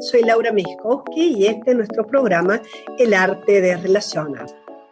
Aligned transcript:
soy 0.00 0.22
Laura 0.22 0.50
Miskowski 0.50 1.34
y 1.36 1.46
este 1.46 1.72
es 1.72 1.76
nuestro 1.76 2.06
programa 2.06 2.62
El 2.98 3.12
arte 3.12 3.60
de 3.60 3.76
relacionar. 3.76 4.46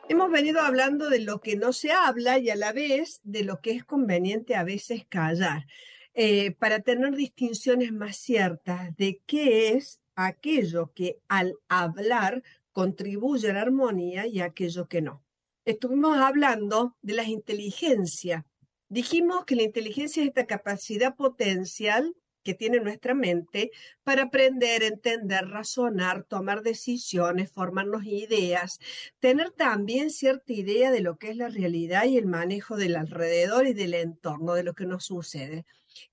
Hemos 0.07 0.31
venido 0.31 0.61
hablando 0.61 1.09
de 1.09 1.21
lo 1.21 1.41
que 1.41 1.57
no 1.57 1.73
se 1.73 1.93
habla 1.93 2.39
y 2.39 2.51
a 2.51 2.57
la 2.57 2.73
vez 2.73 3.21
de 3.23 3.43
lo 3.43 3.61
que 3.61 3.71
es 3.71 3.85
conveniente 3.85 4.55
a 4.55 4.65
veces 4.65 5.07
callar, 5.09 5.67
eh, 6.13 6.51
para 6.53 6.81
tener 6.81 7.15
distinciones 7.15 7.91
más 7.93 8.17
ciertas 8.17 8.95
de 8.97 9.23
qué 9.25 9.71
es 9.71 10.01
aquello 10.15 10.93
que 10.95 11.19
al 11.29 11.55
hablar 11.69 12.43
contribuye 12.73 13.51
a 13.51 13.55
la 13.55 13.63
armonía 13.63 14.27
y 14.27 14.41
aquello 14.41 14.89
que 14.89 15.01
no. 15.01 15.25
Estuvimos 15.65 16.19
hablando 16.19 16.97
de 17.01 17.15
las 17.15 17.29
inteligencias. 17.29 18.45
Dijimos 18.91 19.47
que 19.47 19.57
la 19.57 19.63
inteligencia 19.63 20.23
es 20.23 20.29
esta 20.29 20.47
capacidad 20.47 21.15
potencial 21.17 22.15
que 22.49 22.55
tiene 22.55 22.81
nuestra 22.81 23.13
mente 23.13 23.73
para 24.05 24.23
aprender, 24.23 24.83
entender, 24.83 25.49
razonar, 25.49 26.25
tomar 26.25 26.63
decisiones, 26.63 27.53
formarnos 27.53 28.07
ideas, 28.07 28.79
tener 29.21 29.51
también 29.51 30.09
cierta 30.09 30.55
idea 30.55 30.91
de 30.91 31.03
lo 31.03 31.19
que 31.19 31.29
es 31.29 31.37
la 31.37 31.51
realidad 31.51 32.07
y 32.07 32.17
el 32.17 32.25
manejo 32.25 32.79
del 32.79 32.97
alrededor 32.97 33.67
y 33.67 33.75
del 33.75 33.93
entorno, 33.93 34.55
de 34.55 34.63
lo 34.63 34.73
que 34.73 34.87
nos 34.87 35.05
sucede. 35.05 35.67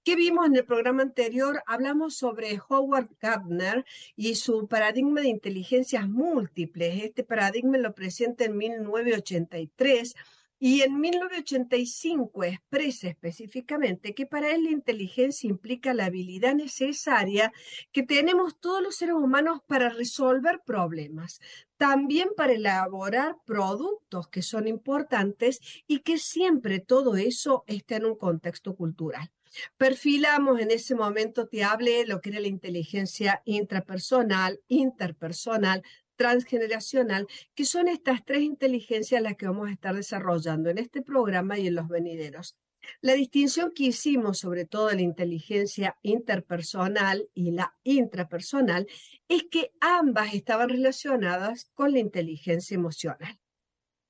¿Qué 0.04 0.18
vimos 0.18 0.46
en 0.48 0.58
el 0.58 0.66
programa 0.66 1.04
anterior? 1.04 1.64
Hablamos 1.68 2.18
sobre 2.18 2.60
Howard 2.68 3.12
Gardner 3.22 3.86
y 4.18 4.36
su 4.36 4.68
paradigma 4.68 5.22
de 5.22 5.30
inteligencias 5.30 6.10
múltiples. 6.10 7.02
Este 7.02 7.24
paradigma 7.24 7.78
lo 7.78 7.96
presenta 7.96 8.44
en 8.44 8.58
1983 8.58 10.16
y 10.60 10.82
en 10.82 11.00
1985 11.00 12.44
expresa 12.44 13.10
específicamente 13.10 14.14
que 14.14 14.26
para 14.26 14.52
él 14.52 14.64
la 14.64 14.72
inteligencia 14.72 15.50
implica 15.50 15.94
la 15.94 16.06
habilidad 16.06 16.56
necesaria 16.56 17.52
que 17.92 18.04
tenemos 18.04 18.60
todos 18.60 18.82
los 18.82 18.96
seres 18.96 19.16
humanos 19.16 19.60
para 19.68 19.90
resolver 19.90 20.62
problemas, 20.66 21.40
también 21.78 22.30
para 22.38 22.54
elaborar 22.54 23.36
productos 23.46 24.30
que 24.30 24.42
son 24.42 24.68
importantes 24.68 25.60
y 25.88 26.00
que 26.00 26.18
siempre 26.18 26.80
todo 26.80 27.16
eso 27.18 27.64
está 27.68 27.98
en 27.98 28.06
un 28.06 28.16
contexto 28.16 28.76
cultural. 28.76 29.32
Perfilamos 29.78 30.60
en 30.60 30.72
ese 30.72 30.96
momento, 30.96 31.48
te 31.48 31.64
hablé 31.64 32.06
lo 32.06 32.20
que 32.22 32.30
era 32.30 32.40
la 32.40 32.48
inteligencia 32.48 33.42
intrapersonal, 33.46 34.60
interpersonal, 34.68 35.84
transgeneracional, 36.16 37.28
que 37.54 37.66
son 37.66 37.88
estas 37.88 38.24
tres 38.26 38.42
inteligencias 38.42 39.22
las 39.22 39.36
que 39.36 39.48
vamos 39.48 39.70
a 39.70 39.74
estar 39.74 39.96
desarrollando 39.96 40.70
en 40.70 40.78
este 40.78 41.02
programa 41.02 41.58
y 41.60 41.68
en 41.68 41.76
los 41.76 41.88
venideros. 41.88 42.56
La 43.02 43.14
distinción 43.14 43.72
que 43.74 43.86
hicimos 43.86 44.40
sobre 44.40 44.66
todo 44.66 44.92
la 44.92 45.02
inteligencia 45.02 45.98
interpersonal 46.02 47.30
y 47.34 47.52
la 47.52 47.76
intrapersonal 47.84 48.88
es 49.28 49.44
que 49.50 49.72
ambas 49.80 50.34
estaban 50.34 50.70
relacionadas 50.70 51.72
con 51.74 51.92
la 51.92 52.00
inteligencia 52.00 52.76
emocional. 52.76 53.40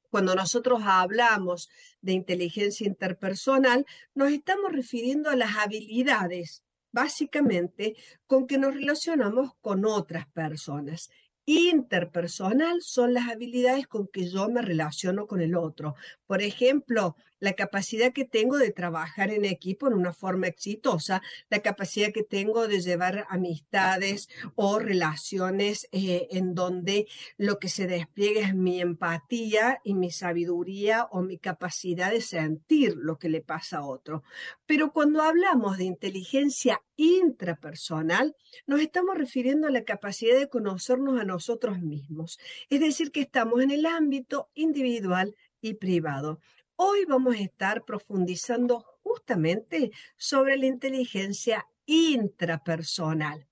Cuando 0.10 0.36
nosotros 0.36 0.82
hablamos 0.84 1.70
de 2.02 2.14
inteligencia 2.14 2.88
interpersonal, 2.88 3.86
nos 4.14 4.32
estamos 4.32 4.72
refiriendo 4.72 5.30
a 5.30 5.36
las 5.36 5.58
habilidades, 5.58 6.64
básicamente, 6.92 7.96
con 8.26 8.48
que 8.48 8.58
nos 8.58 8.74
relacionamos 8.74 9.52
con 9.62 9.86
otras 9.86 10.28
personas 10.28 11.10
interpersonal 11.46 12.82
son 12.82 13.14
las 13.14 13.30
habilidades 13.30 13.88
con 13.88 14.08
que 14.08 14.30
yo 14.30 14.50
me 14.50 14.62
relaciono 14.62 15.28
con 15.28 15.42
el 15.42 15.56
otro. 15.56 15.96
Por 16.26 16.42
ejemplo, 16.42 17.16
la 17.40 17.54
capacidad 17.54 18.14
que 18.14 18.26
tengo 18.26 18.58
de 18.58 18.72
trabajar 18.72 19.32
en 19.32 19.46
equipo 19.46 19.88
en 19.88 19.94
una 19.94 20.14
forma 20.14 20.48
exitosa, 20.48 21.22
la 21.50 21.60
capacidad 21.60 22.12
que 22.12 22.24
tengo 22.24 22.68
de 22.68 22.82
llevar 22.82 23.26
amistades 23.30 24.30
o 24.56 24.80
relaciones 24.80 25.88
eh, 25.92 26.28
en 26.32 26.56
donde 26.56 27.08
lo 27.38 27.60
que 27.60 27.70
se 27.70 27.88
despliega 27.88 28.42
es 28.42 28.56
mi 28.56 28.82
empatía 28.82 29.80
y 29.84 29.94
mi 29.94 30.12
sabiduría 30.12 31.06
o 31.12 31.22
mi 31.22 31.38
capacidad 31.38 32.12
de 32.12 32.22
sentir 32.22 32.96
lo 32.96 33.18
que 33.18 33.30
le 33.30 33.42
pasa 33.42 33.78
a 33.78 33.86
otro. 33.86 34.24
Pero 34.66 34.92
cuando 34.92 35.22
hablamos 35.22 35.78
de 35.78 35.86
inteligencia 35.86 36.82
intrapersonal, 36.96 38.36
nos 38.66 38.80
estamos 38.80 39.18
refiriendo 39.18 39.68
a 39.68 39.72
la 39.72 39.84
capacidad 39.84 40.38
de 40.38 40.50
conocernos 40.50 41.20
a 41.20 41.26
nosotros 41.26 41.82
mismos. 41.82 42.40
Es 42.70 42.80
decir, 42.80 43.12
que 43.12 43.22
estamos 43.22 43.62
en 43.62 43.72
el 43.72 43.86
ámbito 43.86 44.50
individual 44.54 45.36
y 45.62 45.76
privado. 45.76 46.40
Hoy 46.78 47.06
vamos 47.06 47.36
a 47.36 47.40
estar 47.40 47.86
profundizando 47.86 48.86
justamente 49.02 49.92
sobre 50.18 50.58
la 50.58 50.66
inteligencia 50.66 51.66
intrapersonal. 51.86 53.48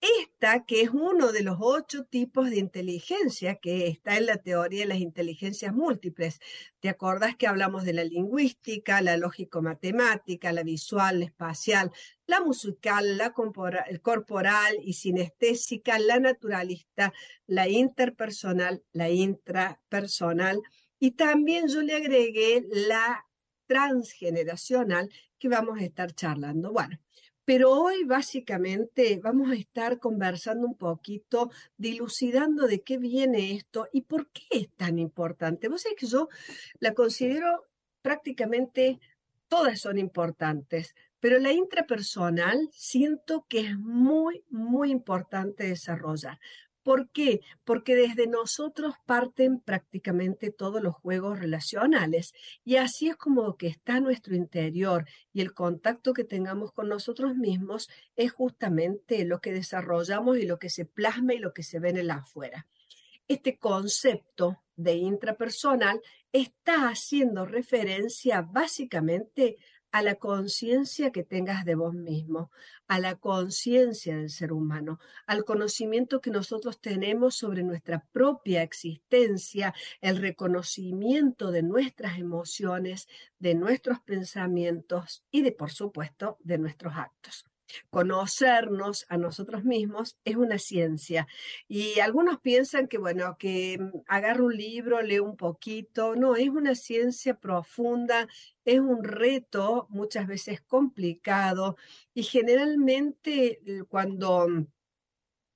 Esta, 0.00 0.64
que 0.64 0.80
es 0.80 0.88
uno 0.88 1.32
de 1.32 1.42
los 1.42 1.58
ocho 1.60 2.04
tipos 2.06 2.48
de 2.48 2.56
inteligencia 2.56 3.56
que 3.56 3.88
está 3.88 4.16
en 4.16 4.24
la 4.24 4.38
teoría 4.38 4.80
de 4.80 4.88
las 4.88 4.98
inteligencias 4.98 5.74
múltiples. 5.74 6.40
¿Te 6.80 6.88
acuerdas 6.88 7.36
que 7.36 7.46
hablamos 7.46 7.84
de 7.84 7.92
la 7.92 8.04
lingüística, 8.04 9.02
la 9.02 9.18
lógico-matemática, 9.18 10.50
la 10.50 10.62
visual, 10.62 11.20
la 11.20 11.26
espacial, 11.26 11.92
la 12.26 12.40
musical, 12.40 13.18
la 13.18 13.32
corporal 13.32 14.76
y 14.82 14.94
sinestésica, 14.94 15.98
la 15.98 16.18
naturalista, 16.20 17.12
la 17.46 17.68
interpersonal, 17.68 18.82
la 18.92 19.10
intrapersonal? 19.10 20.62
Y 21.02 21.10
también 21.10 21.66
yo 21.66 21.82
le 21.82 21.96
agregué 21.96 22.64
la 22.70 23.26
transgeneracional 23.66 25.10
que 25.36 25.48
vamos 25.48 25.80
a 25.80 25.82
estar 25.82 26.14
charlando. 26.14 26.70
Bueno, 26.70 26.96
pero 27.44 27.72
hoy 27.72 28.04
básicamente 28.04 29.18
vamos 29.20 29.50
a 29.50 29.56
estar 29.56 29.98
conversando 29.98 30.64
un 30.64 30.76
poquito, 30.76 31.50
dilucidando 31.76 32.68
de 32.68 32.84
qué 32.84 32.98
viene 32.98 33.50
esto 33.50 33.88
y 33.92 34.02
por 34.02 34.30
qué 34.30 34.44
es 34.52 34.70
tan 34.76 35.00
importante. 35.00 35.66
Vos 35.66 35.82
sabés 35.82 35.98
que 35.98 36.06
yo 36.06 36.28
la 36.78 36.94
considero 36.94 37.66
prácticamente 38.00 39.00
todas 39.48 39.80
son 39.80 39.98
importantes, 39.98 40.94
pero 41.18 41.40
la 41.40 41.50
intrapersonal 41.50 42.68
siento 42.70 43.44
que 43.48 43.58
es 43.66 43.76
muy, 43.76 44.44
muy 44.50 44.92
importante 44.92 45.66
desarrollar. 45.66 46.38
¿Por 46.82 47.10
qué? 47.10 47.40
Porque 47.64 47.94
desde 47.94 48.26
nosotros 48.26 48.94
parten 49.06 49.60
prácticamente 49.60 50.50
todos 50.50 50.82
los 50.82 50.94
juegos 50.96 51.38
relacionales 51.38 52.34
y 52.64 52.76
así 52.76 53.08
es 53.08 53.16
como 53.16 53.56
que 53.56 53.68
está 53.68 54.00
nuestro 54.00 54.34
interior 54.34 55.06
y 55.32 55.42
el 55.42 55.54
contacto 55.54 56.12
que 56.12 56.24
tengamos 56.24 56.72
con 56.72 56.88
nosotros 56.88 57.36
mismos 57.36 57.88
es 58.16 58.32
justamente 58.32 59.24
lo 59.24 59.40
que 59.40 59.52
desarrollamos 59.52 60.38
y 60.38 60.46
lo 60.46 60.58
que 60.58 60.70
se 60.70 60.84
plasma 60.84 61.34
y 61.34 61.38
lo 61.38 61.52
que 61.52 61.62
se 61.62 61.78
ve 61.78 61.90
en 61.90 61.98
el 61.98 62.10
afuera. 62.10 62.66
Este 63.28 63.58
concepto 63.58 64.60
de 64.74 64.94
intrapersonal 64.94 66.00
está 66.32 66.88
haciendo 66.88 67.46
referencia 67.46 68.42
básicamente 68.42 69.56
a 69.92 70.02
la 70.02 70.16
conciencia 70.16 71.12
que 71.12 71.22
tengas 71.22 71.64
de 71.64 71.74
vos 71.74 71.94
mismo, 71.94 72.50
a 72.88 72.98
la 72.98 73.14
conciencia 73.16 74.16
del 74.16 74.30
ser 74.30 74.52
humano, 74.52 74.98
al 75.26 75.44
conocimiento 75.44 76.20
que 76.20 76.30
nosotros 76.30 76.80
tenemos 76.80 77.36
sobre 77.36 77.62
nuestra 77.62 78.04
propia 78.10 78.62
existencia, 78.62 79.74
el 80.00 80.16
reconocimiento 80.16 81.50
de 81.50 81.62
nuestras 81.62 82.18
emociones, 82.18 83.06
de 83.38 83.54
nuestros 83.54 84.00
pensamientos 84.00 85.24
y 85.30 85.42
de, 85.42 85.52
por 85.52 85.70
supuesto, 85.70 86.38
de 86.40 86.58
nuestros 86.58 86.94
actos 86.96 87.51
conocernos 87.90 89.06
a 89.08 89.16
nosotros 89.16 89.64
mismos 89.64 90.18
es 90.24 90.36
una 90.36 90.58
ciencia. 90.58 91.26
Y 91.68 92.00
algunos 92.00 92.40
piensan 92.40 92.88
que, 92.88 92.98
bueno, 92.98 93.36
que 93.38 93.78
mm, 93.78 93.98
agarro 94.06 94.46
un 94.46 94.56
libro, 94.56 95.02
leo 95.02 95.24
un 95.24 95.36
poquito. 95.36 96.16
No, 96.16 96.36
es 96.36 96.48
una 96.48 96.74
ciencia 96.74 97.34
profunda, 97.34 98.28
es 98.64 98.80
un 98.80 99.04
reto 99.04 99.86
muchas 99.90 100.26
veces 100.26 100.60
complicado 100.60 101.76
y 102.14 102.22
generalmente 102.22 103.60
cuando 103.88 104.48
mm, 104.48 104.66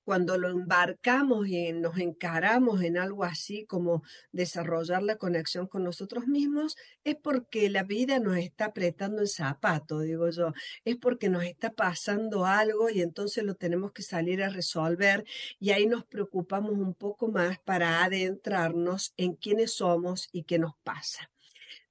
cuando 0.07 0.37
lo 0.37 0.47
embarcamos 0.47 1.49
y 1.49 1.73
nos 1.73 1.97
encaramos 1.97 2.81
en 2.81 2.97
algo 2.97 3.25
así 3.25 3.65
como 3.65 4.03
desarrollar 4.31 5.03
la 5.03 5.17
conexión 5.17 5.67
con 5.67 5.83
nosotros 5.83 6.27
mismos, 6.27 6.77
es 7.03 7.17
porque 7.17 7.69
la 7.69 7.83
vida 7.83 8.17
nos 8.19 8.37
está 8.37 8.67
apretando 8.67 9.21
el 9.21 9.27
zapato, 9.27 9.99
digo 9.99 10.29
yo, 10.29 10.53
es 10.85 10.95
porque 10.95 11.27
nos 11.27 11.43
está 11.43 11.73
pasando 11.73 12.45
algo 12.45 12.89
y 12.89 13.01
entonces 13.01 13.43
lo 13.43 13.55
tenemos 13.55 13.91
que 13.91 14.01
salir 14.01 14.41
a 14.41 14.47
resolver 14.47 15.25
y 15.59 15.71
ahí 15.71 15.87
nos 15.87 16.05
preocupamos 16.05 16.71
un 16.71 16.93
poco 16.93 17.27
más 17.27 17.59
para 17.59 18.05
adentrarnos 18.05 19.13
en 19.17 19.33
quiénes 19.33 19.73
somos 19.73 20.29
y 20.31 20.43
qué 20.43 20.57
nos 20.57 20.77
pasa. 20.85 21.29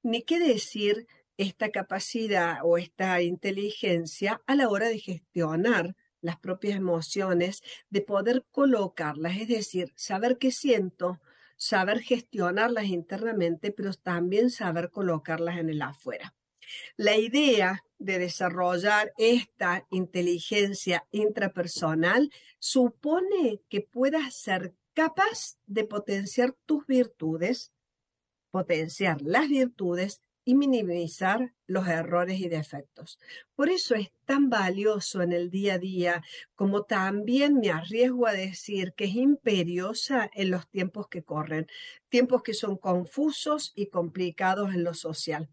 Ni 0.03 0.23
qué 0.23 0.39
decir 0.39 1.07
esta 1.37 1.69
capacidad 1.69 2.61
o 2.63 2.79
esta 2.79 3.21
inteligencia 3.21 4.41
a 4.47 4.55
la 4.55 4.71
hora 4.71 4.89
de 4.89 5.01
gestionar 5.01 5.95
las 6.21 6.39
propias 6.39 6.77
emociones, 6.77 7.63
de 7.91 8.01
poder 8.03 8.45
colocarlas, 8.51 9.37
es 9.37 9.49
decir, 9.49 9.93
saber 9.97 10.39
qué 10.39 10.51
siento, 10.51 11.21
saber 11.57 12.01
gestionarlas 12.01 12.87
internamente, 12.87 13.73
pero 13.73 13.93
también 13.95 14.51
saber 14.51 14.91
colocarlas 14.91 15.59
en 15.59 15.71
el 15.71 15.83
afuera. 15.83 16.35
La 16.97 17.17
idea 17.17 17.85
de 17.99 18.19
desarrollar 18.19 19.13
esta 19.17 19.87
inteligencia 19.91 21.07
intrapersonal 21.13 22.31
supone 22.59 23.61
que 23.69 23.81
puedas 23.81 24.35
ser 24.35 24.75
capaz 24.93 25.59
de 25.67 25.85
potenciar 25.85 26.55
tus 26.67 26.87
virtudes, 26.87 27.73
potenciar 28.51 29.23
las 29.23 29.49
virtudes 29.49 30.21
y 30.47 30.55
minimizar 30.55 31.53
los 31.67 31.89
errores 31.89 32.39
y 32.39 32.49
defectos. 32.49 33.19
Por 33.57 33.69
eso 33.69 33.97
es 33.97 34.13
tan 34.25 34.49
valioso 34.49 35.21
en 35.21 35.33
el 35.33 35.51
día 35.51 35.75
a 35.75 35.79
día, 35.79 36.23
como 36.55 36.85
también 36.85 37.59
me 37.59 37.71
arriesgo 37.71 38.29
a 38.29 38.33
decir 38.33 38.95
que 38.95 39.07
es 39.07 39.17
imperiosa 39.17 40.31
en 40.33 40.53
los 40.53 40.71
tiempos 40.71 41.09
que 41.09 41.25
corren, 41.25 41.67
tiempos 42.09 42.45
que 42.45 42.55
son 42.55 42.77
confusos 42.77 43.73
y 43.75 43.89
complicados 43.89 44.73
en 44.73 44.85
lo 44.85 44.95
social. 44.95 45.49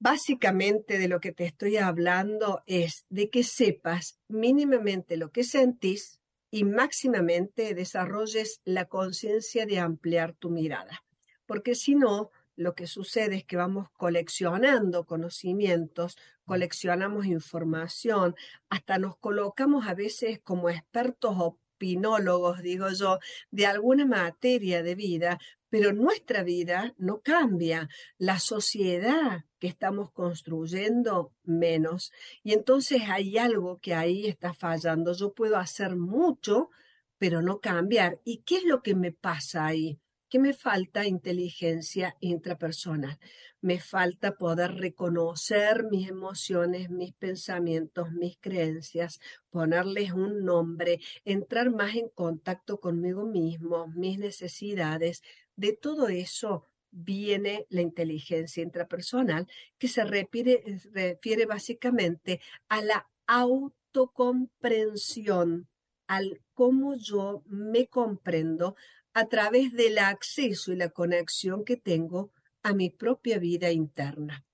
Básicamente 0.00 0.98
de 0.98 1.06
lo 1.06 1.20
que 1.20 1.30
te 1.30 1.44
estoy 1.44 1.76
hablando 1.76 2.64
es 2.66 3.06
de 3.08 3.30
que 3.30 3.44
sepas 3.44 4.18
mínimamente 4.26 5.16
lo 5.16 5.30
que 5.30 5.44
sentís 5.44 6.18
y 6.50 6.64
máximamente 6.64 7.72
desarrolles 7.76 8.60
la 8.64 8.86
conciencia 8.86 9.64
de 9.64 9.78
ampliar 9.78 10.34
tu 10.34 10.50
mirada. 10.50 11.04
Porque 11.46 11.76
si 11.76 11.94
no, 11.94 12.32
lo 12.56 12.74
que 12.74 12.86
sucede 12.86 13.36
es 13.36 13.44
que 13.44 13.56
vamos 13.56 13.88
coleccionando 13.96 15.04
conocimientos, 15.04 16.16
coleccionamos 16.44 17.26
información, 17.26 18.34
hasta 18.68 18.98
nos 18.98 19.16
colocamos 19.16 19.86
a 19.86 19.94
veces 19.94 20.40
como 20.40 20.68
expertos 20.68 21.34
opinólogos, 21.38 22.62
digo 22.62 22.90
yo, 22.90 23.18
de 23.50 23.66
alguna 23.66 24.06
materia 24.06 24.82
de 24.82 24.94
vida, 24.94 25.38
pero 25.72 25.94
nuestra 25.94 26.42
vida 26.42 26.94
no 26.98 27.22
cambia, 27.22 27.88
la 28.18 28.38
sociedad 28.38 29.44
que 29.58 29.68
estamos 29.68 30.12
construyendo 30.12 31.32
menos. 31.44 32.12
Y 32.42 32.52
entonces 32.52 33.02
hay 33.08 33.38
algo 33.38 33.78
que 33.78 33.94
ahí 33.94 34.26
está 34.26 34.52
fallando. 34.52 35.14
Yo 35.14 35.32
puedo 35.32 35.56
hacer 35.56 35.96
mucho, 35.96 36.68
pero 37.16 37.40
no 37.40 37.60
cambiar. 37.60 38.20
¿Y 38.22 38.42
qué 38.42 38.56
es 38.56 38.64
lo 38.64 38.82
que 38.82 38.94
me 38.94 39.12
pasa 39.12 39.64
ahí? 39.64 39.98
Que 40.32 40.38
me 40.38 40.54
falta 40.54 41.06
inteligencia 41.06 42.16
intrapersonal. 42.20 43.18
Me 43.60 43.78
falta 43.78 44.38
poder 44.38 44.76
reconocer 44.76 45.84
mis 45.90 46.08
emociones, 46.08 46.88
mis 46.88 47.12
pensamientos, 47.12 48.12
mis 48.12 48.38
creencias, 48.38 49.20
ponerles 49.50 50.12
un 50.12 50.42
nombre, 50.42 51.00
entrar 51.26 51.70
más 51.70 51.96
en 51.96 52.08
contacto 52.08 52.80
conmigo 52.80 53.26
mismo, 53.26 53.88
mis 53.88 54.18
necesidades. 54.18 55.22
De 55.54 55.74
todo 55.74 56.08
eso 56.08 56.66
viene 56.90 57.66
la 57.68 57.82
inteligencia 57.82 58.62
intrapersonal, 58.62 59.46
que 59.76 59.88
se 59.88 60.02
refiere, 60.02 60.64
refiere 60.94 61.44
básicamente 61.44 62.40
a 62.70 62.80
la 62.80 63.06
autocomprensión, 63.26 65.68
al 66.06 66.40
cómo 66.54 66.94
yo 66.94 67.42
me 67.48 67.88
comprendo 67.88 68.76
a 69.14 69.26
través 69.26 69.72
del 69.72 69.98
acceso 69.98 70.72
y 70.72 70.76
la 70.76 70.90
conexión 70.90 71.64
que 71.64 71.76
tengo 71.76 72.30
a 72.62 72.72
mi 72.72 72.90
propia 72.90 73.38
vida 73.38 73.70
interna. 73.70 74.44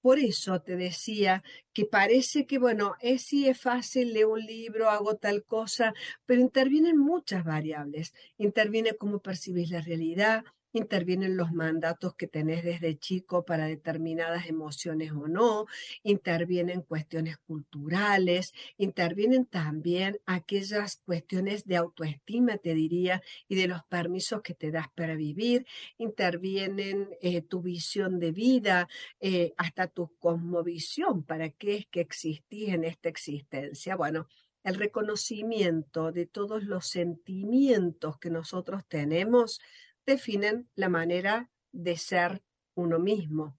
Por 0.00 0.18
eso 0.18 0.60
te 0.60 0.76
decía 0.76 1.44
que 1.72 1.84
parece 1.84 2.44
que, 2.44 2.58
bueno, 2.58 2.96
es 3.00 3.22
sí 3.22 3.48
es 3.48 3.60
fácil, 3.60 4.12
leo 4.12 4.32
un 4.32 4.44
libro, 4.44 4.90
hago 4.90 5.16
tal 5.16 5.44
cosa, 5.44 5.94
pero 6.26 6.40
intervienen 6.40 6.98
muchas 6.98 7.44
variables. 7.44 8.12
Interviene 8.36 8.96
cómo 8.96 9.20
percibís 9.20 9.70
la 9.70 9.80
realidad, 9.80 10.44
intervienen 10.72 11.36
los 11.36 11.52
mandatos 11.52 12.14
que 12.14 12.26
tenés 12.26 12.64
desde 12.64 12.98
chico 12.98 13.44
para 13.44 13.66
determinadas 13.66 14.46
emociones 14.46 15.12
o 15.12 15.28
no, 15.28 15.66
intervienen 16.02 16.82
cuestiones 16.82 17.38
culturales, 17.38 18.52
intervienen 18.76 19.46
también 19.46 20.18
aquellas 20.26 20.96
cuestiones 21.04 21.64
de 21.64 21.76
autoestima, 21.76 22.56
te 22.58 22.74
diría, 22.74 23.22
y 23.48 23.54
de 23.56 23.68
los 23.68 23.84
permisos 23.84 24.42
que 24.42 24.54
te 24.54 24.70
das 24.70 24.86
para 24.94 25.14
vivir, 25.14 25.66
intervienen 25.98 27.10
eh, 27.20 27.42
tu 27.42 27.62
visión 27.62 28.18
de 28.18 28.32
vida, 28.32 28.88
eh, 29.20 29.52
hasta 29.56 29.86
tu 29.88 30.14
cosmovisión, 30.18 31.22
para 31.24 31.50
qué 31.50 31.76
es 31.76 31.86
que 31.86 32.00
existís 32.00 32.68
en 32.68 32.84
esta 32.84 33.08
existencia. 33.08 33.96
Bueno, 33.96 34.26
el 34.64 34.76
reconocimiento 34.76 36.12
de 36.12 36.26
todos 36.26 36.64
los 36.64 36.86
sentimientos 36.86 38.18
que 38.18 38.30
nosotros 38.30 38.86
tenemos 38.86 39.60
definen 40.06 40.68
la 40.74 40.88
manera 40.88 41.50
de 41.72 41.96
ser 41.96 42.42
uno 42.74 42.98
mismo, 42.98 43.58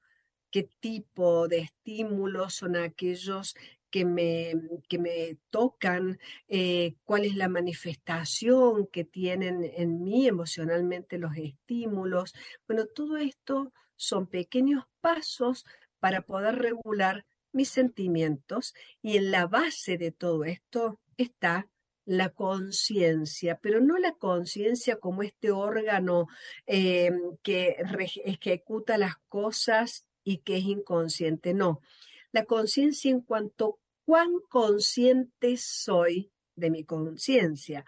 qué 0.51 0.69
tipo 0.79 1.47
de 1.47 1.59
estímulos 1.59 2.55
son 2.55 2.75
aquellos 2.75 3.55
que 3.89 4.05
me, 4.05 4.53
que 4.89 4.97
me 4.97 5.37
tocan, 5.51 6.19
eh, 6.47 6.95
cuál 7.03 7.25
es 7.25 7.35
la 7.35 7.47
manifestación 7.47 8.87
que 8.87 9.03
tienen 9.03 9.63
en 9.63 10.03
mí 10.03 10.27
emocionalmente 10.27 11.19
los 11.19 11.37
estímulos. 11.37 12.33
Bueno, 12.67 12.87
todo 12.87 13.17
esto 13.17 13.71
son 13.95 14.25
pequeños 14.25 14.85
pasos 14.99 15.65
para 15.99 16.21
poder 16.21 16.55
regular 16.55 17.25
mis 17.51 17.69
sentimientos 17.69 18.73
y 19.01 19.17
en 19.17 19.31
la 19.31 19.45
base 19.45 19.97
de 19.97 20.11
todo 20.11 20.43
esto 20.43 20.99
está 21.17 21.69
la 22.05 22.29
conciencia, 22.29 23.59
pero 23.61 23.79
no 23.79 23.97
la 23.97 24.13
conciencia 24.13 24.97
como 24.97 25.23
este 25.23 25.51
órgano 25.51 26.27
eh, 26.65 27.11
que 27.41 27.77
ejecuta 28.25 28.97
las 28.97 29.15
cosas 29.27 30.05
y 30.23 30.39
que 30.39 30.57
es 30.57 30.65
inconsciente, 30.65 31.53
no. 31.53 31.81
La 32.31 32.45
conciencia 32.45 33.11
en 33.11 33.21
cuanto 33.21 33.79
cuán 34.05 34.31
consciente 34.49 35.55
soy 35.57 36.31
de 36.55 36.69
mi 36.69 36.83
conciencia, 36.83 37.85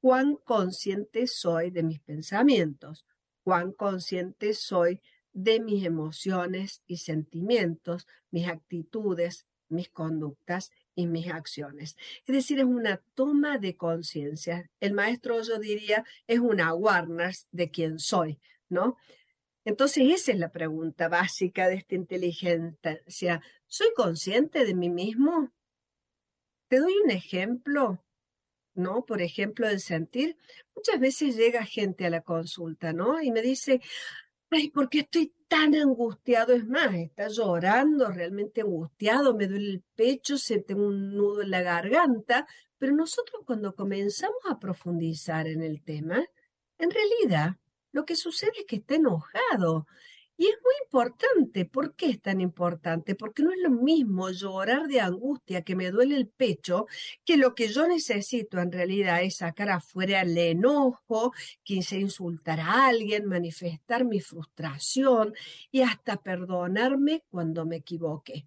cuán 0.00 0.36
consciente 0.36 1.26
soy 1.26 1.70
de 1.70 1.82
mis 1.82 2.00
pensamientos, 2.00 3.04
cuán 3.42 3.72
consciente 3.72 4.54
soy 4.54 5.00
de 5.32 5.60
mis 5.60 5.84
emociones 5.84 6.82
y 6.86 6.98
sentimientos, 6.98 8.06
mis 8.30 8.48
actitudes, 8.48 9.46
mis 9.68 9.88
conductas 9.88 10.70
y 10.94 11.06
mis 11.06 11.28
acciones. 11.28 11.96
Es 12.24 12.34
decir, 12.34 12.58
es 12.58 12.64
una 12.64 13.02
toma 13.14 13.58
de 13.58 13.76
conciencia. 13.76 14.70
El 14.80 14.92
maestro, 14.92 15.42
yo 15.42 15.58
diría, 15.58 16.04
es 16.26 16.40
una 16.40 16.68
awareness 16.68 17.48
de 17.50 17.70
quién 17.70 17.98
soy, 17.98 18.38
¿no? 18.68 18.96
Entonces, 19.64 20.04
esa 20.12 20.32
es 20.32 20.38
la 20.38 20.52
pregunta 20.52 21.08
básica 21.08 21.68
de 21.68 21.74
esta 21.74 21.96
inteligencia. 21.96 23.42
¿Soy 23.66 23.88
consciente 23.96 24.64
de 24.64 24.74
mí 24.74 24.88
mismo? 24.88 25.52
Te 26.68 26.78
doy 26.78 26.94
un 27.02 27.10
ejemplo, 27.10 28.04
¿no? 28.74 29.04
Por 29.04 29.22
ejemplo, 29.22 29.68
el 29.68 29.80
sentir. 29.80 30.36
Muchas 30.74 31.00
veces 31.00 31.36
llega 31.36 31.64
gente 31.64 32.06
a 32.06 32.10
la 32.10 32.20
consulta, 32.20 32.92
¿no? 32.92 33.20
Y 33.20 33.32
me 33.32 33.42
dice, 33.42 33.80
ay, 34.50 34.70
¿por 34.70 34.88
qué 34.88 35.00
estoy 35.00 35.32
tan 35.48 35.74
angustiado? 35.74 36.52
Es 36.52 36.66
más, 36.66 36.94
está 36.94 37.28
llorando, 37.28 38.10
realmente 38.10 38.62
angustiado, 38.62 39.34
me 39.34 39.46
duele 39.46 39.70
el 39.70 39.84
pecho, 39.94 40.38
se 40.38 40.60
tengo 40.60 40.86
un 40.86 41.14
nudo 41.14 41.42
en 41.42 41.50
la 41.50 41.62
garganta, 41.62 42.46
pero 42.78 42.94
nosotros 42.94 43.42
cuando 43.46 43.74
comenzamos 43.74 44.40
a 44.48 44.58
profundizar 44.58 45.46
en 45.46 45.62
el 45.62 45.82
tema, 45.82 46.24
en 46.78 46.90
realidad 46.90 47.56
lo 47.92 48.04
que 48.04 48.16
sucede 48.16 48.52
es 48.58 48.66
que 48.66 48.76
está 48.76 48.96
enojado 48.96 49.86
y 50.36 50.46
es 50.46 50.54
muy 50.62 50.74
importante. 50.84 51.64
¿Por 51.64 51.94
qué 51.94 52.10
es 52.10 52.20
tan 52.20 52.40
importante? 52.40 53.14
Porque 53.14 53.42
no 53.42 53.52
es 53.52 53.58
lo 53.60 53.70
mismo 53.70 54.30
llorar 54.30 54.86
de 54.86 55.00
angustia, 55.00 55.62
que 55.62 55.76
me 55.76 55.90
duele 55.90 56.16
el 56.16 56.28
pecho, 56.28 56.86
que 57.24 57.36
lo 57.36 57.54
que 57.54 57.68
yo 57.68 57.86
necesito 57.86 58.58
en 58.58 58.72
realidad 58.72 59.22
es 59.22 59.36
sacar 59.36 59.70
afuera 59.70 60.22
el 60.22 60.36
enojo, 60.36 61.32
quise 61.62 61.98
insultar 61.98 62.60
a 62.60 62.86
alguien, 62.88 63.26
manifestar 63.26 64.04
mi 64.04 64.20
frustración 64.20 65.34
y 65.70 65.82
hasta 65.82 66.16
perdonarme 66.18 67.24
cuando 67.30 67.64
me 67.64 67.76
equivoqué. 67.76 68.46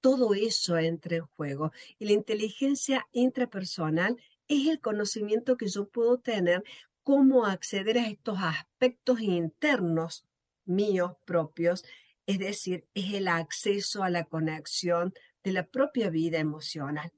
Todo 0.00 0.32
eso 0.32 0.78
entra 0.78 1.16
en 1.16 1.26
juego 1.36 1.72
y 1.98 2.06
la 2.06 2.12
inteligencia 2.12 3.06
intrapersonal 3.12 4.16
es 4.48 4.66
el 4.68 4.80
conocimiento 4.80 5.58
que 5.58 5.68
yo 5.68 5.88
puedo 5.88 6.18
tener 6.18 6.64
cómo 7.02 7.44
acceder 7.44 7.98
a 7.98 8.08
estos 8.08 8.38
aspectos 8.40 9.20
internos 9.20 10.24
míos 10.64 11.12
propios, 11.24 11.84
es 12.26 12.38
decir, 12.38 12.86
es 12.94 13.12
el 13.14 13.28
acceso 13.28 14.02
a 14.02 14.10
la 14.10 14.24
conexión 14.24 15.12
de 15.42 15.52
la 15.52 15.66
propia 15.66 16.10
vida 16.10 16.38
emocional, 16.38 17.12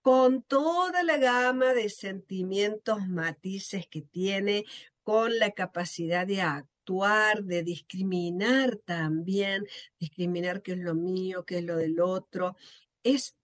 con 0.00 0.42
toda 0.42 1.02
la 1.02 1.18
gama 1.18 1.74
de 1.74 1.88
sentimientos, 1.88 3.06
matices 3.08 3.86
que 3.88 4.02
tiene, 4.02 4.64
con 5.02 5.38
la 5.38 5.52
capacidad 5.52 6.26
de 6.26 6.42
actuar, 6.42 7.44
de 7.44 7.62
discriminar 7.62 8.76
también, 8.84 9.66
discriminar 9.98 10.62
qué 10.62 10.72
es 10.72 10.78
lo 10.78 10.94
mío, 10.94 11.44
qué 11.44 11.58
es 11.58 11.64
lo 11.64 11.76
del 11.76 12.00
otro, 12.00 12.56
es, 13.02 13.36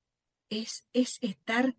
es, 0.51 0.87
es 0.93 1.19
estar 1.21 1.77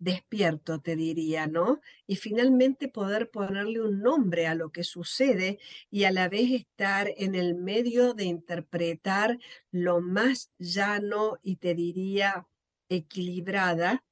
despierto, 0.00 0.80
te 0.80 0.96
diría, 0.96 1.46
¿no? 1.46 1.80
Y 2.06 2.16
finalmente 2.16 2.88
poder 2.88 3.30
ponerle 3.30 3.80
un 3.80 4.00
nombre 4.00 4.48
a 4.48 4.56
lo 4.56 4.70
que 4.72 4.82
sucede 4.82 5.60
y 5.90 6.04
a 6.04 6.10
la 6.10 6.28
vez 6.28 6.50
estar 6.50 7.12
en 7.16 7.36
el 7.36 7.54
medio 7.54 8.14
de 8.14 8.24
interpretar 8.24 9.38
lo 9.70 10.00
más 10.00 10.50
llano 10.58 11.38
y 11.42 11.56
te 11.56 11.74
diría 11.74 12.48
equilibrada 12.88 14.02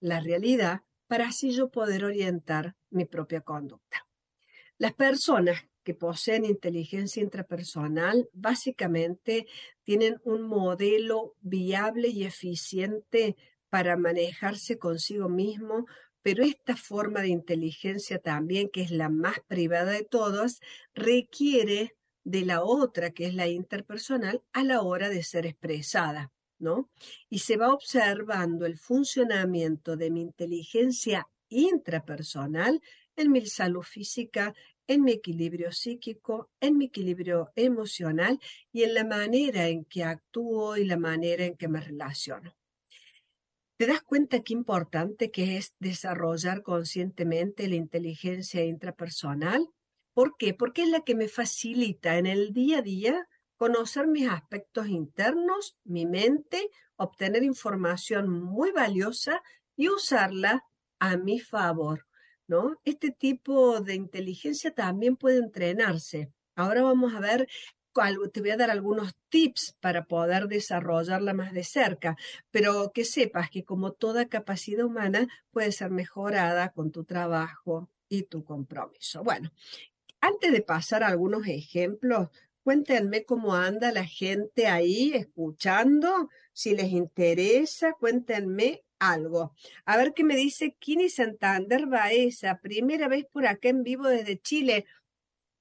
la 0.00 0.20
realidad 0.20 0.82
para 1.06 1.28
así 1.28 1.52
yo 1.52 1.70
poder 1.70 2.04
orientar 2.04 2.76
mi 2.90 3.04
propia 3.04 3.40
conducta. 3.40 4.06
Las 4.78 4.94
personas 4.94 5.64
que 5.82 5.94
poseen 5.94 6.44
inteligencia 6.44 7.22
intrapersonal 7.22 8.28
básicamente 8.32 9.46
tienen 9.82 10.20
un 10.24 10.42
modelo 10.42 11.34
viable 11.40 12.08
y 12.08 12.24
eficiente 12.24 13.36
para 13.70 13.96
manejarse 13.96 14.78
consigo 14.78 15.28
mismo, 15.28 15.86
pero 16.22 16.44
esta 16.44 16.76
forma 16.76 17.22
de 17.22 17.28
inteligencia 17.28 18.18
también, 18.18 18.68
que 18.68 18.82
es 18.82 18.90
la 18.90 19.08
más 19.08 19.38
privada 19.46 19.92
de 19.92 20.04
todas, 20.04 20.60
requiere 20.94 21.96
de 22.24 22.44
la 22.44 22.62
otra, 22.62 23.10
que 23.10 23.26
es 23.26 23.34
la 23.34 23.48
interpersonal, 23.48 24.42
a 24.52 24.62
la 24.62 24.82
hora 24.82 25.08
de 25.08 25.22
ser 25.22 25.46
expresada, 25.46 26.32
¿no? 26.58 26.90
Y 27.30 27.38
se 27.38 27.56
va 27.56 27.72
observando 27.72 28.66
el 28.66 28.76
funcionamiento 28.76 29.96
de 29.96 30.10
mi 30.10 30.20
inteligencia 30.20 31.26
intrapersonal 31.48 32.82
en 33.16 33.32
mi 33.32 33.46
salud 33.46 33.82
física, 33.82 34.54
en 34.86 35.02
mi 35.02 35.12
equilibrio 35.12 35.72
psíquico, 35.72 36.50
en 36.60 36.76
mi 36.76 36.86
equilibrio 36.86 37.50
emocional 37.54 38.38
y 38.72 38.82
en 38.82 38.94
la 38.94 39.04
manera 39.04 39.68
en 39.68 39.84
que 39.84 40.04
actúo 40.04 40.76
y 40.76 40.84
la 40.84 40.96
manera 40.96 41.44
en 41.44 41.56
que 41.56 41.68
me 41.68 41.80
relaciono. 41.80 42.59
¿Te 43.80 43.86
das 43.86 44.02
cuenta 44.02 44.42
qué 44.42 44.52
importante 44.52 45.30
que 45.30 45.56
es 45.56 45.74
desarrollar 45.78 46.62
conscientemente 46.62 47.66
la 47.66 47.76
inteligencia 47.76 48.62
intrapersonal? 48.62 49.70
¿Por 50.12 50.36
qué? 50.36 50.52
Porque 50.52 50.82
es 50.82 50.90
la 50.90 51.00
que 51.00 51.14
me 51.14 51.28
facilita 51.28 52.18
en 52.18 52.26
el 52.26 52.52
día 52.52 52.80
a 52.80 52.82
día 52.82 53.26
conocer 53.56 54.06
mis 54.06 54.28
aspectos 54.28 54.88
internos, 54.88 55.78
mi 55.84 56.04
mente, 56.04 56.68
obtener 56.96 57.42
información 57.42 58.28
muy 58.28 58.70
valiosa 58.70 59.42
y 59.76 59.88
usarla 59.88 60.62
a 60.98 61.16
mi 61.16 61.40
favor, 61.40 62.06
¿no? 62.46 62.78
Este 62.84 63.10
tipo 63.10 63.80
de 63.80 63.94
inteligencia 63.94 64.74
también 64.74 65.16
puede 65.16 65.38
entrenarse. 65.38 66.30
Ahora 66.54 66.82
vamos 66.82 67.14
a 67.14 67.20
ver 67.20 67.48
te 68.32 68.40
voy 68.40 68.50
a 68.50 68.56
dar 68.56 68.70
algunos 68.70 69.14
tips 69.28 69.76
para 69.80 70.04
poder 70.04 70.46
desarrollarla 70.46 71.34
más 71.34 71.52
de 71.52 71.64
cerca, 71.64 72.16
pero 72.50 72.92
que 72.92 73.04
sepas 73.04 73.50
que 73.50 73.64
como 73.64 73.92
toda 73.92 74.28
capacidad 74.28 74.84
humana 74.84 75.28
puede 75.50 75.72
ser 75.72 75.90
mejorada 75.90 76.70
con 76.70 76.90
tu 76.90 77.04
trabajo 77.04 77.90
y 78.08 78.24
tu 78.24 78.44
compromiso. 78.44 79.22
Bueno, 79.22 79.52
antes 80.20 80.52
de 80.52 80.62
pasar 80.62 81.02
a 81.02 81.08
algunos 81.08 81.46
ejemplos, 81.46 82.28
cuéntenme 82.62 83.24
cómo 83.24 83.54
anda 83.54 83.92
la 83.92 84.04
gente 84.04 84.66
ahí 84.66 85.12
escuchando, 85.14 86.28
si 86.52 86.74
les 86.74 86.92
interesa, 86.92 87.94
cuéntenme 87.94 88.84
algo. 88.98 89.54
A 89.86 89.96
ver 89.96 90.12
qué 90.14 90.24
me 90.24 90.36
dice 90.36 90.76
Kini 90.78 91.08
Santander 91.08 91.86
Baeza, 91.86 92.60
primera 92.60 93.08
vez 93.08 93.24
por 93.24 93.46
acá 93.46 93.70
en 93.70 93.82
vivo 93.82 94.06
desde 94.06 94.38
Chile. 94.38 94.84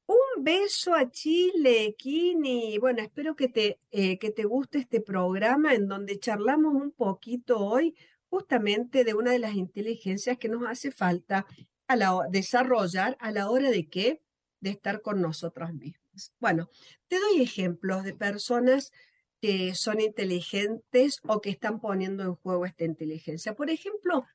Un 0.09 0.43
beso 0.43 0.95
a 0.95 1.11
Chile, 1.11 1.93
Kini. 1.95 2.79
Bueno, 2.79 3.03
espero 3.03 3.35
que 3.35 3.47
te, 3.47 3.79
eh, 3.91 4.17
que 4.17 4.31
te 4.31 4.43
guste 4.43 4.79
este 4.79 5.01
programa 5.01 5.75
en 5.75 5.87
donde 5.87 6.17
charlamos 6.17 6.73
un 6.73 6.91
poquito 6.91 7.59
hoy 7.59 7.95
justamente 8.27 9.03
de 9.03 9.13
una 9.13 9.33
de 9.33 9.37
las 9.37 9.53
inteligencias 9.53 10.39
que 10.39 10.49
nos 10.49 10.63
hace 10.67 10.89
falta 10.89 11.45
a 11.87 11.95
la, 11.95 12.21
desarrollar 12.31 13.17
a 13.19 13.29
la 13.29 13.51
hora 13.51 13.69
de 13.69 13.87
qué? 13.87 14.23
De 14.61 14.71
estar 14.71 15.03
con 15.03 15.21
nosotros 15.21 15.75
mismos. 15.75 16.33
Bueno, 16.39 16.71
te 17.07 17.19
doy 17.19 17.43
ejemplos 17.43 18.03
de 18.03 18.15
personas 18.15 18.91
que 19.39 19.75
son 19.75 20.01
inteligentes 20.01 21.19
o 21.27 21.39
que 21.39 21.51
están 21.51 21.79
poniendo 21.79 22.23
en 22.23 22.33
juego 22.33 22.65
esta 22.65 22.83
inteligencia. 22.83 23.53
Por 23.53 23.69
ejemplo, 23.69 24.25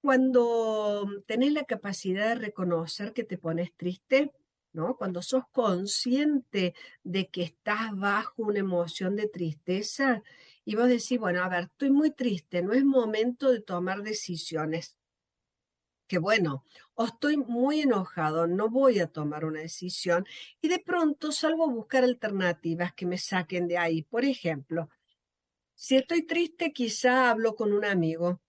cuando 0.00 1.06
tenés 1.26 1.52
la 1.52 1.64
capacidad 1.64 2.30
de 2.30 2.36
reconocer 2.36 3.12
que 3.12 3.24
te 3.24 3.36
pones 3.36 3.70
triste, 3.76 4.32
¿no? 4.72 4.96
Cuando 4.96 5.22
sos 5.22 5.44
consciente 5.52 6.74
de 7.02 7.28
que 7.28 7.42
estás 7.42 7.96
bajo 7.96 8.42
una 8.42 8.60
emoción 8.60 9.16
de 9.16 9.28
tristeza 9.28 10.22
y 10.64 10.76
vos 10.76 10.88
decís, 10.88 11.18
bueno, 11.18 11.42
a 11.42 11.48
ver, 11.48 11.64
estoy 11.64 11.90
muy 11.90 12.10
triste, 12.10 12.62
no 12.62 12.72
es 12.72 12.84
momento 12.84 13.50
de 13.50 13.60
tomar 13.60 14.02
decisiones. 14.02 14.96
Que 16.06 16.18
bueno, 16.18 16.64
o 16.94 17.06
estoy 17.06 17.36
muy 17.36 17.80
enojado, 17.82 18.46
no 18.46 18.68
voy 18.68 18.98
a 18.98 19.06
tomar 19.06 19.44
una 19.44 19.60
decisión 19.60 20.26
y 20.60 20.68
de 20.68 20.80
pronto 20.80 21.30
salgo 21.30 21.64
a 21.64 21.72
buscar 21.72 22.02
alternativas 22.02 22.92
que 22.94 23.06
me 23.06 23.16
saquen 23.16 23.68
de 23.68 23.78
ahí. 23.78 24.02
Por 24.02 24.24
ejemplo, 24.24 24.90
si 25.74 25.96
estoy 25.96 26.26
triste, 26.26 26.72
quizá 26.72 27.30
hablo 27.30 27.54
con 27.54 27.72
un 27.72 27.84
amigo, 27.84 28.40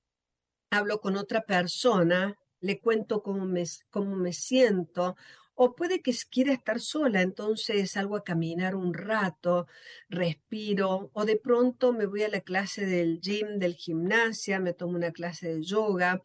hablo 0.71 0.99
con 0.99 1.15
otra 1.15 1.45
persona, 1.45 2.37
le 2.61 2.79
cuento 2.79 3.21
cómo 3.21 3.45
me, 3.45 3.63
cómo 3.89 4.15
me 4.15 4.33
siento 4.33 5.15
o 5.63 5.75
puede 5.75 6.01
que 6.01 6.11
quiera 6.31 6.53
estar 6.53 6.79
sola, 6.79 7.21
entonces 7.21 7.91
salgo 7.91 8.15
a 8.15 8.23
caminar 8.23 8.73
un 8.75 8.95
rato, 8.95 9.67
respiro, 10.09 11.11
o 11.13 11.23
de 11.23 11.37
pronto 11.37 11.93
me 11.93 12.07
voy 12.07 12.23
a 12.23 12.29
la 12.29 12.41
clase 12.41 12.87
del 12.87 13.21
gym, 13.21 13.59
del 13.59 13.75
gimnasia, 13.75 14.59
me 14.59 14.73
tomo 14.73 14.95
una 14.95 15.11
clase 15.11 15.53
de 15.53 15.61
yoga, 15.61 16.19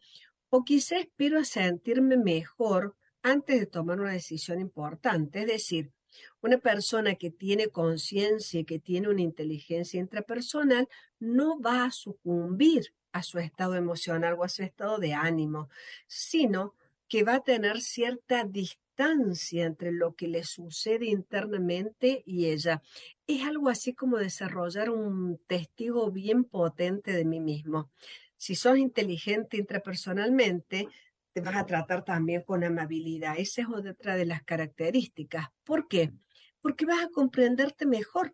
o 0.49 0.63
quizá 0.63 0.97
espero 0.97 1.37
a 1.37 1.45
sentirme 1.45 2.17
mejor 2.17 2.95
antes 3.21 3.59
de 3.59 3.67
tomar 3.67 3.99
una 3.99 4.13
decisión 4.13 4.59
importante. 4.59 5.41
Es 5.41 5.45
decir, 5.45 5.91
una 6.41 6.57
persona 6.57 7.13
que 7.13 7.29
tiene 7.29 7.67
conciencia 7.67 8.61
y 8.61 8.65
que 8.65 8.79
tiene 8.79 9.07
una 9.07 9.21
inteligencia 9.21 9.99
intrapersonal 9.99 10.89
no 11.19 11.61
va 11.61 11.85
a 11.85 11.91
sucumbir 11.91 12.91
a 13.11 13.21
su 13.21 13.37
estado 13.37 13.75
emocional 13.75 14.33
o 14.33 14.43
a 14.43 14.49
su 14.49 14.63
estado 14.63 14.97
de 14.97 15.13
ánimo, 15.13 15.69
sino 16.07 16.73
que 17.07 17.21
va 17.21 17.35
a 17.35 17.43
tener 17.43 17.81
cierta 17.81 18.43
distancia 18.43 18.86
entre 19.51 19.91
lo 19.91 20.15
que 20.15 20.27
le 20.27 20.43
sucede 20.43 21.05
internamente 21.05 22.23
y 22.25 22.47
ella. 22.47 22.81
Es 23.27 23.43
algo 23.45 23.69
así 23.69 23.93
como 23.93 24.17
desarrollar 24.17 24.89
un 24.89 25.39
testigo 25.47 26.11
bien 26.11 26.43
potente 26.43 27.11
de 27.13 27.25
mí 27.25 27.39
mismo. 27.39 27.91
Si 28.37 28.55
sos 28.55 28.77
inteligente 28.77 29.57
intrapersonalmente, 29.57 30.87
te 31.33 31.41
vas 31.41 31.55
a 31.55 31.65
tratar 31.65 32.03
también 32.03 32.41
con 32.41 32.63
amabilidad. 32.63 33.35
Esa 33.37 33.61
es 33.61 33.67
otra 33.67 34.15
de 34.15 34.25
las 34.25 34.43
características. 34.43 35.47
¿Por 35.63 35.87
qué? 35.87 36.11
Porque 36.61 36.85
vas 36.85 37.03
a 37.03 37.09
comprenderte 37.09 37.85
mejor. 37.85 38.33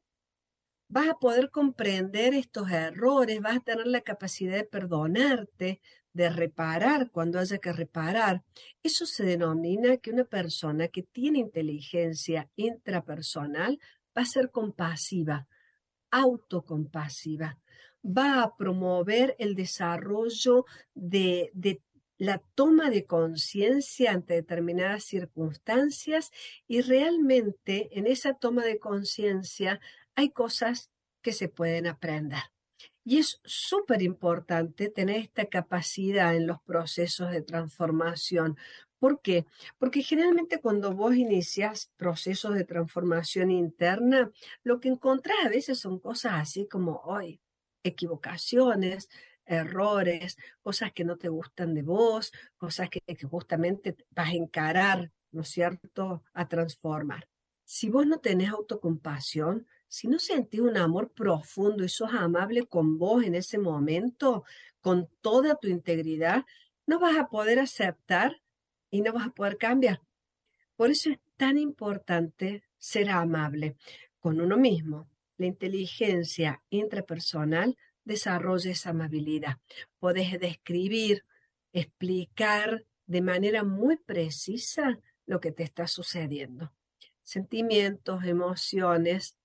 Vas 0.88 1.10
a 1.10 1.16
poder 1.16 1.50
comprender 1.50 2.34
estos 2.34 2.70
errores, 2.70 3.42
vas 3.42 3.58
a 3.58 3.62
tener 3.62 3.88
la 3.88 4.02
capacidad 4.02 4.56
de 4.56 4.64
perdonarte, 4.64 5.82
de 6.14 6.30
reparar 6.30 7.10
cuando 7.12 7.40
haya 7.40 7.58
que 7.58 7.74
reparar. 7.74 8.44
Eso 8.82 9.06
se 9.06 9.24
denomina 9.24 9.98
que 9.98 10.12
una 10.12 10.26
persona 10.26 10.88
que 10.88 11.04
tiene 11.04 11.40
inteligencia 11.40 12.50
intrapersonal 12.56 13.80
va 14.16 14.22
a 14.22 14.26
ser 14.26 14.52
compasiva, 14.52 15.48
autocompasiva, 16.12 17.60
va 18.06 18.44
a 18.44 18.56
promover 18.56 19.36
el 19.40 19.56
desarrollo 19.56 20.66
de, 20.94 21.50
de 21.54 21.82
la 22.18 22.38
toma 22.54 22.90
de 22.90 23.06
conciencia 23.06 24.12
ante 24.12 24.36
determinadas 24.36 25.04
circunstancias 25.06 26.32
y 26.68 26.82
realmente 26.82 27.98
en 27.98 28.08
esa 28.08 28.36
toma 28.36 28.64
de 28.64 28.80
conciencia 28.80 29.80
hay 30.16 30.30
cosas 30.30 30.92
que 31.22 31.34
se 31.34 31.50
pueden 31.50 31.88
aprender. 31.88 32.53
Y 33.04 33.20
es 33.20 33.42
súper 33.44 34.02
importante 34.02 34.90
tener 34.90 35.18
esta 35.18 35.46
capacidad 35.46 36.36
en 36.36 36.48
los 36.48 36.62
procesos 36.62 37.32
de 37.32 37.42
transformación. 37.42 38.58
¿Por 39.00 39.22
qué? 39.22 39.46
Porque 39.78 40.02
generalmente 40.02 40.62
cuando 40.62 40.94
vos 40.94 41.16
inicias 41.16 41.92
procesos 41.98 42.56
de 42.56 42.64
transformación 42.64 43.52
interna, 43.52 44.32
lo 44.64 44.80
que 44.80 44.88
encontrás 44.88 45.38
a 45.46 45.50
veces 45.50 45.80
son 45.80 46.00
cosas 46.00 46.34
así 46.36 46.68
como 46.68 47.02
hoy, 47.04 47.42
equivocaciones, 47.84 49.10
errores, 49.46 50.38
cosas 50.62 50.94
que 50.94 51.04
no 51.04 51.18
te 51.18 51.28
gustan 51.28 51.74
de 51.74 51.82
vos, 51.84 52.32
cosas 52.56 52.90
que, 52.90 53.02
que 53.02 53.28
justamente 53.28 53.98
vas 54.12 54.30
a 54.30 54.34
encarar, 54.34 55.12
¿no 55.32 55.42
es 55.42 55.50
cierto?, 55.50 56.24
a 56.34 56.48
transformar. 56.48 57.28
Si 57.66 57.90
vos 57.90 58.08
no 58.08 58.20
tenés 58.20 58.50
autocompasión, 58.50 59.68
si 59.94 60.08
no 60.08 60.18
sentís 60.18 60.60
un 60.60 60.76
amor 60.76 61.12
profundo 61.12 61.84
y 61.84 61.88
sos 61.88 62.12
amable 62.14 62.66
con 62.66 62.98
vos 62.98 63.24
en 63.24 63.36
ese 63.36 63.60
momento, 63.60 64.44
con 64.82 65.08
toda 65.22 65.54
tu 65.54 65.68
integridad, 65.68 66.46
no 66.88 66.98
vas 67.00 67.16
a 67.16 67.28
poder 67.28 67.60
aceptar 67.60 68.42
y 68.90 69.02
no 69.02 69.14
vas 69.14 69.28
a 69.28 69.30
poder 69.30 69.60
cambiar. 69.60 70.02
Por 70.76 70.90
eso 70.90 71.12
es 71.12 71.20
tan 71.38 71.60
importante 71.60 72.64
ser 72.80 73.12
amable 73.12 73.76
con 74.18 74.42
uno 74.42 74.58
mismo. 74.58 75.08
La 75.38 75.46
inteligencia 75.46 76.64
intrapersonal 76.72 77.78
desarrolla 78.04 78.72
esa 78.72 78.90
amabilidad. 78.90 79.58
Podés 80.00 80.40
describir 80.40 81.24
explicar 81.72 82.84
de 83.06 83.22
manera 83.22 83.64
muy 83.64 83.98
precisa 83.98 84.98
lo 85.28 85.40
que 85.40 85.52
te 85.52 85.62
está 85.62 85.86
sucediendo. 85.86 86.74
Sentimientos, 87.22 88.24
emociones, 88.24 89.38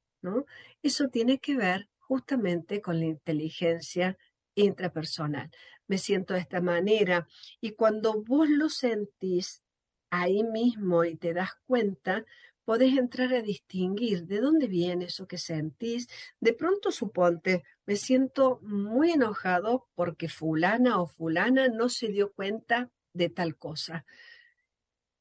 Eso 0.83 1.09
tiene 1.09 1.39
que 1.39 1.57
ver 1.57 1.89
justamente 1.99 2.81
con 2.81 2.99
la 2.99 3.07
inteligencia 3.07 4.17
intrapersonal. 4.55 5.51
Me 5.87 5.99
siento 5.99 6.35
de 6.35 6.41
esta 6.41 6.61
manera 6.61 7.27
y 7.61 7.73
cuando 7.73 8.23
vos 8.23 8.49
lo 8.49 8.69
sentís 8.69 9.63
ahí 10.11 10.43
mismo 10.43 11.05
y 11.05 11.17
te 11.17 11.33
das 11.35 11.51
cuenta, 11.67 12.25
podés 12.65 12.99
entrar 12.99 13.33
a 13.33 13.41
distinguir 13.41 14.27
de 14.27 14.41
dónde 14.41 14.67
viene 14.67 15.07
eso 15.07 15.27
que 15.27 15.39
sentís. 15.39 16.09
De 16.41 16.53
pronto 16.53 16.91
suponte, 16.91 17.65
me 17.87 17.97
siento 17.97 18.61
muy 18.63 19.13
enojado 19.13 19.89
porque 19.95 20.29
fulana 20.29 21.01
o 21.01 21.07
fulana 21.07 21.69
no 21.69 21.89
se 21.89 22.09
dio 22.09 22.33
cuenta 22.33 22.91
de 23.15 23.31
tal 23.31 23.57
cosa. 23.57 24.05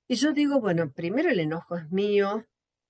Y 0.10 0.16
yo 0.16 0.34
digo, 0.34 0.60
bueno, 0.60 0.92
primero 0.92 1.30
el 1.30 1.40
enojo 1.40 1.78
es 1.78 1.90
mío, 1.90 2.46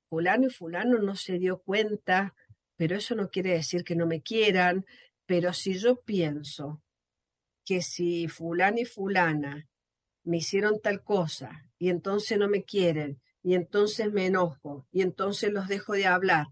fulano 0.09 0.47
y 0.47 0.49
fulano 0.49 0.99
no 0.99 1.15
se 1.15 1.39
dio 1.39 1.59
cuenta, 1.59 2.33
pero 2.75 2.95
eso 2.95 3.15
no 3.15 3.29
quiere 3.29 3.51
decir 3.51 3.83
que 3.83 3.95
no 3.95 4.05
me 4.05 4.21
quieran, 4.21 4.85
pero 5.25 5.53
si 5.53 5.77
yo 5.77 6.01
pienso 6.01 6.81
que 7.65 7.81
si 7.81 8.27
fulano 8.27 8.79
y 8.79 8.85
fulana 8.85 9.67
me 10.23 10.37
hicieron 10.37 10.79
tal 10.81 11.03
cosa 11.03 11.69
y 11.77 11.89
entonces 11.89 12.37
no 12.37 12.47
me 12.47 12.63
quieren 12.63 13.21
y 13.43 13.55
entonces 13.55 14.11
me 14.11 14.25
enojo 14.25 14.87
y 14.91 15.01
entonces 15.01 15.51
los 15.51 15.67
dejo 15.67 15.93
de 15.93 16.05
hablar 16.05 16.47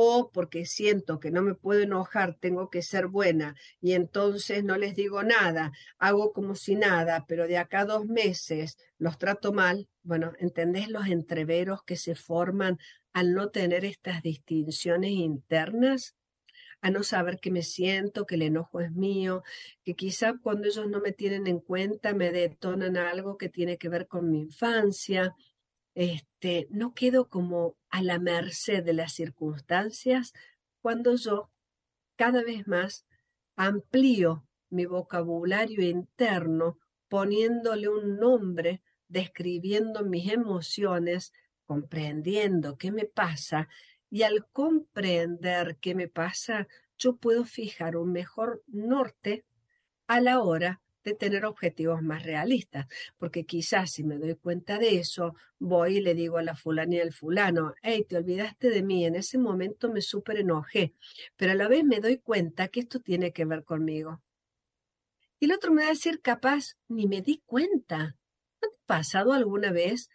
o 0.00 0.30
porque 0.32 0.64
siento 0.64 1.18
que 1.18 1.32
no 1.32 1.42
me 1.42 1.56
puedo 1.56 1.80
enojar, 1.80 2.36
tengo 2.38 2.70
que 2.70 2.82
ser 2.82 3.08
buena 3.08 3.56
y 3.80 3.94
entonces 3.94 4.62
no 4.62 4.76
les 4.78 4.94
digo 4.94 5.24
nada, 5.24 5.72
hago 5.98 6.32
como 6.32 6.54
si 6.54 6.76
nada, 6.76 7.24
pero 7.26 7.48
de 7.48 7.58
acá 7.58 7.80
a 7.80 7.84
dos 7.84 8.06
meses 8.06 8.78
los 8.96 9.18
trato 9.18 9.52
mal, 9.52 9.88
bueno, 10.04 10.34
¿entendés 10.38 10.88
los 10.88 11.08
entreveros 11.08 11.82
que 11.82 11.96
se 11.96 12.14
forman 12.14 12.78
al 13.12 13.34
no 13.34 13.50
tener 13.50 13.84
estas 13.84 14.22
distinciones 14.22 15.10
internas? 15.10 16.14
a 16.80 16.90
no 16.92 17.02
saber 17.02 17.40
que 17.40 17.50
me 17.50 17.62
siento, 17.62 18.24
que 18.24 18.36
el 18.36 18.42
enojo 18.42 18.78
es 18.78 18.92
mío, 18.92 19.42
que 19.82 19.96
quizá 19.96 20.34
cuando 20.40 20.68
ellos 20.68 20.86
no 20.86 21.00
me 21.00 21.10
tienen 21.10 21.48
en 21.48 21.58
cuenta 21.58 22.14
me 22.14 22.30
detonan 22.30 22.96
algo 22.96 23.36
que 23.36 23.48
tiene 23.48 23.78
que 23.78 23.88
ver 23.88 24.06
con 24.06 24.30
mi 24.30 24.42
infancia, 24.42 25.34
este, 25.98 26.68
no 26.70 26.94
quedo 26.94 27.28
como 27.28 27.76
a 27.90 28.04
la 28.04 28.20
merced 28.20 28.84
de 28.84 28.92
las 28.92 29.14
circunstancias 29.14 30.32
cuando 30.80 31.16
yo 31.16 31.50
cada 32.14 32.44
vez 32.44 32.68
más 32.68 33.04
amplío 33.56 34.46
mi 34.70 34.86
vocabulario 34.86 35.82
interno 35.82 36.78
poniéndole 37.08 37.88
un 37.88 38.16
nombre, 38.16 38.80
describiendo 39.08 40.04
mis 40.04 40.32
emociones, 40.32 41.32
comprendiendo 41.66 42.78
qué 42.78 42.92
me 42.92 43.06
pasa 43.06 43.68
y 44.08 44.22
al 44.22 44.46
comprender 44.52 45.78
qué 45.80 45.96
me 45.96 46.06
pasa, 46.06 46.68
yo 46.96 47.16
puedo 47.16 47.44
fijar 47.44 47.96
un 47.96 48.12
mejor 48.12 48.62
norte 48.68 49.44
a 50.06 50.20
la 50.20 50.42
hora 50.42 50.80
tener 51.14 51.44
objetivos 51.44 52.02
más 52.02 52.22
realistas, 52.22 52.86
porque 53.18 53.44
quizás 53.44 53.90
si 53.92 54.04
me 54.04 54.18
doy 54.18 54.34
cuenta 54.34 54.78
de 54.78 54.98
eso, 54.98 55.34
voy 55.58 55.98
y 55.98 56.00
le 56.00 56.14
digo 56.14 56.38
a 56.38 56.42
la 56.42 56.54
fulana 56.54 56.96
y 56.96 57.00
al 57.00 57.12
fulano, 57.12 57.74
hey, 57.82 58.06
te 58.08 58.16
olvidaste 58.16 58.70
de 58.70 58.82
mí, 58.82 59.04
en 59.04 59.14
ese 59.14 59.38
momento 59.38 59.90
me 59.90 60.00
súper 60.00 60.38
enojé, 60.38 60.94
pero 61.36 61.52
a 61.52 61.54
la 61.54 61.68
vez 61.68 61.84
me 61.84 62.00
doy 62.00 62.18
cuenta 62.18 62.68
que 62.68 62.80
esto 62.80 63.00
tiene 63.00 63.32
que 63.32 63.44
ver 63.44 63.64
conmigo. 63.64 64.22
Y 65.40 65.46
el 65.46 65.52
otro 65.52 65.72
me 65.72 65.82
va 65.82 65.88
a 65.88 65.92
decir, 65.92 66.20
capaz, 66.20 66.76
ni 66.88 67.06
me 67.06 67.22
di 67.22 67.42
cuenta. 67.46 68.16
¿No 68.60 68.68
te 68.70 68.76
ha 68.76 68.86
pasado 68.86 69.32
alguna 69.32 69.70
vez 69.70 70.10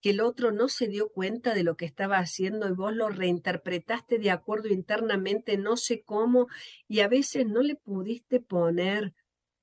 que 0.00 0.10
el 0.10 0.20
otro 0.20 0.52
no 0.52 0.68
se 0.68 0.88
dio 0.88 1.08
cuenta 1.10 1.54
de 1.54 1.64
lo 1.64 1.76
que 1.76 1.84
estaba 1.84 2.18
haciendo 2.18 2.68
y 2.68 2.72
vos 2.72 2.94
lo 2.94 3.08
reinterpretaste 3.08 4.18
de 4.18 4.30
acuerdo 4.30 4.68
internamente, 4.68 5.56
no 5.56 5.76
sé 5.76 6.02
cómo, 6.02 6.46
y 6.86 7.00
a 7.00 7.08
veces 7.08 7.46
no 7.46 7.62
le 7.62 7.74
pudiste 7.74 8.40
poner 8.40 9.14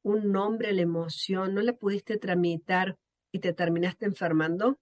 un 0.05 0.31
nombre 0.31 0.69
a 0.69 0.73
la 0.73 0.83
emoción, 0.83 1.55
no 1.55 1.61
la 1.61 1.73
pudiste 1.73 2.17
tramitar 2.17 2.95
y 3.31 3.39
te 3.39 3.53
terminaste 3.53 4.05
enfermando? 4.05 4.79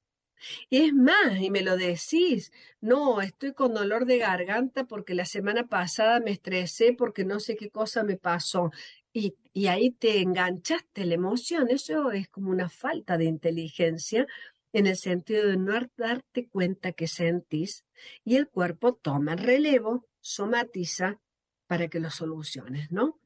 Y 0.70 0.82
es 0.82 0.94
más, 0.94 1.40
y 1.40 1.50
me 1.50 1.62
lo 1.62 1.78
decís, 1.78 2.52
no, 2.82 3.22
estoy 3.22 3.54
con 3.54 3.74
dolor 3.74 4.06
de 4.06 4.18
garganta 4.18 4.84
porque 4.84 5.16
la 5.16 5.24
semana 5.24 5.68
pasada 5.68 6.20
me 6.20 6.32
estresé 6.32 6.92
porque 6.92 7.24
no 7.24 7.40
sé 7.40 7.56
qué 7.56 7.70
cosa 7.70 8.04
me 8.04 8.18
pasó. 8.18 8.72
Y, 9.14 9.36
y 9.54 9.68
ahí 9.68 9.92
te 9.92 10.20
enganchaste 10.20 11.06
la 11.06 11.14
emoción. 11.14 11.70
Eso 11.70 12.12
es 12.12 12.28
como 12.28 12.52
una 12.52 12.68
falta 12.68 13.18
de 13.18 13.24
inteligencia 13.24 14.28
en 14.74 14.88
el 14.88 14.98
sentido 14.98 15.48
de 15.48 15.56
no 15.56 15.74
darte 15.96 16.50
cuenta 16.50 16.92
que 16.92 17.08
sentís 17.08 17.86
y 18.26 18.36
el 18.36 18.50
cuerpo 18.50 18.96
toma 18.96 19.34
el 19.34 19.40
relevo, 19.40 20.06
somatiza 20.20 21.22
para 21.68 21.88
que 21.88 22.02
lo 22.02 22.10
soluciones, 22.10 22.92
¿no? 22.92 23.20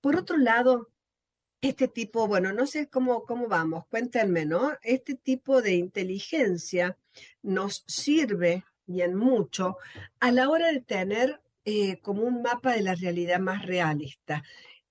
Por 0.00 0.16
otro 0.16 0.36
lado, 0.36 0.88
este 1.60 1.88
tipo, 1.88 2.28
bueno, 2.28 2.52
no 2.52 2.66
sé 2.66 2.88
cómo, 2.88 3.24
cómo 3.24 3.48
vamos, 3.48 3.86
cuéntenme, 3.88 4.44
¿no? 4.44 4.72
Este 4.82 5.14
tipo 5.14 5.60
de 5.60 5.74
inteligencia 5.74 6.96
nos 7.42 7.84
sirve 7.86 8.64
y 8.86 9.02
en 9.02 9.16
mucho 9.16 9.76
a 10.20 10.32
la 10.32 10.48
hora 10.48 10.72
de 10.72 10.80
tener 10.80 11.40
eh, 11.64 12.00
como 12.00 12.22
un 12.22 12.42
mapa 12.42 12.72
de 12.72 12.82
la 12.82 12.94
realidad 12.94 13.40
más 13.40 13.66
realista. 13.66 14.42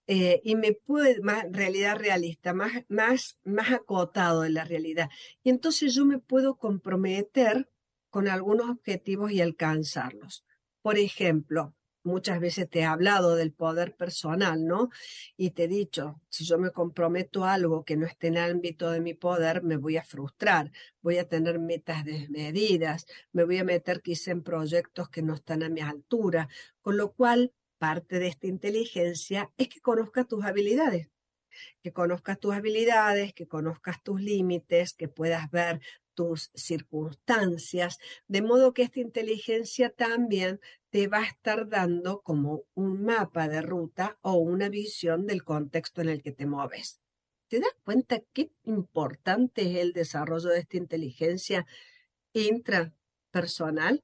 Eh, 0.09 0.41
y 0.43 0.55
me 0.55 0.73
puede, 0.73 1.19
más 1.21 1.45
realidad 1.51 1.97
realista, 1.97 2.53
más, 2.53 2.71
más, 2.87 3.39
más 3.43 3.71
acotado 3.71 4.43
de 4.43 4.51
la 4.51 4.63
realidad. 4.63 5.09
Y 5.43 5.49
entonces 5.49 5.93
yo 5.93 6.05
me 6.05 6.19
puedo 6.19 6.55
comprometer 6.55 7.69
con 8.09 8.29
algunos 8.29 8.69
objetivos 8.69 9.31
y 9.31 9.41
alcanzarlos. 9.41 10.45
Por 10.81 10.97
ejemplo, 10.97 11.73
muchas 12.07 12.39
veces 12.39 12.69
te 12.69 12.79
he 12.79 12.85
hablado 12.85 13.35
del 13.35 13.53
poder 13.53 13.95
personal, 13.95 14.65
¿no? 14.65 14.89
Y 15.35 15.51
te 15.51 15.65
he 15.65 15.67
dicho, 15.67 16.19
si 16.29 16.45
yo 16.45 16.57
me 16.57 16.71
comprometo 16.71 17.45
a 17.45 17.53
algo 17.53 17.83
que 17.85 17.97
no 17.97 18.07
esté 18.07 18.27
en 18.27 18.37
el 18.37 18.51
ámbito 18.51 18.89
de 18.89 19.01
mi 19.01 19.13
poder, 19.13 19.61
me 19.63 19.77
voy 19.77 19.97
a 19.97 20.03
frustrar, 20.03 20.71
voy 21.01 21.17
a 21.19 21.27
tener 21.27 21.59
metas 21.59 22.03
desmedidas, 22.05 23.05
me 23.31 23.43
voy 23.43 23.59
a 23.59 23.63
meter 23.63 24.01
quizá 24.01 24.31
en 24.31 24.41
proyectos 24.41 25.09
que 25.09 25.21
no 25.21 25.35
están 25.35 25.61
a 25.61 25.69
mi 25.69 25.81
altura, 25.81 26.47
con 26.81 26.97
lo 26.97 27.13
cual 27.13 27.53
parte 27.77 28.19
de 28.19 28.27
esta 28.27 28.47
inteligencia 28.47 29.51
es 29.57 29.69
que 29.69 29.81
conozcas 29.81 30.27
tus 30.27 30.43
habilidades, 30.43 31.09
que 31.83 31.91
conozcas 31.91 32.39
tus 32.39 32.53
habilidades, 32.53 33.33
que 33.33 33.47
conozcas 33.47 34.01
tus 34.01 34.21
límites, 34.21 34.93
que 34.93 35.07
puedas 35.07 35.51
ver 35.51 35.79
tus 36.17 36.49
circunstancias, 36.55 37.99
de 38.27 38.41
modo 38.41 38.73
que 38.73 38.81
esta 38.81 38.99
inteligencia 38.99 39.91
también 39.91 40.59
te 40.97 41.07
va 41.07 41.19
a 41.19 41.27
estar 41.27 41.69
dando 41.69 42.23
como 42.23 42.63
un 42.73 43.03
mapa 43.03 43.47
de 43.47 43.61
ruta 43.61 44.17
o 44.23 44.33
una 44.33 44.67
visión 44.67 45.27
del 45.27 45.43
contexto 45.43 46.01
en 46.01 46.09
el 46.09 46.23
que 46.23 46.31
te 46.31 46.47
mueves. 46.47 46.99
¿Te 47.47 47.59
das 47.59 47.75
cuenta 47.83 48.19
qué 48.33 48.49
importante 48.63 49.61
es 49.61 49.77
el 49.77 49.93
desarrollo 49.93 50.49
de 50.49 50.61
esta 50.61 50.77
inteligencia 50.77 51.67
intrapersonal? 52.33 54.03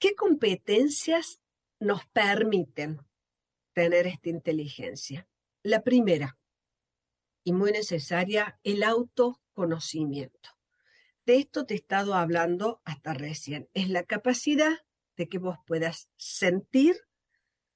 ¿Qué 0.00 0.16
competencias 0.16 1.40
nos 1.78 2.06
permiten 2.06 2.98
tener 3.72 4.08
esta 4.08 4.30
inteligencia? 4.30 5.28
La 5.62 5.84
primera, 5.84 6.40
y 7.44 7.52
muy 7.52 7.70
necesaria, 7.70 8.58
el 8.64 8.82
autoconocimiento. 8.82 10.50
De 11.24 11.36
esto 11.36 11.66
te 11.66 11.74
he 11.74 11.76
estado 11.76 12.14
hablando 12.14 12.82
hasta 12.84 13.14
recién. 13.14 13.68
Es 13.74 13.88
la 13.88 14.02
capacidad 14.02 14.72
que 15.28 15.38
vos 15.38 15.56
puedas 15.66 16.08
sentir, 16.16 16.96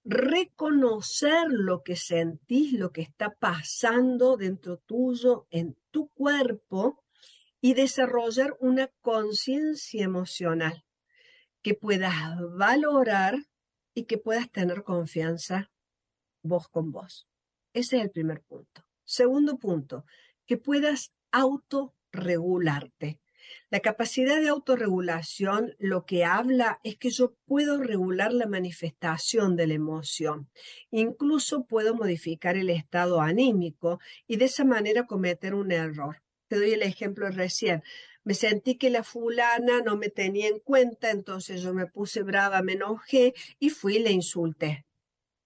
reconocer 0.04 1.48
lo 1.48 1.82
que 1.82 1.96
sentís, 1.96 2.72
lo 2.72 2.92
que 2.92 3.02
está 3.02 3.30
pasando 3.30 4.36
dentro 4.36 4.78
tuyo, 4.78 5.46
en 5.50 5.76
tu 5.90 6.08
cuerpo, 6.08 7.02
y 7.60 7.74
desarrollar 7.74 8.56
una 8.60 8.88
conciencia 9.00 10.04
emocional 10.04 10.84
que 11.62 11.74
puedas 11.74 12.14
valorar 12.56 13.34
y 13.94 14.04
que 14.04 14.18
puedas 14.18 14.50
tener 14.52 14.84
confianza 14.84 15.72
vos 16.42 16.68
con 16.68 16.92
vos. 16.92 17.26
Ese 17.72 17.96
es 17.96 18.02
el 18.04 18.10
primer 18.10 18.42
punto. 18.42 18.84
Segundo 19.04 19.58
punto, 19.58 20.04
que 20.46 20.56
puedas 20.56 21.12
autorregularte. 21.32 23.20
La 23.70 23.80
capacidad 23.80 24.40
de 24.40 24.48
autorregulación 24.48 25.74
lo 25.78 26.04
que 26.04 26.24
habla 26.24 26.80
es 26.84 26.96
que 26.96 27.10
yo 27.10 27.34
puedo 27.46 27.82
regular 27.82 28.32
la 28.32 28.46
manifestación 28.46 29.56
de 29.56 29.66
la 29.66 29.74
emoción. 29.74 30.48
Incluso 30.90 31.64
puedo 31.64 31.94
modificar 31.94 32.56
el 32.56 32.70
estado 32.70 33.20
anímico 33.20 34.00
y 34.26 34.36
de 34.36 34.46
esa 34.46 34.64
manera 34.64 35.06
cometer 35.06 35.54
un 35.54 35.72
error. 35.72 36.22
Te 36.48 36.56
doy 36.56 36.72
el 36.72 36.82
ejemplo 36.82 37.28
recién. 37.30 37.82
Me 38.22 38.34
sentí 38.34 38.76
que 38.76 38.90
la 38.90 39.02
fulana 39.02 39.82
no 39.82 39.96
me 39.96 40.08
tenía 40.08 40.48
en 40.48 40.58
cuenta, 40.58 41.10
entonces 41.10 41.62
yo 41.62 41.74
me 41.74 41.86
puse 41.86 42.22
brava, 42.22 42.62
me 42.62 42.72
enojé 42.72 43.34
y 43.58 43.70
fui 43.70 43.96
y 43.96 44.00
le 44.00 44.12
insulté. 44.12 44.84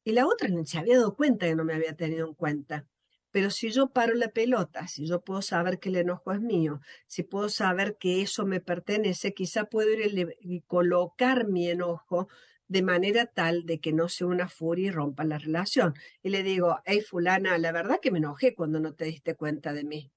Y 0.04 0.12
la 0.12 0.26
otra 0.26 0.48
no 0.48 0.64
se 0.64 0.78
había 0.78 0.96
dado 0.96 1.14
cuenta 1.14 1.46
que 1.46 1.54
no 1.54 1.64
me 1.64 1.74
había 1.74 1.94
tenido 1.94 2.26
en 2.26 2.34
cuenta. 2.34 2.86
Pero 3.30 3.50
si 3.50 3.70
yo 3.70 3.90
paro 3.90 4.14
la 4.14 4.28
pelota, 4.28 4.88
si 4.88 5.06
yo 5.06 5.20
puedo 5.20 5.42
saber 5.42 5.78
que 5.78 5.88
el 5.88 5.96
enojo 5.96 6.32
es 6.32 6.40
mío, 6.40 6.80
si 7.06 7.22
puedo 7.22 7.48
saber 7.48 7.96
que 7.96 8.22
eso 8.22 8.44
me 8.44 8.60
pertenece, 8.60 9.34
quizá 9.34 9.64
puedo 9.64 9.90
ir 9.90 10.36
y 10.40 10.60
colocar 10.62 11.46
mi 11.46 11.68
enojo 11.68 12.28
de 12.66 12.82
manera 12.82 13.26
tal 13.26 13.66
de 13.66 13.80
que 13.80 13.92
no 13.92 14.08
sea 14.08 14.28
una 14.28 14.48
furia 14.48 14.88
y 14.88 14.90
rompa 14.90 15.24
la 15.24 15.38
relación. 15.38 15.94
Y 16.22 16.30
le 16.30 16.42
digo, 16.42 16.80
hey 16.84 17.00
fulana, 17.00 17.58
la 17.58 17.72
verdad 17.72 17.98
que 18.00 18.10
me 18.12 18.18
enojé 18.18 18.54
cuando 18.54 18.78
no 18.78 18.94
te 18.94 19.06
diste 19.06 19.34
cuenta 19.34 19.72
de 19.72 19.84
mí. 19.84 20.12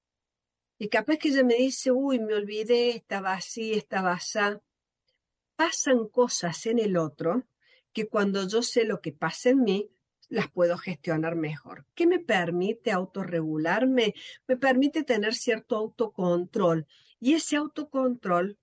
Y 0.78 0.88
capaz 0.88 1.18
que 1.18 1.28
ella 1.28 1.44
me 1.44 1.54
dice, 1.54 1.90
uy, 1.92 2.18
me 2.18 2.34
olvidé, 2.34 2.90
estaba 2.90 3.32
así, 3.32 3.74
estaba 3.74 4.12
así. 4.12 4.38
Pasan 5.56 6.08
cosas 6.08 6.66
en 6.66 6.78
el 6.80 6.96
otro 6.96 7.44
que 7.92 8.08
cuando 8.08 8.46
yo 8.46 8.62
sé 8.62 8.84
lo 8.84 9.00
que 9.00 9.12
pasa 9.12 9.50
en 9.50 9.62
mí, 9.62 9.90
las 10.34 10.50
puedo 10.50 10.76
gestionar 10.76 11.36
mejor. 11.36 11.86
¿Qué 11.94 12.06
me 12.06 12.18
permite 12.18 12.90
autorregularme? 12.90 14.14
Me 14.48 14.56
permite 14.56 15.04
tener 15.04 15.34
cierto 15.34 15.76
autocontrol. 15.76 16.86
Y 17.20 17.34
ese 17.34 17.56
autocontrol 17.56 18.58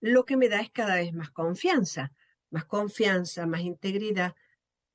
lo 0.00 0.24
que 0.24 0.36
me 0.36 0.48
da 0.48 0.60
es 0.60 0.70
cada 0.70 0.96
vez 0.96 1.14
más 1.14 1.30
confianza, 1.30 2.12
más 2.50 2.64
confianza, 2.64 3.46
más 3.46 3.60
integridad 3.60 4.34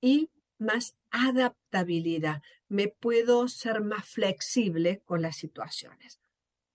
y 0.02 0.30
más 0.58 0.96
adaptabilidad. 1.10 2.44
Me 2.68 2.90
puedo 2.90 3.48
ser 3.48 3.82
más 3.82 4.06
flexible 4.06 5.02
con 5.06 5.22
las 5.22 5.38
situaciones. 5.38 6.20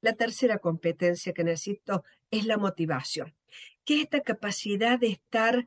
La 0.00 0.14
tercera 0.14 0.58
competencia 0.58 1.34
que 1.34 1.44
necesito 1.44 2.02
es 2.30 2.46
la 2.46 2.56
motivación, 2.56 3.34
que 3.84 3.96
es 3.96 4.04
esta 4.04 4.22
capacidad 4.22 4.98
de 4.98 5.08
estar 5.08 5.66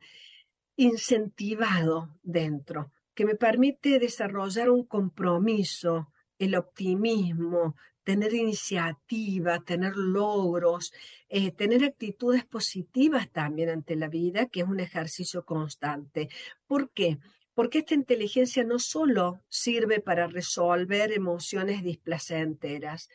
incentivado 0.76 2.18
dentro, 2.22 2.92
que 3.18 3.24
me 3.24 3.34
permite 3.34 3.98
desarrollar 3.98 4.70
un 4.70 4.84
compromiso, 4.84 6.12
el 6.38 6.54
optimismo, 6.54 7.74
tener 8.04 8.32
iniciativa, 8.32 9.58
tener 9.58 9.96
logros, 9.96 10.92
eh, 11.28 11.50
tener 11.50 11.82
actitudes 11.82 12.44
positivas 12.44 13.28
también 13.28 13.70
ante 13.70 13.96
la 13.96 14.06
vida, 14.06 14.46
que 14.46 14.60
es 14.60 14.68
un 14.68 14.78
ejercicio 14.78 15.44
constante. 15.44 16.28
¿Por 16.68 16.92
qué? 16.92 17.18
Porque 17.54 17.78
esta 17.78 17.94
inteligencia 17.94 18.62
no 18.62 18.78
solo 18.78 19.40
sirve 19.48 19.98
para 19.98 20.28
resolver 20.28 21.10
emociones 21.10 21.82
displacenteras, 21.82 23.08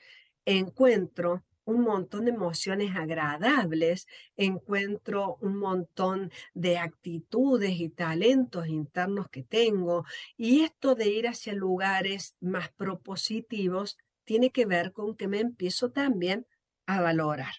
encuentro 0.43 1.45
un 1.65 1.82
montón 1.82 2.26
de 2.26 2.32
emociones 2.32 2.95
agradables, 2.95 4.08
encuentro 4.36 5.38
un 5.41 5.58
montón 5.58 6.32
de 6.54 6.78
actitudes 6.78 7.80
y 7.80 7.89
talentos 7.89 8.67
internos 8.67 9.30
que 9.30 9.43
tengo. 9.43 10.06
Y 10.38 10.62
esto 10.62 10.95
de 10.95 11.08
ir 11.08 11.28
hacia 11.28 11.54
lugares 11.54 12.36
más 12.41 12.71
propositivos 12.71 13.97
tiene 14.26 14.52
que 14.52 14.65
ver 14.65 14.93
con 14.93 15.15
que 15.15 15.28
me 15.28 15.39
empiezo 15.39 15.91
también 15.91 16.45
a 16.86 17.02
valorar. 17.02 17.54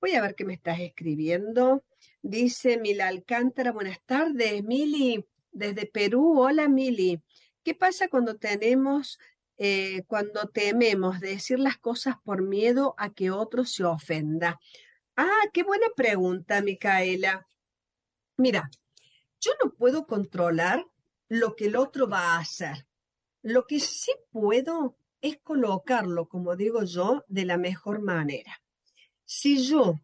Voy 0.00 0.12
a 0.12 0.22
ver 0.22 0.34
qué 0.34 0.44
me 0.44 0.54
estás 0.54 0.80
escribiendo. 0.80 1.84
Dice 2.22 2.78
Mila 2.78 3.08
Alcántara, 3.08 3.72
buenas 3.72 4.00
tardes, 4.04 4.62
Mili, 4.62 5.24
desde 5.52 5.86
Perú. 5.86 6.40
Hola, 6.40 6.68
Mili. 6.68 7.22
¿Qué 7.64 7.74
pasa 7.74 8.08
cuando 8.08 8.36
tenemos 8.36 9.18
eh, 9.58 10.04
cuando 10.06 10.48
tememos 10.48 11.20
decir 11.20 11.58
las 11.58 11.78
cosas 11.78 12.16
por 12.24 12.42
miedo 12.42 12.94
a 12.98 13.12
que 13.12 13.30
otro 13.30 13.64
se 13.64 13.84
ofenda? 13.84 14.60
Ah, 15.16 15.42
qué 15.52 15.62
buena 15.62 15.86
pregunta, 15.96 16.60
Micaela. 16.60 17.46
Mira, 18.36 18.70
yo 19.40 19.52
no 19.62 19.72
puedo 19.72 20.06
controlar 20.06 20.86
lo 21.28 21.56
que 21.56 21.66
el 21.66 21.76
otro 21.76 22.08
va 22.08 22.34
a 22.34 22.38
hacer. 22.38 22.86
Lo 23.42 23.66
que 23.66 23.80
sí 23.80 24.12
puedo 24.30 24.96
es 25.20 25.38
colocarlo, 25.42 26.28
como 26.28 26.56
digo 26.56 26.84
yo, 26.84 27.24
de 27.28 27.44
la 27.44 27.56
mejor 27.56 28.02
manera. 28.02 28.62
Si 29.24 29.62
yo 29.64 30.00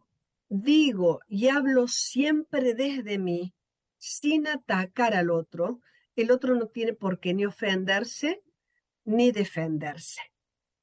digo 0.49 1.21
y 1.29 1.49
hablo 1.49 1.89
siempre 1.89 2.75
desde 2.75 3.19
mí, 3.19 3.55
sin 3.99 4.49
atacar 4.49 5.15
al 5.15 5.31
otro, 5.31 5.81
el 6.17 6.31
otro 6.31 6.55
no 6.55 6.67
tiene 6.67 6.93
por 6.93 7.21
qué 7.21 7.35
ni 7.35 7.47
ofenderse 7.47 8.43
ni 9.05 9.33
defenderse. 9.33 10.21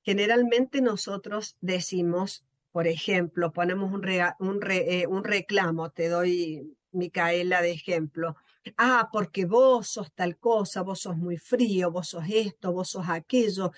Generalmente 0.03 0.81
nosotros 0.81 1.55
decimos, 1.61 2.45
por 2.71 2.87
ejemplo, 2.87 3.51
ponemos 3.51 3.91
un, 3.91 4.07
eh, 4.07 5.07
un, 5.07 5.23
reclamo, 5.23 5.91
te 5.91 6.09
doy, 6.09 6.77
Micaela, 6.91 7.61
de 7.61 7.71
ejemplo. 7.71 8.35
Ah, 8.77 9.09
porque 9.11 9.45
vos 9.45 9.89
sos 9.89 10.11
tal 10.13 10.37
cosa, 10.37 10.81
vos 10.81 11.01
sos 11.01 11.17
muy 11.17 11.37
frío, 11.37 11.91
vos 11.91 12.09
sos 12.09 12.25
esto, 12.29 12.71
vos 12.71 12.89
sos 12.89 13.09
aquello. 13.09 13.71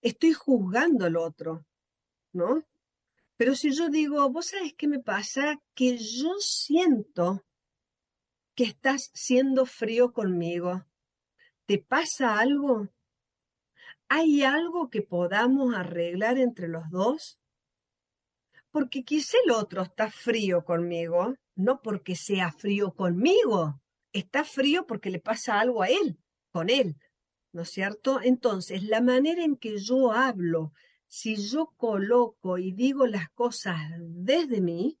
Estoy 0.00 0.32
juzgando 0.32 1.06
al 1.06 1.16
otro, 1.16 1.64
¿no? 2.32 2.64
Pero 3.36 3.54
si 3.54 3.70
yo 3.72 3.88
digo, 3.88 4.28
vos 4.30 4.46
sabes 4.46 4.74
qué 4.76 4.88
me 4.88 5.00
pasa, 5.00 5.60
que 5.74 5.98
yo 5.98 6.34
siento 6.38 7.44
que 8.54 8.64
estás 8.64 9.10
siendo 9.12 9.66
frío 9.66 10.12
conmigo. 10.12 10.86
¿Te 11.66 11.78
pasa 11.78 12.38
algo? 12.38 12.88
¿Hay 14.08 14.44
algo 14.44 14.88
que 14.88 15.02
podamos 15.02 15.74
arreglar 15.74 16.38
entre 16.38 16.68
los 16.68 16.88
dos? 16.90 17.40
Porque 18.70 19.04
quizá 19.04 19.36
el 19.44 19.50
otro 19.50 19.82
está 19.82 20.10
frío 20.10 20.64
conmigo, 20.64 21.34
no 21.56 21.82
porque 21.82 22.14
sea 22.14 22.52
frío 22.52 22.94
conmigo, 22.94 23.80
está 24.12 24.44
frío 24.44 24.86
porque 24.86 25.10
le 25.10 25.18
pasa 25.18 25.58
algo 25.58 25.82
a 25.82 25.88
él, 25.88 26.18
con 26.50 26.70
él, 26.70 26.96
¿no 27.52 27.62
es 27.62 27.70
cierto? 27.70 28.20
Entonces, 28.22 28.84
la 28.84 29.00
manera 29.00 29.42
en 29.42 29.56
que 29.56 29.78
yo 29.78 30.12
hablo, 30.12 30.72
si 31.08 31.36
yo 31.36 31.72
coloco 31.76 32.58
y 32.58 32.72
digo 32.72 33.06
las 33.06 33.30
cosas 33.30 33.76
desde 33.98 34.60
mí, 34.60 34.98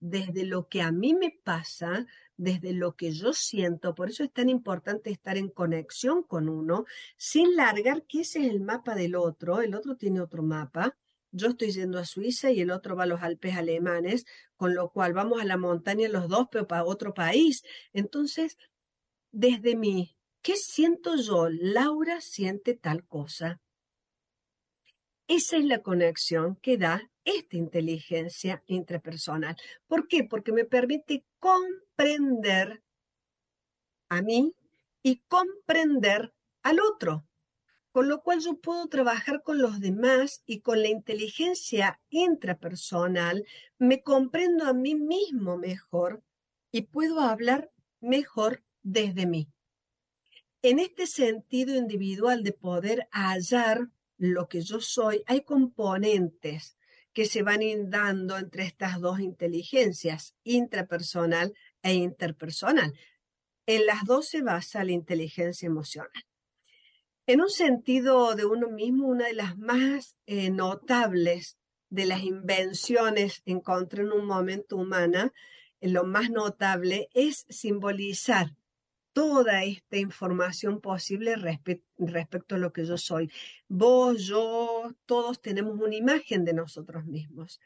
desde 0.00 0.44
lo 0.44 0.68
que 0.68 0.82
a 0.82 0.92
mí 0.92 1.14
me 1.14 1.38
pasa, 1.42 2.06
desde 2.36 2.72
lo 2.72 2.94
que 2.96 3.12
yo 3.12 3.32
siento. 3.32 3.94
Por 3.94 4.10
eso 4.10 4.24
es 4.24 4.32
tan 4.32 4.48
importante 4.48 5.10
estar 5.10 5.36
en 5.36 5.48
conexión 5.48 6.22
con 6.22 6.48
uno, 6.48 6.84
sin 7.16 7.56
largar 7.56 8.04
que 8.04 8.20
ese 8.20 8.40
es 8.40 8.50
el 8.50 8.60
mapa 8.60 8.94
del 8.94 9.14
otro, 9.16 9.60
el 9.60 9.74
otro 9.74 9.96
tiene 9.96 10.20
otro 10.20 10.42
mapa. 10.42 10.96
Yo 11.32 11.48
estoy 11.48 11.72
yendo 11.72 11.98
a 11.98 12.04
Suiza 12.04 12.50
y 12.50 12.60
el 12.60 12.70
otro 12.70 12.96
va 12.96 13.02
a 13.04 13.06
los 13.06 13.22
Alpes 13.22 13.56
alemanes, 13.56 14.24
con 14.56 14.74
lo 14.74 14.90
cual 14.90 15.12
vamos 15.12 15.40
a 15.40 15.44
la 15.44 15.56
montaña 15.56 16.08
los 16.08 16.28
dos, 16.28 16.46
pero 16.50 16.66
para 16.66 16.84
otro 16.84 17.12
país. 17.12 17.62
Entonces, 17.92 18.56
desde 19.32 19.76
mí, 19.76 20.16
¿qué 20.40 20.56
siento 20.56 21.16
yo? 21.16 21.48
Laura 21.50 22.20
siente 22.20 22.74
tal 22.74 23.04
cosa. 23.06 23.60
Esa 25.28 25.56
es 25.56 25.64
la 25.64 25.82
conexión 25.82 26.56
que 26.56 26.78
da 26.78 27.10
esta 27.24 27.56
inteligencia 27.56 28.62
intrapersonal. 28.66 29.56
¿Por 29.88 30.06
qué? 30.06 30.22
Porque 30.22 30.52
me 30.52 30.64
permite 30.64 31.24
comprender 31.46 32.82
a 34.08 34.20
mí 34.20 34.52
y 35.02 35.22
comprender 35.28 36.34
al 36.62 36.80
otro. 36.80 37.24
Con 37.92 38.08
lo 38.08 38.22
cual 38.22 38.40
yo 38.40 38.60
puedo 38.60 38.88
trabajar 38.88 39.42
con 39.44 39.62
los 39.62 39.80
demás 39.80 40.42
y 40.44 40.60
con 40.60 40.82
la 40.82 40.88
inteligencia 40.88 42.00
intrapersonal 42.10 43.46
me 43.78 44.02
comprendo 44.02 44.66
a 44.66 44.72
mí 44.72 44.96
mismo 44.96 45.56
mejor 45.56 46.22
y 46.72 46.82
puedo 46.82 47.20
hablar 47.20 47.70
mejor 48.00 48.64
desde 48.82 49.26
mí. 49.26 49.48
En 50.62 50.80
este 50.80 51.06
sentido 51.06 51.76
individual 51.76 52.42
de 52.42 52.52
poder 52.52 53.08
hallar 53.12 53.88
lo 54.18 54.48
que 54.48 54.62
yo 54.62 54.80
soy, 54.80 55.22
hay 55.26 55.42
componentes 55.42 56.75
que 57.16 57.24
se 57.24 57.42
van 57.42 57.62
dando 57.88 58.36
entre 58.36 58.64
estas 58.64 59.00
dos 59.00 59.20
inteligencias, 59.20 60.34
intrapersonal 60.44 61.54
e 61.82 61.94
interpersonal. 61.94 62.92
En 63.64 63.86
las 63.86 64.04
dos 64.04 64.28
se 64.28 64.42
basa 64.42 64.84
la 64.84 64.92
inteligencia 64.92 65.64
emocional. 65.64 66.26
En 67.26 67.40
un 67.40 67.48
sentido 67.48 68.34
de 68.34 68.44
uno 68.44 68.68
mismo, 68.68 69.08
una 69.08 69.28
de 69.28 69.32
las 69.32 69.56
más 69.56 70.14
eh, 70.26 70.50
notables 70.50 71.56
de 71.88 72.04
las 72.04 72.22
invenciones 72.22 73.40
encontré 73.46 74.02
en 74.02 74.12
un 74.12 74.26
momento 74.26 74.76
humana, 74.76 75.32
lo 75.80 76.04
más 76.04 76.28
notable 76.28 77.08
es 77.14 77.46
simbolizar 77.48 78.50
toda 79.16 79.64
esta 79.64 79.96
información 79.96 80.82
posible 80.82 81.36
respecto 81.36 82.54
a 82.54 82.58
lo 82.58 82.74
que 82.74 82.84
yo 82.84 82.98
soy. 82.98 83.32
Vos, 83.66 84.26
yo, 84.26 84.94
todos 85.06 85.40
tenemos 85.40 85.80
una 85.80 85.94
imagen 85.94 86.44
de 86.44 86.52
nosotros 86.52 87.06
mismos, 87.06 87.58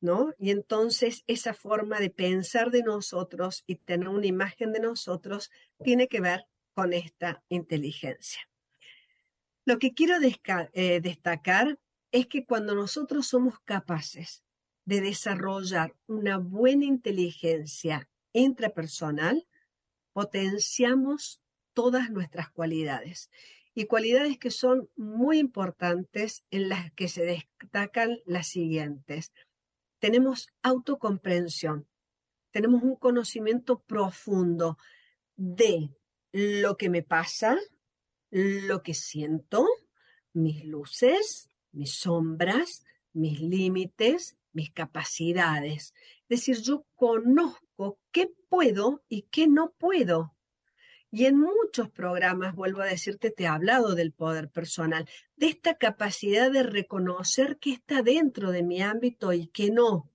¿no? 0.00 0.34
Y 0.36 0.50
entonces 0.50 1.22
esa 1.28 1.54
forma 1.54 2.00
de 2.00 2.10
pensar 2.10 2.72
de 2.72 2.82
nosotros 2.82 3.62
y 3.68 3.76
tener 3.76 4.08
una 4.08 4.26
imagen 4.26 4.72
de 4.72 4.80
nosotros 4.80 5.52
tiene 5.84 6.08
que 6.08 6.20
ver 6.20 6.48
con 6.74 6.92
esta 6.92 7.40
inteligencia. 7.50 8.40
Lo 9.64 9.78
que 9.78 9.94
quiero 9.94 10.16
eh, 10.20 11.00
destacar 11.00 11.78
es 12.10 12.26
que 12.26 12.44
cuando 12.44 12.74
nosotros 12.74 13.28
somos 13.28 13.60
capaces 13.60 14.42
de 14.84 15.02
desarrollar 15.02 15.94
una 16.08 16.38
buena 16.38 16.84
inteligencia 16.84 18.08
intrapersonal, 18.32 19.46
potenciamos 20.16 21.42
todas 21.74 22.10
nuestras 22.10 22.50
cualidades. 22.50 23.30
y 23.74 23.84
cualidades 23.84 24.38
que 24.38 24.50
son 24.50 24.88
muy 24.96 25.38
importantes 25.38 26.42
en 26.50 26.70
las 26.70 26.90
que 26.92 27.08
se 27.08 27.26
destacan 27.26 28.20
las 28.24 28.46
siguientes. 28.46 29.30
Tenemos 29.98 30.48
autocomprensión, 30.62 31.86
tenemos 32.50 32.82
un 32.82 32.96
conocimiento 32.96 33.80
profundo 33.80 34.78
de 35.36 35.90
lo 36.32 36.78
que 36.78 36.88
me 36.88 37.02
pasa, 37.02 37.58
lo 38.30 38.82
que 38.82 38.94
siento, 38.94 39.66
mis 40.32 40.64
luces, 40.64 41.50
mis 41.72 41.92
sombras, 41.92 42.86
mis 43.12 43.42
límites, 43.42 44.38
mis 44.54 44.70
capacidades. 44.70 45.92
Es 46.22 46.40
decir, 46.40 46.62
yo 46.62 46.86
conozco 46.94 47.65
qué 48.12 48.32
puedo 48.48 49.02
y 49.08 49.22
qué 49.22 49.46
no 49.48 49.72
puedo. 49.78 50.34
Y 51.10 51.26
en 51.26 51.38
muchos 51.38 51.90
programas, 51.90 52.54
vuelvo 52.54 52.82
a 52.82 52.86
decirte, 52.86 53.30
te 53.30 53.44
he 53.44 53.46
hablado 53.46 53.94
del 53.94 54.12
poder 54.12 54.50
personal, 54.50 55.08
de 55.36 55.46
esta 55.46 55.76
capacidad 55.76 56.50
de 56.50 56.62
reconocer 56.62 57.58
qué 57.58 57.72
está 57.72 58.02
dentro 58.02 58.50
de 58.50 58.62
mi 58.62 58.82
ámbito 58.82 59.32
y 59.32 59.46
qué 59.48 59.70
no. 59.70 60.10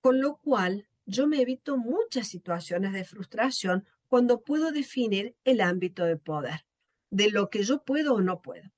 Con 0.00 0.20
lo 0.20 0.38
cual, 0.38 0.88
yo 1.06 1.26
me 1.26 1.40
evito 1.40 1.76
muchas 1.76 2.28
situaciones 2.28 2.92
de 2.92 3.04
frustración 3.04 3.86
cuando 4.08 4.42
puedo 4.42 4.72
definir 4.72 5.36
el 5.44 5.60
ámbito 5.60 6.04
de 6.04 6.16
poder, 6.16 6.66
de 7.10 7.30
lo 7.30 7.48
que 7.48 7.62
yo 7.62 7.84
puedo 7.84 8.14
o 8.14 8.20
no 8.20 8.42
puedo. 8.42 8.70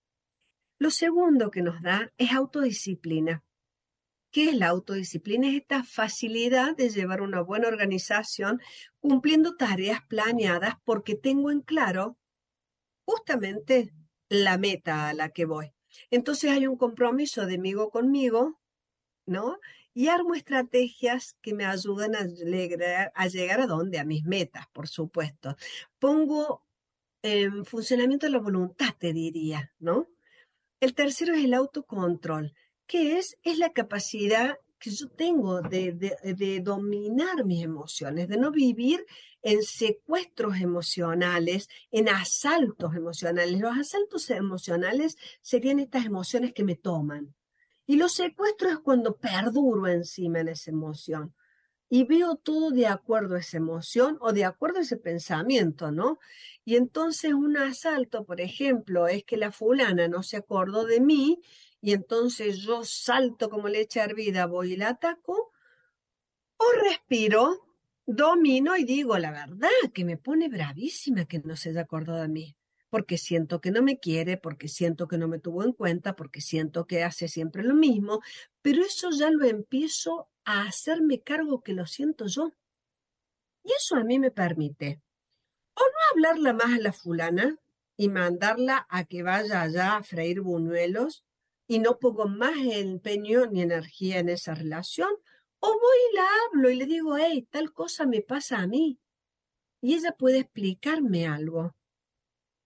Lo 0.78 0.90
segundo 0.90 1.50
que 1.50 1.62
nos 1.62 1.80
da 1.82 2.12
es 2.18 2.32
autodisciplina. 2.32 3.42
¿Qué 4.32 4.48
es 4.48 4.56
la 4.56 4.68
autodisciplina? 4.68 5.48
Es 5.48 5.56
esta 5.56 5.84
facilidad 5.84 6.74
de 6.74 6.88
llevar 6.88 7.20
una 7.20 7.42
buena 7.42 7.68
organización 7.68 8.62
cumpliendo 8.98 9.56
tareas 9.56 10.00
planeadas 10.08 10.76
porque 10.84 11.14
tengo 11.14 11.50
en 11.50 11.60
claro 11.60 12.18
justamente 13.04 13.92
la 14.30 14.56
meta 14.56 15.08
a 15.08 15.14
la 15.14 15.28
que 15.28 15.44
voy. 15.44 15.72
Entonces 16.10 16.50
hay 16.50 16.66
un 16.66 16.78
compromiso 16.78 17.44
de 17.44 17.56
amigo 17.56 17.90
conmigo, 17.90 18.58
¿no? 19.26 19.58
Y 19.92 20.08
armo 20.08 20.34
estrategias 20.34 21.36
que 21.42 21.52
me 21.52 21.66
ayudan 21.66 22.16
a, 22.16 22.26
a 23.14 23.26
llegar 23.28 23.60
a 23.60 23.66
dónde, 23.66 23.98
a 23.98 24.04
mis 24.04 24.24
metas, 24.24 24.66
por 24.72 24.88
supuesto. 24.88 25.56
Pongo 25.98 26.64
en 27.20 27.66
funcionamiento 27.66 28.26
la 28.30 28.38
voluntad, 28.38 28.94
te 28.98 29.12
diría, 29.12 29.74
¿no? 29.78 30.08
El 30.80 30.94
tercero 30.94 31.34
es 31.34 31.44
el 31.44 31.52
autocontrol. 31.52 32.54
¿Qué 32.92 33.16
es? 33.16 33.38
Es 33.42 33.56
la 33.56 33.72
capacidad 33.72 34.58
que 34.78 34.90
yo 34.90 35.08
tengo 35.08 35.62
de, 35.62 35.92
de, 35.92 36.60
dominar 36.60 37.42
mis 37.46 37.64
emociones, 37.64 38.28
de 38.28 38.36
no 38.36 38.50
vivir 38.50 39.06
en 39.40 39.62
secuestros 39.62 40.60
emocionales, 40.60 41.70
en 41.90 42.10
asaltos 42.10 42.94
emocionales. 42.94 43.58
Los 43.58 43.78
asaltos 43.78 44.28
emocionales 44.28 45.16
serían 45.40 45.78
estas 45.78 46.04
emociones 46.04 46.52
que 46.52 46.64
me 46.64 46.76
toman. 46.76 47.34
Y 47.86 47.96
los 47.96 48.12
secuestros 48.12 48.72
es 48.72 48.78
cuando 48.80 49.16
perduro 49.16 49.86
encima 49.86 50.40
en 50.40 50.48
esa 50.48 50.70
emoción 50.70 51.34
y 51.94 52.04
veo 52.04 52.36
todo 52.36 52.70
de 52.70 52.86
acuerdo 52.86 53.34
a 53.34 53.40
esa 53.40 53.58
emoción 53.58 54.16
o 54.22 54.32
de 54.32 54.46
acuerdo 54.46 54.78
a 54.78 54.80
ese 54.80 54.96
pensamiento, 54.96 55.92
¿no? 55.92 56.18
Y 56.64 56.76
entonces 56.76 57.34
un 57.34 57.58
asalto, 57.58 58.24
por 58.24 58.40
ejemplo, 58.40 59.08
es 59.08 59.24
que 59.24 59.36
la 59.36 59.52
fulana 59.52 60.08
no 60.08 60.22
se 60.22 60.38
acordó 60.38 60.86
de 60.86 61.02
mí 61.02 61.42
y 61.82 61.92
entonces 61.92 62.60
yo 62.60 62.82
salto 62.84 63.50
como 63.50 63.68
leche 63.68 64.00
hervida, 64.00 64.46
voy 64.46 64.72
y 64.72 64.76
la 64.78 64.88
ataco, 64.88 65.52
o 66.56 66.64
respiro, 66.82 67.60
domino 68.06 68.74
y 68.78 68.84
digo 68.84 69.18
la 69.18 69.30
verdad, 69.30 69.68
que 69.92 70.06
me 70.06 70.16
pone 70.16 70.48
bravísima 70.48 71.26
que 71.26 71.40
no 71.40 71.56
se 71.56 71.68
haya 71.68 71.82
acordado 71.82 72.22
de 72.22 72.28
mí, 72.28 72.56
porque 72.88 73.18
siento 73.18 73.60
que 73.60 73.70
no 73.70 73.82
me 73.82 74.00
quiere, 74.00 74.38
porque 74.38 74.68
siento 74.68 75.08
que 75.08 75.18
no 75.18 75.28
me 75.28 75.40
tuvo 75.40 75.62
en 75.62 75.74
cuenta, 75.74 76.16
porque 76.16 76.40
siento 76.40 76.86
que 76.86 77.04
hace 77.04 77.28
siempre 77.28 77.62
lo 77.62 77.74
mismo, 77.74 78.22
pero 78.62 78.82
eso 78.82 79.10
ya 79.10 79.30
lo 79.30 79.44
empiezo 79.44 80.30
a 80.44 80.62
hacerme 80.62 81.22
cargo 81.22 81.62
que 81.62 81.72
lo 81.72 81.86
siento 81.86 82.26
yo. 82.26 82.52
Y 83.64 83.72
eso 83.72 83.96
a 83.96 84.04
mí 84.04 84.18
me 84.18 84.30
permite 84.30 85.00
o 85.74 85.80
no 85.80 85.98
hablarla 86.12 86.52
más 86.52 86.78
a 86.78 86.82
la 86.82 86.92
fulana 86.92 87.56
y 87.96 88.08
mandarla 88.08 88.86
a 88.88 89.04
que 89.04 89.22
vaya 89.22 89.62
allá 89.62 89.96
a 89.96 90.02
freír 90.02 90.40
buñuelos 90.40 91.24
y 91.66 91.78
no 91.78 91.98
pongo 91.98 92.26
más 92.26 92.56
empeño 92.58 93.46
ni 93.46 93.62
energía 93.62 94.18
en 94.18 94.28
esa 94.28 94.54
relación, 94.54 95.10
o 95.60 95.68
voy 95.68 95.98
y 96.10 96.16
la 96.16 96.26
hablo 96.44 96.70
y 96.70 96.76
le 96.76 96.86
digo, 96.86 97.16
hey, 97.16 97.46
tal 97.50 97.72
cosa 97.72 98.04
me 98.04 98.20
pasa 98.20 98.58
a 98.58 98.66
mí. 98.66 98.98
Y 99.80 99.94
ella 99.94 100.12
puede 100.12 100.40
explicarme 100.40 101.26
algo. 101.26 101.74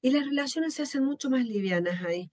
Y 0.00 0.10
las 0.10 0.24
relaciones 0.24 0.74
se 0.74 0.82
hacen 0.82 1.04
mucho 1.04 1.30
más 1.30 1.44
livianas 1.44 2.02
ahí. 2.04 2.30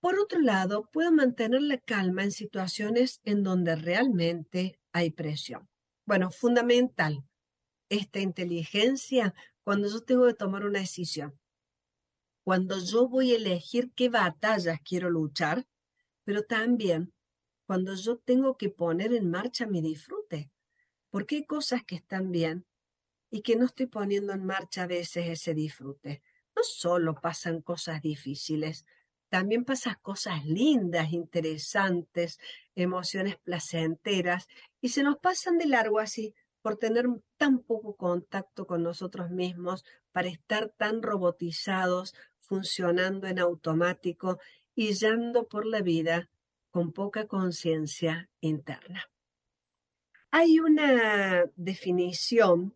Por 0.00 0.18
otro 0.18 0.40
lado, 0.40 0.88
puedo 0.92 1.10
mantener 1.12 1.62
la 1.62 1.78
calma 1.78 2.22
en 2.22 2.32
situaciones 2.32 3.20
en 3.24 3.42
donde 3.42 3.76
realmente 3.76 4.78
hay 4.92 5.10
presión. 5.10 5.68
Bueno, 6.06 6.30
fundamental 6.30 7.24
esta 7.88 8.20
inteligencia 8.20 9.34
cuando 9.64 9.88
yo 9.88 10.02
tengo 10.02 10.26
que 10.26 10.34
tomar 10.34 10.64
una 10.64 10.80
decisión 10.80 11.38
cuando 12.48 12.78
yo 12.78 13.06
voy 13.06 13.32
a 13.32 13.36
elegir 13.36 13.92
qué 13.94 14.08
batallas 14.08 14.80
quiero 14.82 15.10
luchar, 15.10 15.66
pero 16.24 16.44
también 16.44 17.12
cuando 17.66 17.94
yo 17.94 18.16
tengo 18.16 18.56
que 18.56 18.70
poner 18.70 19.12
en 19.12 19.30
marcha 19.30 19.66
mi 19.66 19.82
disfrute, 19.82 20.50
porque 21.10 21.36
hay 21.36 21.44
cosas 21.44 21.84
que 21.84 21.96
están 21.96 22.32
bien 22.32 22.64
y 23.30 23.42
que 23.42 23.56
no 23.56 23.66
estoy 23.66 23.84
poniendo 23.84 24.32
en 24.32 24.46
marcha 24.46 24.84
a 24.84 24.86
veces 24.86 25.26
ese 25.26 25.52
disfrute. 25.52 26.22
No 26.56 26.62
solo 26.62 27.16
pasan 27.16 27.60
cosas 27.60 28.00
difíciles, 28.00 28.86
también 29.28 29.64
pasan 29.64 29.96
cosas 30.02 30.44
lindas, 30.44 31.12
interesantes, 31.12 32.38
emociones 32.74 33.36
placenteras, 33.38 34.46
y 34.80 34.90
se 34.90 35.02
nos 35.02 35.18
pasan 35.18 35.58
de 35.58 35.66
largo 35.66 35.98
así 35.98 36.34
por 36.62 36.76
tener 36.76 37.06
tan 37.36 37.60
poco 37.60 37.96
contacto 37.96 38.66
con 38.66 38.82
nosotros 38.82 39.30
mismos, 39.30 39.84
para 40.12 40.28
estar 40.28 40.70
tan 40.76 41.02
robotizados, 41.02 42.14
funcionando 42.40 43.26
en 43.26 43.38
automático 43.38 44.38
y 44.74 44.94
yendo 44.94 45.46
por 45.46 45.66
la 45.66 45.82
vida 45.82 46.28
con 46.70 46.92
poca 46.92 47.26
conciencia 47.26 48.28
interna. 48.40 49.04
Hay 50.30 50.60
una 50.60 51.44
definición, 51.56 52.74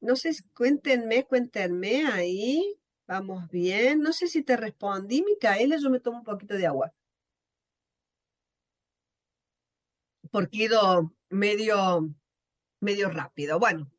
no 0.00 0.16
sé, 0.16 0.32
cuéntenme, 0.54 1.24
cuéntenme 1.24 2.06
ahí, 2.06 2.79
vamos 3.10 3.48
bien, 3.50 4.00
no 4.02 4.12
sé 4.12 4.28
si 4.28 4.44
te 4.44 4.56
respondí, 4.56 5.22
Micaela, 5.22 5.76
yo 5.78 5.90
me 5.90 5.98
tomo 5.98 6.18
un 6.18 6.24
poquito 6.24 6.54
de 6.54 6.66
agua. 6.68 6.94
Porque 10.30 10.58
he 10.58 10.64
ido 10.66 11.12
medio, 11.28 12.08
medio 12.78 13.10
rápido. 13.10 13.58
Bueno, 13.58 13.90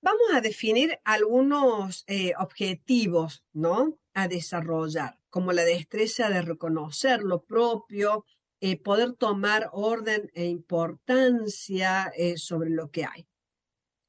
vamos 0.00 0.28
a 0.32 0.40
definir 0.40 0.98
algunos 1.04 2.04
eh, 2.06 2.32
objetivos, 2.38 3.44
¿no? 3.52 3.98
a 4.14 4.28
desarrollar, 4.28 5.18
como 5.28 5.52
la 5.52 5.64
destreza 5.64 6.30
de 6.30 6.40
reconocer 6.40 7.22
lo 7.22 7.42
propio, 7.44 8.24
eh, 8.60 8.80
poder 8.80 9.12
tomar 9.12 9.68
orden 9.72 10.30
e 10.32 10.46
importancia 10.46 12.10
eh, 12.16 12.38
sobre 12.38 12.70
lo 12.70 12.90
que 12.90 13.04
hay. 13.04 13.26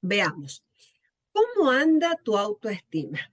Veamos, 0.01 0.63
¿cómo 1.33 1.71
anda 1.71 2.15
tu 2.23 2.37
autoestima? 2.37 3.32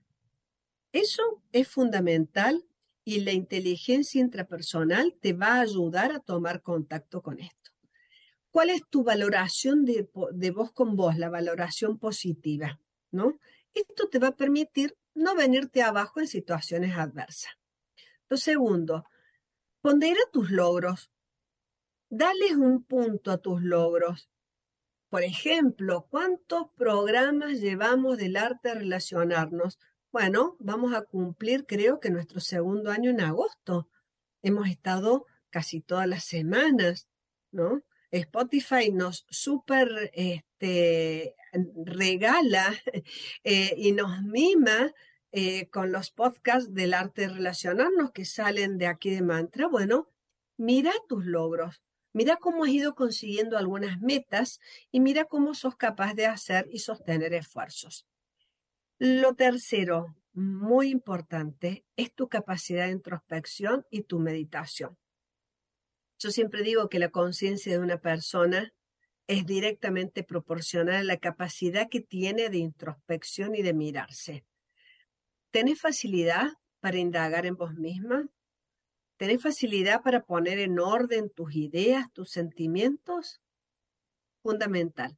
Eso 0.91 1.41
es 1.51 1.67
fundamental 1.67 2.65
y 3.03 3.21
la 3.21 3.31
inteligencia 3.31 4.21
intrapersonal 4.21 5.15
te 5.19 5.33
va 5.33 5.55
a 5.55 5.61
ayudar 5.61 6.11
a 6.11 6.19
tomar 6.19 6.61
contacto 6.61 7.21
con 7.21 7.39
esto. 7.39 7.71
¿Cuál 8.51 8.69
es 8.69 8.81
tu 8.89 9.03
valoración 9.03 9.85
de, 9.85 10.09
de 10.33 10.51
vos 10.51 10.71
con 10.71 10.95
vos, 10.95 11.17
la 11.17 11.29
valoración 11.29 11.97
positiva? 11.97 12.79
¿no? 13.11 13.39
Esto 13.73 14.09
te 14.09 14.19
va 14.19 14.27
a 14.27 14.35
permitir 14.35 14.97
no 15.13 15.35
venirte 15.35 15.83
abajo 15.83 16.19
en 16.19 16.27
situaciones 16.27 16.95
adversas. 16.97 17.51
Lo 18.29 18.37
segundo, 18.37 19.05
pondera 19.81 20.19
tus 20.31 20.51
logros. 20.51 21.11
Dales 22.09 22.53
un 22.53 22.83
punto 22.83 23.31
a 23.31 23.37
tus 23.37 23.61
logros. 23.61 24.29
Por 25.09 25.23
ejemplo, 25.23 26.07
¿cuántos 26.09 26.69
programas 26.75 27.59
llevamos 27.59 28.17
del 28.17 28.37
arte 28.37 28.69
de 28.69 28.75
relacionarnos? 28.75 29.77
Bueno, 30.11 30.57
vamos 30.59 30.93
a 30.93 31.03
cumplir 31.03 31.65
creo 31.65 32.01
que 32.01 32.09
nuestro 32.09 32.41
segundo 32.41 32.91
año 32.91 33.11
en 33.11 33.21
agosto. 33.21 33.87
Hemos 34.41 34.67
estado 34.67 35.25
casi 35.49 35.79
todas 35.79 36.05
las 36.05 36.25
semanas, 36.25 37.07
¿no? 37.51 37.81
Spotify 38.11 38.91
nos 38.91 39.25
super 39.29 40.11
este, 40.13 41.35
regala 41.85 42.75
eh, 43.45 43.73
y 43.77 43.93
nos 43.93 44.21
mima 44.23 44.93
eh, 45.31 45.69
con 45.69 45.93
los 45.93 46.11
podcasts 46.11 46.73
del 46.73 46.93
arte 46.93 47.21
de 47.21 47.29
relacionarnos 47.29 48.11
que 48.11 48.25
salen 48.25 48.77
de 48.77 48.87
aquí 48.87 49.11
de 49.11 49.21
Mantra. 49.21 49.67
Bueno, 49.69 50.09
mira 50.57 50.91
tus 51.07 51.25
logros, 51.25 51.81
mira 52.11 52.35
cómo 52.35 52.65
has 52.65 52.71
ido 52.71 52.95
consiguiendo 52.95 53.57
algunas 53.57 54.01
metas 54.01 54.59
y 54.91 54.99
mira 54.99 55.23
cómo 55.23 55.53
sos 55.53 55.77
capaz 55.77 56.15
de 56.15 56.25
hacer 56.25 56.67
y 56.69 56.79
sostener 56.79 57.33
esfuerzos. 57.33 58.05
Lo 59.03 59.33
tercero, 59.33 60.15
muy 60.31 60.91
importante 60.91 61.83
es 61.95 62.13
tu 62.13 62.29
capacidad 62.29 62.85
de 62.85 62.91
introspección 62.91 63.83
y 63.89 64.03
tu 64.03 64.19
meditación. 64.19 64.95
Yo 66.19 66.29
siempre 66.29 66.61
digo 66.61 66.87
que 66.87 66.99
la 66.99 67.09
conciencia 67.09 67.71
de 67.71 67.79
una 67.79 67.97
persona 67.97 68.71
es 69.25 69.47
directamente 69.47 70.23
proporcional 70.23 70.97
a 70.97 71.03
la 71.03 71.17
capacidad 71.17 71.89
que 71.89 72.01
tiene 72.01 72.49
de 72.49 72.59
introspección 72.59 73.55
y 73.55 73.63
de 73.63 73.73
mirarse. 73.73 74.45
¿Tenés 75.49 75.81
facilidad 75.81 76.49
para 76.79 76.99
indagar 76.99 77.47
en 77.47 77.55
vos 77.55 77.73
misma? 77.73 78.29
¿Tenés 79.17 79.41
facilidad 79.41 80.03
para 80.03 80.21
poner 80.21 80.59
en 80.59 80.77
orden 80.77 81.31
tus 81.31 81.55
ideas, 81.55 82.05
tus 82.13 82.29
sentimientos? 82.29 83.41
Fundamental. 84.43 85.17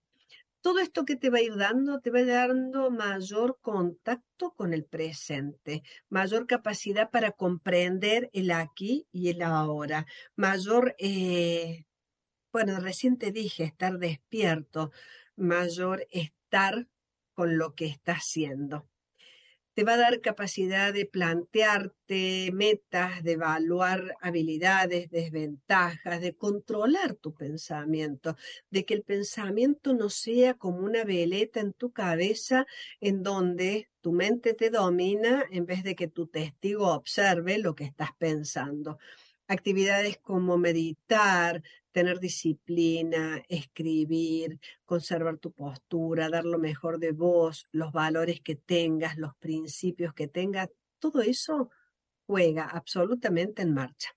Todo 0.63 0.79
esto 0.79 1.03
que 1.03 1.17
te 1.17 1.29
va 1.29 1.39
a 1.39 1.41
ir 1.41 1.57
dando, 1.57 1.99
te 1.99 2.09
va 2.09 2.23
dando 2.23 2.89
mayor 2.89 3.59
contacto 3.61 4.53
con 4.55 4.73
el 4.73 4.85
presente, 4.85 5.83
mayor 6.07 6.47
capacidad 6.47 7.11
para 7.11 7.33
comprender 7.33 8.29
el 8.31 8.49
aquí 8.49 9.05
y 9.11 9.27
el 9.27 9.41
ahora, 9.41 10.05
mayor, 10.37 10.95
eh, 10.99 11.83
bueno, 12.53 12.79
recién 12.79 13.17
te 13.17 13.33
dije, 13.33 13.65
estar 13.65 13.97
despierto, 13.97 14.91
mayor 15.35 16.07
estar 16.11 16.87
con 17.33 17.57
lo 17.57 17.75
que 17.75 17.87
está 17.87 18.13
haciendo 18.13 18.87
te 19.73 19.83
va 19.83 19.93
a 19.93 19.97
dar 19.97 20.21
capacidad 20.21 20.93
de 20.93 21.05
plantearte 21.05 22.51
metas, 22.53 23.23
de 23.23 23.33
evaluar 23.33 24.15
habilidades, 24.21 25.09
desventajas, 25.09 26.21
de 26.21 26.35
controlar 26.35 27.15
tu 27.15 27.33
pensamiento, 27.33 28.35
de 28.69 28.85
que 28.85 28.93
el 28.93 29.03
pensamiento 29.03 29.93
no 29.93 30.09
sea 30.09 30.53
como 30.53 30.79
una 30.79 31.03
veleta 31.03 31.59
en 31.59 31.73
tu 31.73 31.91
cabeza 31.91 32.65
en 32.99 33.23
donde 33.23 33.89
tu 34.01 34.11
mente 34.11 34.53
te 34.53 34.69
domina 34.69 35.45
en 35.51 35.65
vez 35.65 35.83
de 35.83 35.95
que 35.95 36.07
tu 36.07 36.27
testigo 36.27 36.93
observe 36.93 37.57
lo 37.57 37.73
que 37.73 37.85
estás 37.85 38.09
pensando. 38.17 38.99
Actividades 39.47 40.17
como 40.19 40.57
meditar, 40.57 41.63
tener 41.93 42.19
disciplina, 42.19 43.41
escribir, 43.47 44.59
conservar 44.83 45.37
tu 45.37 45.53
postura, 45.53 46.29
dar 46.29 46.43
lo 46.43 46.59
mejor 46.59 46.99
de 46.99 47.13
vos, 47.13 47.67
los 47.71 47.93
valores 47.93 48.41
que 48.41 48.55
tengas, 48.55 49.17
los 49.17 49.35
principios 49.37 50.13
que 50.13 50.27
tengas, 50.27 50.69
todo 50.99 51.21
eso 51.21 51.69
juega 52.25 52.65
absolutamente 52.65 53.61
en 53.61 53.73
marcha. 53.73 54.09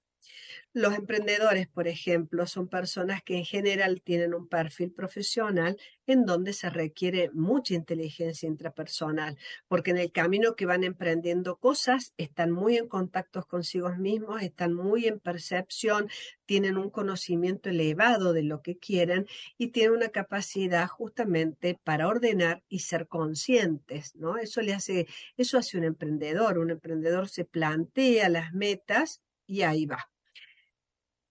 Los 0.77 0.93
emprendedores, 0.93 1.69
por 1.69 1.89
ejemplo, 1.89 2.47
son 2.47 2.69
personas 2.69 3.23
que 3.23 3.39
en 3.39 3.47
general 3.47 4.03
tienen 4.03 4.35
un 4.35 4.47
perfil 4.47 4.93
profesional 4.93 5.79
en 6.07 6.27
donde 6.27 6.53
se 6.53 6.69
requiere 6.69 7.31
mucha 7.33 7.73
inteligencia 7.73 8.47
intrapersonal, 8.47 9.39
porque 9.69 9.93
en 9.93 9.97
el 9.97 10.13
camino 10.13 10.55
que 10.55 10.67
van 10.67 10.85
emprendiendo 10.85 11.57
cosas 11.57 12.13
están 12.19 12.51
muy 12.53 12.77
en 12.77 12.89
contacto 12.89 13.43
consigo 13.45 13.89
mismos, 13.97 14.43
están 14.43 14.75
muy 14.75 15.07
en 15.07 15.19
percepción, 15.19 16.11
tienen 16.45 16.77
un 16.77 16.91
conocimiento 16.91 17.71
elevado 17.71 18.35
de 18.35 18.43
lo 18.43 18.61
que 18.61 18.77
quieren 18.77 19.27
y 19.57 19.69
tienen 19.69 19.97
una 19.97 20.11
capacidad 20.11 20.87
justamente 20.89 21.81
para 21.85 22.07
ordenar 22.07 22.63
y 22.69 22.81
ser 22.81 23.09
conscientes, 23.09 24.15
¿no? 24.15 24.37
Eso 24.37 24.61
le 24.61 24.75
hace, 24.75 25.07
eso 25.39 25.57
hace 25.57 25.79
un 25.79 25.85
emprendedor. 25.85 26.59
Un 26.59 26.69
emprendedor 26.69 27.31
se 27.31 27.47
plantea 27.47 28.29
las 28.29 28.53
metas 28.53 29.23
y 29.47 29.63
ahí 29.63 29.87
va. 29.87 30.11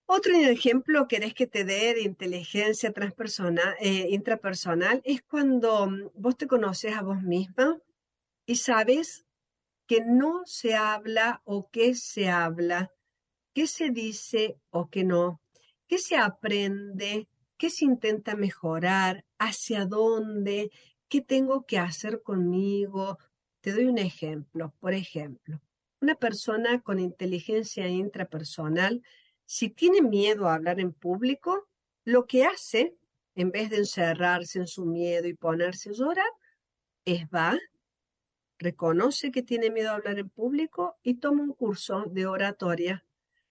Otro 0.08 0.36
ejemplo, 0.36 1.08
querés 1.08 1.34
que 1.34 1.48
te 1.48 1.65
dé 1.65 1.96
de 1.96 2.04
inteligencia 2.04 2.91
transpersonal, 2.91 3.76
eh, 3.80 4.08
intrapersonal, 4.12 5.02
es 5.04 5.24
cuando 5.24 5.88
mm, 5.88 6.12
vos 6.13 6.38
te 6.38 6.46
conoces 6.48 6.96
a 6.96 7.02
vos 7.02 7.24
misma 7.24 7.80
y 8.46 8.58
sabes 8.58 9.26
que 9.88 10.02
no 10.02 10.44
se 10.46 10.76
habla 10.76 11.41
o 11.44 11.70
qué 11.72 11.96
se 11.96 12.30
habla, 12.30 12.91
qué 13.54 13.65
se 13.65 13.89
dice 13.89 14.58
o 14.70 14.89
qué 14.89 15.04
no, 15.04 15.41
qué 15.88 15.98
se 15.98 16.18
aprende, 16.18 17.28
qué 17.58 17.72
se 17.72 17.86
intenta 17.86 18.36
mejorar, 18.36 19.26
hacia 19.39 19.86
dónde, 19.86 20.70
qué 21.08 21.22
tengo 21.22 21.65
que 21.65 21.80
hacer 21.80 22.22
conmigo. 22.22 23.18
Te 23.62 23.72
doy 23.72 23.86
un 23.86 23.98
ejemplo. 23.98 24.74
Por 24.80 24.94
ejemplo, 24.94 25.62
una 26.00 26.15
persona 26.15 26.82
con 26.82 27.00
inteligencia 27.00 27.88
intrapersonal 27.88 29.02
si 29.45 29.69
tiene 29.69 30.01
miedo 30.01 30.47
a 30.47 30.55
hablar 30.55 30.79
en 30.79 30.93
público, 30.93 31.67
lo 32.03 32.25
que 32.25 32.45
hace, 32.45 32.95
en 33.36 33.51
vez 33.51 33.69
de 33.69 33.77
encerrarse 33.77 34.60
en 34.60 34.67
su 34.67 34.86
miedo 34.86 35.27
y 35.27 35.34
ponerse 35.34 35.89
a 35.89 35.93
llorar, 35.93 36.31
es 37.05 37.27
va, 37.27 37.58
reconoce 38.58 39.31
que 39.31 39.43
tiene 39.43 39.69
miedo 39.69 39.91
a 39.91 39.95
hablar 39.95 40.19
en 40.19 40.29
público 40.29 40.97
y 41.03 41.15
toma 41.15 41.43
un 41.43 41.53
curso 41.53 42.05
de 42.08 42.25
oratoria 42.25 43.05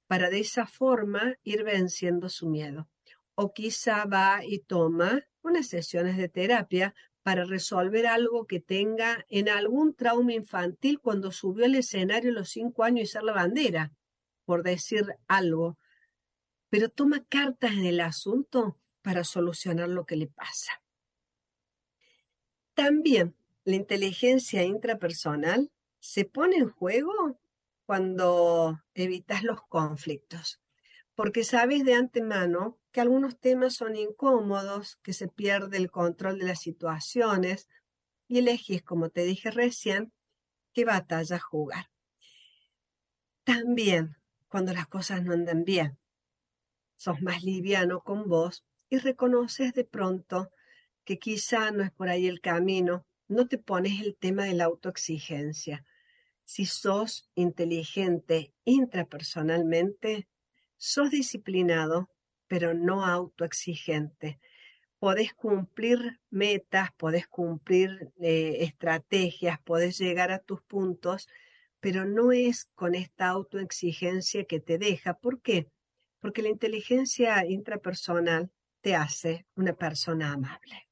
para 0.07 0.31
de 0.31 0.41
esa 0.41 0.67
forma 0.67 1.37
ir 1.43 1.65
venciendo 1.65 2.29
su 2.29 2.49
miedo. 2.49 2.89
O 3.35 3.53
quizá 3.53 4.05
va 4.05 4.45
y 4.45 4.61
toma 4.61 5.23
unas 5.43 5.69
sesiones 5.69 6.17
de 6.17 6.29
terapia 6.29 6.95
para 7.23 7.45
resolver 7.45 8.07
algo 8.07 8.47
que 8.47 8.61
tenga 8.61 9.25
en 9.29 9.49
algún 9.49 9.95
trauma 9.95 10.35
infantil 10.35 11.01
cuando 11.01 11.33
subió 11.33 11.65
al 11.65 11.75
escenario 11.75 12.31
a 12.31 12.35
los 12.35 12.51
cinco 12.51 12.85
años 12.85 13.05
y 13.05 13.07
ser 13.13 13.23
la 13.23 13.33
bandera, 13.33 13.93
por 14.45 14.63
decir 14.63 15.07
algo 15.27 15.79
pero 16.75 16.89
toma 16.89 17.25
cartas 17.29 17.71
en 17.71 17.85
el 17.85 18.01
asunto 18.01 18.81
para 19.01 19.23
solucionar 19.23 19.89
lo 19.89 20.07
que 20.07 20.17
le 20.17 20.27
pasa. 20.27 20.83
También 22.75 23.37
la 23.63 23.77
inteligencia 23.77 24.65
intrapersonal 24.65 25.71
se 26.01 26.25
pone 26.25 26.57
en 26.57 26.71
juego 26.71 27.39
cuando 27.87 28.83
evitas 28.93 29.45
los 29.45 29.63
conflictos, 29.69 30.61
porque 31.15 31.45
sabes 31.45 31.85
de 31.85 31.95
antemano 31.95 32.81
que 32.91 33.01
algunos 33.01 33.39
temas 33.39 33.75
son 33.77 33.95
incómodos, 33.95 34.97
que 34.97 35.13
se 35.13 35.29
pierde 35.29 35.77
el 35.77 35.93
control 35.93 36.41
de 36.41 36.47
las 36.47 36.59
situaciones 36.59 37.69
y 38.27 38.39
elegís, 38.39 38.83
como 38.83 39.11
te 39.11 39.23
dije 39.23 39.53
recién, 39.53 40.13
qué 40.73 40.85
batalla 40.85 41.39
jugar. 41.39 41.89
También 43.45 44.17
cuando 44.49 44.73
las 44.73 44.89
cosas 44.89 45.23
no 45.23 45.35
andan 45.35 45.63
bien, 45.63 46.01
sos 46.97 47.21
más 47.23 47.43
liviano 47.43 48.01
con 48.01 48.29
vos 48.29 48.65
y 48.89 48.99
reconoces 48.99 49.73
de 49.75 49.85
pronto 49.85 50.51
que 51.05 51.19
quizá 51.19 51.71
no 51.71 51.83
es 51.83 51.91
por 51.91 52.09
ahí 52.09 52.27
el 52.27 52.41
camino, 52.41 53.07
no 53.29 53.47
te 53.47 53.59
pones 53.59 54.01
el 54.01 54.17
tema 54.17 54.45
de 54.45 54.55
la 54.55 54.65
autoexigencia. 54.65 55.85
Si 56.45 56.67
sos 56.67 57.31
inteligente 57.35 58.53
intrapersonalmente, 58.65 60.29
sos 60.77 61.11
disciplinado, 61.11 62.11
pero 62.47 62.75
no 62.75 63.05
autoexigente. 63.05 64.41
Podés 64.99 65.35
cumplir 65.35 66.21
metas, 66.31 66.91
podés 66.97 67.27
cumplir 67.27 68.13
eh, 68.21 68.59
estrategias, 68.61 69.61
podés 69.61 69.99
llegar 69.99 70.31
a 70.31 70.39
tus 70.39 70.63
puntos, 70.63 71.29
pero 71.81 72.05
no 72.07 72.33
es 72.33 72.67
con 72.75 72.95
esta 72.95 73.29
autoexigencia 73.29 74.45
que 74.45 74.61
te 74.61 74.79
deja. 74.79 75.15
¿Por 75.15 75.43
qué? 75.43 75.69
Porque 76.25 76.41
la 76.41 76.49
inteligencia 76.49 77.45
intrapersonal 77.45 78.51
te 78.81 78.95
hace 78.95 79.45
una 79.57 79.75
persona 79.75 80.33
amable. 80.33 80.89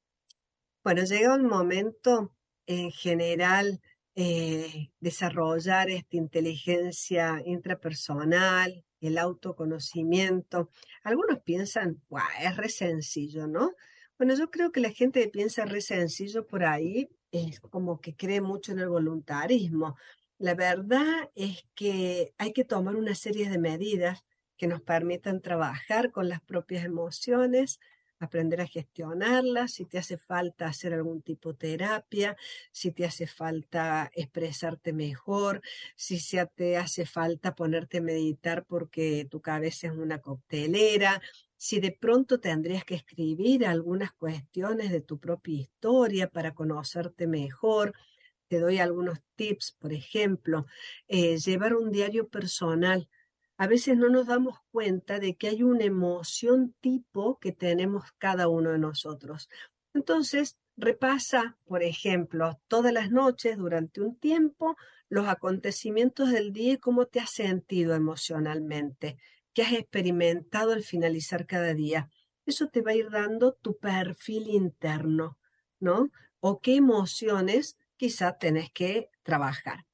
Bueno, 0.83 1.03
llega 1.05 1.33
un 1.33 1.47
momento 1.47 2.35
en 2.67 2.91
general 2.91 3.81
eh, 4.13 4.91
desarrollar 4.99 5.89
esta 5.89 6.17
inteligencia 6.17 7.41
intrapersonal, 7.47 8.85
el 9.01 9.17
autoconocimiento. 9.17 10.69
Algunos 11.01 11.39
piensan, 11.39 11.99
wow, 12.09 12.21
es 12.39 12.55
re 12.55 12.69
sencillo, 12.69 13.47
¿no? 13.47 13.73
Bueno, 14.19 14.35
yo 14.35 14.51
creo 14.51 14.71
que 14.71 14.81
la 14.81 14.91
gente 14.91 15.27
piensa 15.29 15.65
re 15.65 15.81
sencillo 15.81 16.45
por 16.45 16.63
ahí 16.63 17.09
es 17.31 17.59
como 17.59 17.99
que 17.99 18.15
cree 18.15 18.39
mucho 18.41 18.71
en 18.71 18.77
el 18.77 18.89
voluntarismo. 18.89 19.97
La 20.37 20.53
verdad 20.53 21.31
es 21.33 21.65
que 21.73 22.35
hay 22.37 22.53
que 22.53 22.65
tomar 22.65 22.95
una 22.95 23.15
serie 23.15 23.49
de 23.49 23.57
medidas 23.57 24.23
que 24.63 24.67
nos 24.69 24.81
permitan 24.81 25.41
trabajar 25.41 26.09
con 26.13 26.29
las 26.29 26.39
propias 26.39 26.85
emociones, 26.85 27.81
aprender 28.17 28.61
a 28.61 28.65
gestionarlas, 28.65 29.73
si 29.73 29.83
te 29.83 29.97
hace 29.97 30.17
falta 30.17 30.67
hacer 30.67 30.93
algún 30.93 31.21
tipo 31.21 31.51
de 31.51 31.57
terapia, 31.57 32.37
si 32.71 32.93
te 32.93 33.03
hace 33.03 33.27
falta 33.27 34.09
expresarte 34.15 34.93
mejor, 34.93 35.61
si 35.97 36.17
te 36.55 36.77
hace 36.77 37.05
falta 37.05 37.55
ponerte 37.55 37.97
a 37.97 38.01
meditar 38.01 38.63
porque 38.63 39.27
tu 39.29 39.41
cabeza 39.41 39.87
es 39.87 39.93
una 39.97 40.19
coctelera, 40.19 41.21
si 41.57 41.81
de 41.81 41.91
pronto 41.91 42.39
tendrías 42.39 42.85
que 42.85 42.95
escribir 42.95 43.65
algunas 43.65 44.13
cuestiones 44.13 44.91
de 44.91 45.01
tu 45.01 45.19
propia 45.19 45.59
historia 45.59 46.29
para 46.29 46.53
conocerte 46.53 47.27
mejor. 47.27 47.93
Te 48.47 48.59
doy 48.59 48.77
algunos 48.77 49.19
tips, 49.35 49.75
por 49.77 49.91
ejemplo, 49.91 50.67
eh, 51.09 51.37
llevar 51.37 51.75
un 51.75 51.91
diario 51.91 52.29
personal 52.29 53.09
a 53.63 53.67
veces 53.67 53.95
no 53.97 54.09
nos 54.09 54.27
damos 54.27 54.59
cuenta 54.71 55.19
de 55.19 55.35
que 55.35 55.47
hay 55.47 55.63
una 55.63 55.85
emoción 55.85 56.75
tipo 56.81 57.39
que 57.39 57.53
tenemos 57.53 58.11
cada 58.17 58.49
uno 58.49 58.71
de 58.71 58.79
nosotros. 58.79 59.49
Entonces, 59.93 60.57
Repasa, 60.75 61.55
por 61.65 61.83
ejemplo, 61.83 62.59
todas 62.67 62.91
las 62.91 63.11
noches 63.11 63.57
durante 63.57 64.01
un 64.01 64.15
tiempo 64.15 64.75
los 65.07 65.27
acontecimientos 65.27 66.31
del 66.31 66.51
día 66.51 66.73
y 66.73 66.77
cómo 66.77 67.05
te 67.05 67.19
has 67.19 67.29
sentido 67.29 67.93
emocionalmente, 67.93 69.17
qué 69.53 69.61
has 69.61 69.73
experimentado 69.73 70.73
al 70.73 70.83
finalizar 70.83 71.45
cada 71.45 71.75
día. 71.75 72.09
Eso 72.47 72.69
te 72.69 72.81
va 72.81 72.91
a 72.91 72.95
ir 72.95 73.11
dando 73.11 73.53
tu 73.53 73.77
perfil 73.77 74.47
interno, 74.49 75.37
¿no? 75.79 76.09
O 76.39 76.59
qué 76.59 76.75
emociones 76.75 77.77
quizá 77.95 78.39
tenés 78.39 78.71
que 78.71 79.09
trabajar. 79.21 79.85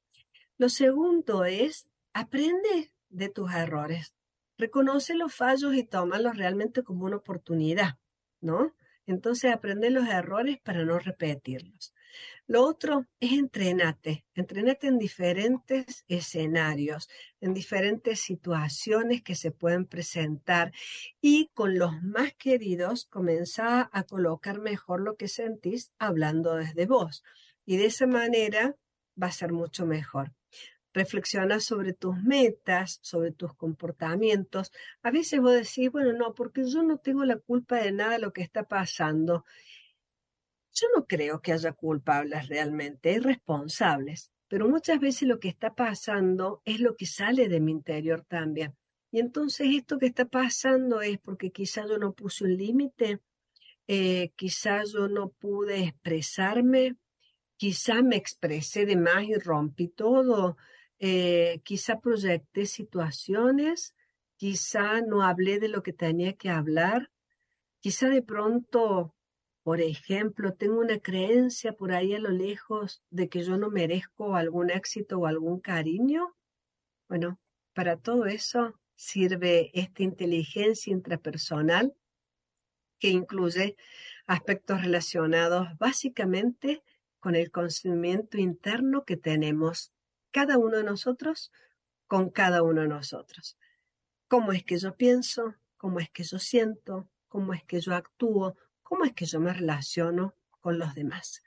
Lo 0.57 0.69
segundo 0.69 1.43
es, 1.43 1.87
aprende 2.13 2.93
de 3.09 3.29
tus 3.29 3.51
errores. 3.53 4.13
Reconoce 4.57 5.15
los 5.15 5.33
fallos 5.33 5.75
y 5.75 5.83
tómalos 5.83 6.37
realmente 6.37 6.83
como 6.83 7.05
una 7.05 7.17
oportunidad, 7.17 7.97
¿no? 8.41 8.75
Entonces 9.05 9.51
aprende 9.51 9.89
los 9.89 10.07
errores 10.07 10.59
para 10.63 10.85
no 10.85 10.99
repetirlos. 10.99 11.93
Lo 12.47 12.63
otro 12.63 13.05
es 13.19 13.33
entrenate, 13.33 14.25
entrenate 14.33 14.87
en 14.87 14.97
diferentes 14.97 16.03
escenarios, 16.07 17.07
en 17.39 17.53
diferentes 17.53 18.19
situaciones 18.19 19.21
que 19.21 19.35
se 19.35 19.51
pueden 19.51 19.85
presentar 19.85 20.71
y 21.21 21.49
con 21.53 21.77
los 21.77 22.01
más 22.01 22.33
queridos 22.33 23.05
comenzá 23.05 23.89
a 23.93 24.03
colocar 24.03 24.59
mejor 24.59 25.01
lo 25.01 25.15
que 25.15 25.27
sentís 25.27 25.91
hablando 25.99 26.55
desde 26.55 26.85
vos. 26.85 27.23
Y 27.65 27.77
de 27.77 27.85
esa 27.85 28.07
manera 28.07 28.75
va 29.21 29.27
a 29.27 29.31
ser 29.31 29.51
mucho 29.51 29.85
mejor. 29.85 30.33
Reflexiona 30.93 31.59
sobre 31.59 31.93
tus 31.93 32.17
metas, 32.23 32.99
sobre 33.01 33.31
tus 33.31 33.53
comportamientos. 33.53 34.71
A 35.03 35.11
veces 35.11 35.39
vos 35.39 35.53
decís, 35.53 35.91
bueno, 35.91 36.13
no, 36.13 36.33
porque 36.33 36.63
yo 36.65 36.83
no 36.83 36.97
tengo 36.97 37.23
la 37.25 37.37
culpa 37.37 37.77
de 37.77 37.91
nada 37.91 38.13
de 38.13 38.19
lo 38.19 38.33
que 38.33 38.41
está 38.41 38.63
pasando. 38.63 39.45
Yo 40.73 40.87
no 40.95 41.05
creo 41.05 41.41
que 41.41 41.53
haya 41.53 41.73
culpables 41.73 42.47
realmente, 42.47 43.09
hay 43.09 43.19
responsables, 43.19 44.31
pero 44.47 44.67
muchas 44.67 44.99
veces 44.99 45.27
lo 45.27 45.39
que 45.39 45.49
está 45.49 45.75
pasando 45.75 46.61
es 46.65 46.79
lo 46.79 46.95
que 46.95 47.05
sale 47.05 47.49
de 47.49 47.59
mi 47.59 47.71
interior 47.71 48.25
también. 48.27 48.75
Y 49.11 49.19
entonces 49.19 49.67
esto 49.71 49.97
que 49.97 50.05
está 50.07 50.25
pasando 50.25 51.01
es 51.01 51.17
porque 51.19 51.51
quizá 51.51 51.85
yo 51.87 51.97
no 51.97 52.13
puse 52.13 52.43
un 52.43 52.55
límite, 52.55 53.19
eh, 53.87 54.31
quizá 54.35 54.83
yo 54.83 55.07
no 55.07 55.29
pude 55.29 55.83
expresarme, 55.83 56.95
quizá 57.57 58.03
me 58.03 58.15
expresé 58.15 58.85
de 58.85 58.95
más 58.95 59.23
y 59.23 59.33
rompí 59.35 59.87
todo, 59.87 60.57
eh, 60.99 61.61
quizá 61.63 61.99
proyecté 61.99 62.65
situaciones, 62.65 63.95
quizá 64.35 65.01
no 65.01 65.23
hablé 65.23 65.59
de 65.59 65.69
lo 65.69 65.81
que 65.81 65.93
tenía 65.93 66.33
que 66.33 66.49
hablar, 66.49 67.09
quizá 67.79 68.09
de 68.09 68.21
pronto, 68.21 69.15
por 69.63 69.81
ejemplo, 69.81 70.53
tengo 70.53 70.79
una 70.79 70.99
creencia 70.99 71.73
por 71.73 71.93
ahí 71.93 72.13
a 72.13 72.19
lo 72.19 72.29
lejos 72.29 73.01
de 73.09 73.29
que 73.29 73.43
yo 73.43 73.57
no 73.57 73.69
merezco 73.69 74.35
algún 74.35 74.69
éxito 74.69 75.19
o 75.19 75.25
algún 75.25 75.59
cariño. 75.59 76.35
Bueno, 77.07 77.39
para 77.73 77.97
todo 77.97 78.25
eso 78.25 78.79
sirve 78.95 79.71
esta 79.73 80.03
inteligencia 80.03 80.91
intrapersonal 80.91 81.95
que 82.99 83.09
incluye 83.09 83.77
aspectos 84.27 84.81
relacionados 84.81 85.69
básicamente 85.77 86.83
con 87.19 87.35
el 87.35 87.51
conocimiento 87.51 88.37
interno 88.37 89.05
que 89.05 89.15
tenemos 89.15 89.93
cada 90.31 90.57
uno 90.57 90.77
de 90.77 90.83
nosotros 90.83 91.51
con 92.07 92.29
cada 92.29 92.63
uno 92.63 92.81
de 92.81 92.87
nosotros. 92.87 93.57
¿Cómo 94.27 94.51
es 94.51 94.63
que 94.63 94.77
yo 94.77 94.95
pienso? 94.95 95.55
¿Cómo 95.77 95.99
es 95.99 96.09
que 96.09 96.23
yo 96.23 96.39
siento? 96.39 97.09
¿Cómo 97.27 97.53
es 97.53 97.63
que 97.63 97.79
yo 97.79 97.95
actúo? 97.95 98.55
¿Cómo 98.83 99.05
es 99.05 99.13
que 99.13 99.25
yo 99.25 99.39
me 99.39 99.53
relaciono 99.53 100.35
con 100.59 100.79
los 100.79 100.95
demás? 100.95 101.43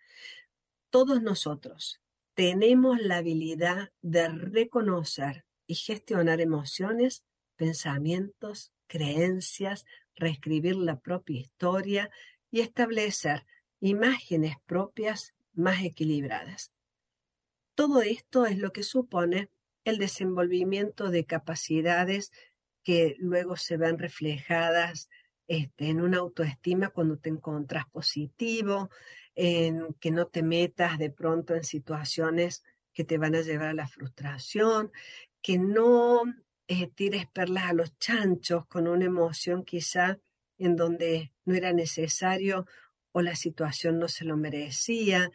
Todos 0.91 1.23
nosotros 1.23 2.01
tenemos 2.35 3.01
la 3.01 3.19
habilidad 3.19 3.93
de 4.01 4.29
reconocer 4.29 5.45
y 5.67 5.75
gestionar 5.75 6.41
emociones, 6.41 7.25
pensamientos, 7.57 8.73
creencias, 8.87 9.85
reescribir 10.17 10.77
la 10.77 11.01
propia 11.01 11.41
historia 11.41 12.11
y 12.51 12.61
establecer 12.61 13.47
imágenes 13.81 14.57
propias 14.67 15.35
más 15.55 15.83
equilibradas. 15.83 16.73
Todo 17.83 18.01
esto 18.01 18.47
es 18.47 18.59
lo 18.59 18.73
que 18.73 18.85
supone 18.85 19.51
el 19.83 19.99
desenvolvimiento 19.99 21.11
de 21.11 21.25
capacidades 21.25 22.31
que 22.85 23.17
luego 23.19 23.57
se 23.57 23.77
ven 23.77 23.99
reflejadas 23.99 25.09
este, 25.49 25.89
en 25.89 26.01
una 26.01 26.19
autoestima 26.19 26.91
cuando 26.91 27.19
te 27.19 27.31
encuentras 27.31 27.87
positivo, 27.91 28.89
en 29.35 29.95
que 29.95 30.13
no 30.13 30.29
te 30.29 30.45
metas 30.45 30.97
de 30.97 31.11
pronto 31.11 31.57
en 31.57 31.65
situaciones 31.65 32.63
que 32.93 33.03
te 33.03 33.19
van 33.19 33.35
a 33.35 33.41
llevar 33.41 33.71
a 33.71 33.75
la 33.75 33.89
frustración, 33.89 34.93
que 35.43 35.59
no 35.59 36.23
eh, 36.69 36.87
tires 36.87 37.27
perlas 37.27 37.65
a 37.65 37.73
los 37.73 37.99
chanchos 37.99 38.65
con 38.67 38.87
una 38.87 39.07
emoción 39.07 39.65
quizá 39.65 40.21
en 40.57 40.77
donde 40.77 41.33
no 41.45 41.57
era 41.57 41.73
necesario 41.73 42.65
o 43.11 43.23
la 43.23 43.35
situación 43.35 43.99
no 43.99 44.07
se 44.07 44.25
lo 44.25 44.37
merecía, 44.37 45.33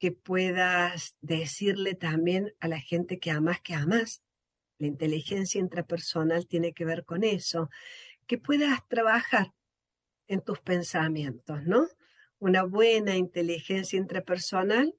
que 0.00 0.12
puedas 0.12 1.14
decirle 1.20 1.94
también 1.94 2.54
a 2.58 2.68
la 2.68 2.80
gente 2.80 3.20
que 3.20 3.30
amas 3.30 3.60
que 3.60 3.74
amas. 3.74 4.22
La 4.78 4.86
inteligencia 4.86 5.60
intrapersonal 5.60 6.46
tiene 6.46 6.72
que 6.72 6.86
ver 6.86 7.04
con 7.04 7.22
eso. 7.22 7.68
Que 8.26 8.38
puedas 8.38 8.80
trabajar 8.88 9.52
en 10.26 10.40
tus 10.40 10.58
pensamientos, 10.60 11.64
¿no? 11.64 11.86
Una 12.38 12.62
buena 12.64 13.14
inteligencia 13.14 13.98
intrapersonal 13.98 14.96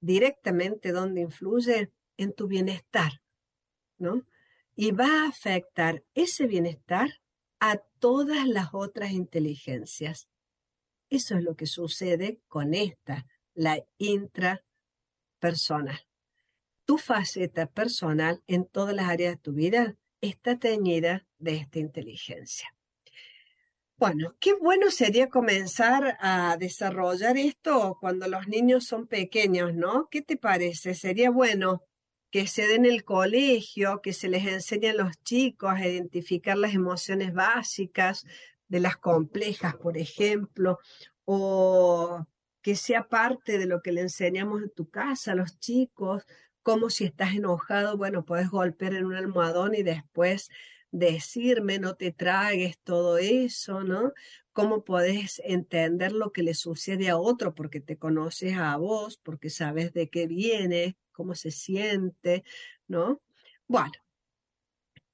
directamente 0.00 0.92
donde 0.92 1.20
influye 1.20 1.92
en 2.16 2.32
tu 2.32 2.48
bienestar, 2.48 3.20
¿no? 3.98 4.26
Y 4.76 4.92
va 4.92 5.24
a 5.24 5.28
afectar 5.28 6.02
ese 6.14 6.46
bienestar 6.46 7.10
a 7.58 7.76
todas 7.98 8.48
las 8.48 8.72
otras 8.72 9.10
inteligencias. 9.10 10.26
Eso 11.10 11.36
es 11.36 11.44
lo 11.44 11.54
que 11.54 11.66
sucede 11.66 12.40
con 12.48 12.72
esta 12.72 13.26
la 13.60 13.78
intrapersonal. 13.98 16.00
Tu 16.86 16.96
faceta 16.96 17.66
personal 17.66 18.42
en 18.46 18.64
todas 18.64 18.94
las 18.94 19.10
áreas 19.10 19.34
de 19.34 19.42
tu 19.42 19.52
vida 19.52 19.98
está 20.22 20.58
teñida 20.58 21.26
de 21.38 21.56
esta 21.56 21.78
inteligencia. 21.78 22.74
Bueno, 23.98 24.34
qué 24.40 24.54
bueno 24.54 24.90
sería 24.90 25.28
comenzar 25.28 26.16
a 26.20 26.56
desarrollar 26.58 27.36
esto 27.36 27.98
cuando 28.00 28.28
los 28.28 28.48
niños 28.48 28.86
son 28.86 29.06
pequeños, 29.06 29.74
¿no? 29.74 30.08
¿Qué 30.10 30.22
te 30.22 30.38
parece? 30.38 30.94
Sería 30.94 31.30
bueno 31.30 31.84
que 32.30 32.46
se 32.46 32.66
den 32.66 32.86
el 32.86 33.04
colegio, 33.04 34.00
que 34.00 34.14
se 34.14 34.30
les 34.30 34.46
enseñe 34.46 34.88
a 34.88 34.94
los 34.94 35.22
chicos 35.22 35.74
a 35.74 35.86
identificar 35.86 36.56
las 36.56 36.72
emociones 36.72 37.34
básicas 37.34 38.24
de 38.68 38.80
las 38.80 38.96
complejas, 38.96 39.76
por 39.76 39.98
ejemplo, 39.98 40.78
o 41.26 42.24
que 42.62 42.76
sea 42.76 43.08
parte 43.08 43.58
de 43.58 43.66
lo 43.66 43.82
que 43.82 43.92
le 43.92 44.02
enseñamos 44.02 44.62
en 44.62 44.70
tu 44.70 44.90
casa 44.90 45.32
a 45.32 45.34
los 45.34 45.58
chicos, 45.58 46.24
como 46.62 46.90
si 46.90 47.04
estás 47.04 47.34
enojado, 47.34 47.96
bueno, 47.96 48.24
puedes 48.24 48.50
golpear 48.50 48.94
en 48.94 49.06
un 49.06 49.14
almohadón 49.14 49.74
y 49.74 49.82
después 49.82 50.48
decirme, 50.90 51.78
no 51.78 51.94
te 51.94 52.12
tragues 52.12 52.78
todo 52.80 53.18
eso, 53.18 53.82
¿no? 53.84 54.12
Cómo 54.52 54.84
puedes 54.84 55.40
entender 55.44 56.12
lo 56.12 56.32
que 56.32 56.42
le 56.42 56.54
sucede 56.54 57.08
a 57.08 57.16
otro 57.16 57.54
porque 57.54 57.80
te 57.80 57.96
conoces 57.96 58.56
a 58.56 58.76
vos, 58.76 59.18
porque 59.22 59.50
sabes 59.50 59.92
de 59.92 60.10
qué 60.10 60.26
viene, 60.26 60.96
cómo 61.12 61.34
se 61.34 61.50
siente, 61.50 62.44
¿no? 62.88 63.22
Bueno, 63.66 63.92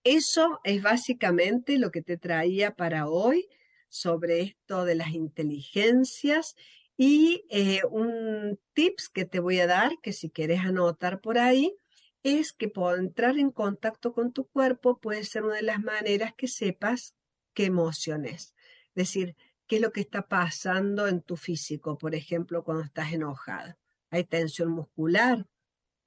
eso 0.03 0.61
es 0.64 0.82
básicamente 0.82 1.78
lo 1.78 1.90
que 1.90 2.01
te 2.01 2.16
traía 2.16 2.74
para 2.74 3.09
hoy 3.09 3.49
sobre 3.88 4.40
esto 4.40 4.84
de 4.84 4.94
las 4.94 5.11
inteligencias 5.11 6.55
y 6.97 7.44
eh, 7.51 7.82
un 7.90 8.59
tips 8.72 9.09
que 9.09 9.24
te 9.24 9.40
voy 9.40 9.61
a 9.61 9.66
dar, 9.66 9.92
que 10.03 10.12
si 10.12 10.30
quieres 10.30 10.61
anotar 10.61 11.20
por 11.20 11.38
ahí, 11.38 11.76
es 12.22 12.53
que 12.53 12.68
por 12.68 12.99
entrar 12.99 13.38
en 13.38 13.51
contacto 13.51 14.12
con 14.12 14.32
tu 14.32 14.47
cuerpo 14.47 14.99
puede 14.99 15.24
ser 15.24 15.44
una 15.44 15.57
de 15.57 15.62
las 15.62 15.80
maneras 15.80 16.32
que 16.36 16.49
sepas 16.49 17.14
qué 17.55 17.66
emociones. 17.66 18.55
Es 18.88 18.94
decir, 18.94 19.36
qué 19.66 19.76
es 19.76 19.82
lo 19.82 19.92
que 19.92 20.01
está 20.01 20.26
pasando 20.26 21.07
en 21.07 21.22
tu 21.22 21.36
físico, 21.36 21.99
por 21.99 22.14
ejemplo, 22.14 22.64
cuando 22.64 22.84
estás 22.84 23.12
enojada. 23.12 23.78
Hay 24.11 24.24
tensión 24.24 24.70
muscular, 24.70 25.47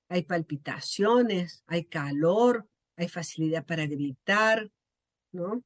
hay 0.07 0.23
palpitaciones, 0.23 1.63
hay 1.67 1.85
calor, 1.85 2.67
hay 2.95 3.07
facilidad 3.07 3.65
para 3.65 3.85
gritar, 3.85 4.69
¿no? 5.31 5.63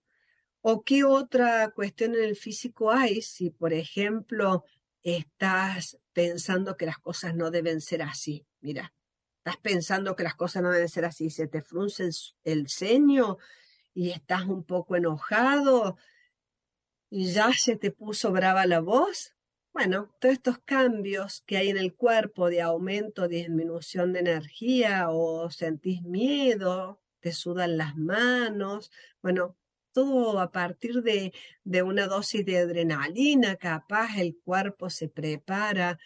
¿O 0.61 0.83
qué 0.83 1.03
otra 1.03 1.71
cuestión 1.71 2.15
en 2.15 2.23
el 2.23 2.35
físico 2.35 2.91
hay? 2.91 3.21
Si, 3.21 3.49
por 3.49 3.73
ejemplo, 3.73 4.63
estás 5.03 5.99
pensando 6.13 6.77
que 6.77 6.85
las 6.85 6.97
cosas 6.97 7.35
no 7.35 7.51
deben 7.51 7.81
ser 7.81 8.01
así. 8.01 8.45
Mira, 8.61 8.93
estás 9.37 9.57
pensando 9.57 10.15
que 10.15 10.23
las 10.23 10.35
cosas 10.35 10.63
no 10.63 10.71
deben 10.71 10.89
ser 10.89 11.05
así, 11.05 11.29
se 11.29 11.47
te 11.47 11.61
frunce 11.61 12.09
el, 12.43 12.69
ceño 12.69 13.37
y 13.93 14.11
estás 14.11 14.43
un 14.45 14.63
poco 14.63 14.95
enojado 14.95 15.97
y 17.09 17.31
ya 17.31 17.51
se 17.53 17.75
te 17.75 17.91
puso 17.91 18.31
brava 18.31 18.65
la 18.65 18.79
voz. 18.79 19.35
Bueno, 19.73 20.15
todos 20.19 20.33
estos 20.35 20.59
cambios 20.59 21.41
que 21.45 21.57
hay 21.57 21.69
en 21.69 21.77
el 21.77 21.95
cuerpo 21.95 22.49
de 22.49 22.61
aumento, 22.61 23.27
disminución 23.27 24.13
de 24.13 24.19
energía 24.19 25.09
o 25.09 25.49
sentís 25.49 26.03
miedo, 26.03 27.01
te 27.19 27.31
sudan 27.31 27.77
las 27.77 27.95
manos, 27.97 28.91
bueno, 29.21 29.57
todo 29.93 30.39
a 30.39 30.51
partir 30.51 31.01
de, 31.03 31.33
de 31.63 31.83
una 31.83 32.07
dosis 32.07 32.45
de 32.45 32.57
adrenalina, 32.57 33.55
capaz 33.55 34.17
el 34.17 34.37
cuerpo 34.43 34.89
se 34.89 35.07
prepara 35.07 35.99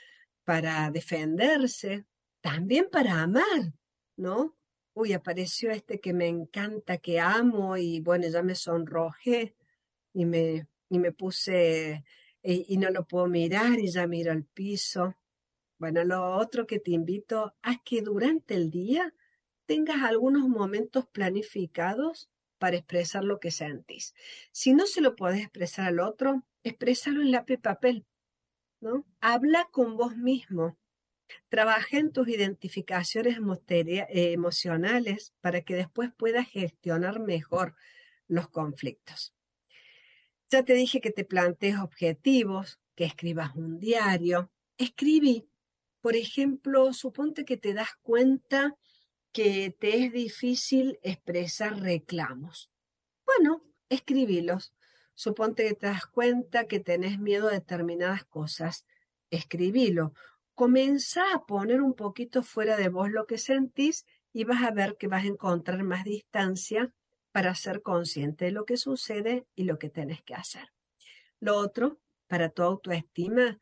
para 0.43 0.91
defenderse, 0.91 2.05
también 2.41 2.87
para 2.91 3.21
amar, 3.21 3.73
¿no? 4.15 4.55
Uy, 4.93 5.13
apareció 5.13 5.71
este 5.71 5.99
que 5.99 6.13
me 6.13 6.27
encanta, 6.27 6.97
que 6.97 7.19
amo, 7.19 7.77
y 7.77 7.99
bueno, 8.01 8.27
ya 8.27 8.43
me 8.43 8.55
sonrojé 8.55 9.55
y 10.13 10.25
me, 10.25 10.67
y 10.89 10.99
me 10.99 11.11
puse 11.11 12.03
y, 12.47 12.77
no 12.77 12.89
lo 12.89 13.05
puedo 13.05 13.27
mirar 13.27 13.79
y 13.79 13.91
ya 13.91 14.07
miro 14.07 14.31
al 14.31 14.45
piso. 14.45 15.15
Bueno, 15.77 16.03
lo 16.03 16.35
otro 16.35 16.65
que 16.65 16.79
te 16.79 16.91
invito 16.91 17.55
es 17.63 17.77
que 17.83 18.01
durante 18.01 18.55
el 18.55 18.71
día 18.71 19.13
tengas 19.65 20.01
algunos 20.03 20.47
momentos 20.47 21.07
planificados 21.07 22.29
para 22.57 22.77
expresar 22.77 23.23
lo 23.23 23.39
que 23.39 23.51
sentís. 23.51 24.13
Si 24.51 24.73
no 24.73 24.85
se 24.85 25.01
lo 25.01 25.15
puedes 25.15 25.41
expresar 25.41 25.87
al 25.87 25.99
otro, 25.99 26.43
exprésalo 26.63 27.21
en 27.21 27.31
lápiz 27.31 27.57
papel, 27.57 28.05
¿no? 28.79 29.05
Habla 29.19 29.67
con 29.71 29.97
vos 29.97 30.15
mismo. 30.15 30.77
Trabaja 31.49 31.97
en 31.97 32.11
tus 32.11 32.29
identificaciones 32.29 33.37
eh, 33.37 34.07
emocionales 34.31 35.33
para 35.41 35.61
que 35.61 35.75
después 35.75 36.11
puedas 36.15 36.47
gestionar 36.47 37.19
mejor 37.19 37.75
los 38.27 38.49
conflictos. 38.49 39.33
Ya 40.49 40.63
te 40.63 40.73
dije 40.73 41.01
que 41.01 41.11
te 41.11 41.25
plantees 41.25 41.77
objetivos, 41.77 42.79
que 42.95 43.03
escribas 43.03 43.55
un 43.55 43.79
diario. 43.79 44.49
Escribí, 44.77 45.49
por 46.01 46.15
ejemplo, 46.15 46.93
suponte 46.93 47.43
que 47.43 47.57
te 47.57 47.73
das 47.73 47.89
cuenta 48.01 48.77
que 49.37 49.69
te 49.69 50.03
es 50.03 50.11
difícil 50.11 50.97
expresar 51.03 51.79
reclamos. 51.79 52.71
Bueno, 53.23 53.61
escribílos. 53.87 54.73
Suponte 55.13 55.67
que 55.67 55.75
te 55.75 55.85
das 55.85 56.07
cuenta 56.07 56.65
que 56.65 56.79
tenés 56.79 57.19
miedo 57.19 57.47
a 57.47 57.51
determinadas 57.51 58.25
cosas. 58.25 58.87
Escribilo. 59.29 60.13
Comienza 60.55 61.35
a 61.35 61.45
poner 61.45 61.83
un 61.83 61.93
poquito 61.93 62.41
fuera 62.41 62.77
de 62.77 62.89
vos 62.89 63.11
lo 63.11 63.27
que 63.27 63.37
sentís 63.37 64.07
y 64.33 64.43
vas 64.43 64.63
a 64.63 64.71
ver 64.71 64.97
que 64.97 65.05
vas 65.07 65.23
a 65.23 65.27
encontrar 65.27 65.83
más 65.83 66.03
distancia 66.03 66.91
para 67.31 67.53
ser 67.53 67.83
consciente 67.83 68.45
de 68.45 68.51
lo 68.53 68.65
que 68.65 68.77
sucede 68.77 69.45
y 69.53 69.65
lo 69.65 69.77
que 69.77 69.91
tienes 69.91 70.23
que 70.23 70.33
hacer. 70.33 70.73
Lo 71.39 71.57
otro, 71.57 71.99
para 72.25 72.49
tu 72.49 72.63
autoestima, 72.63 73.59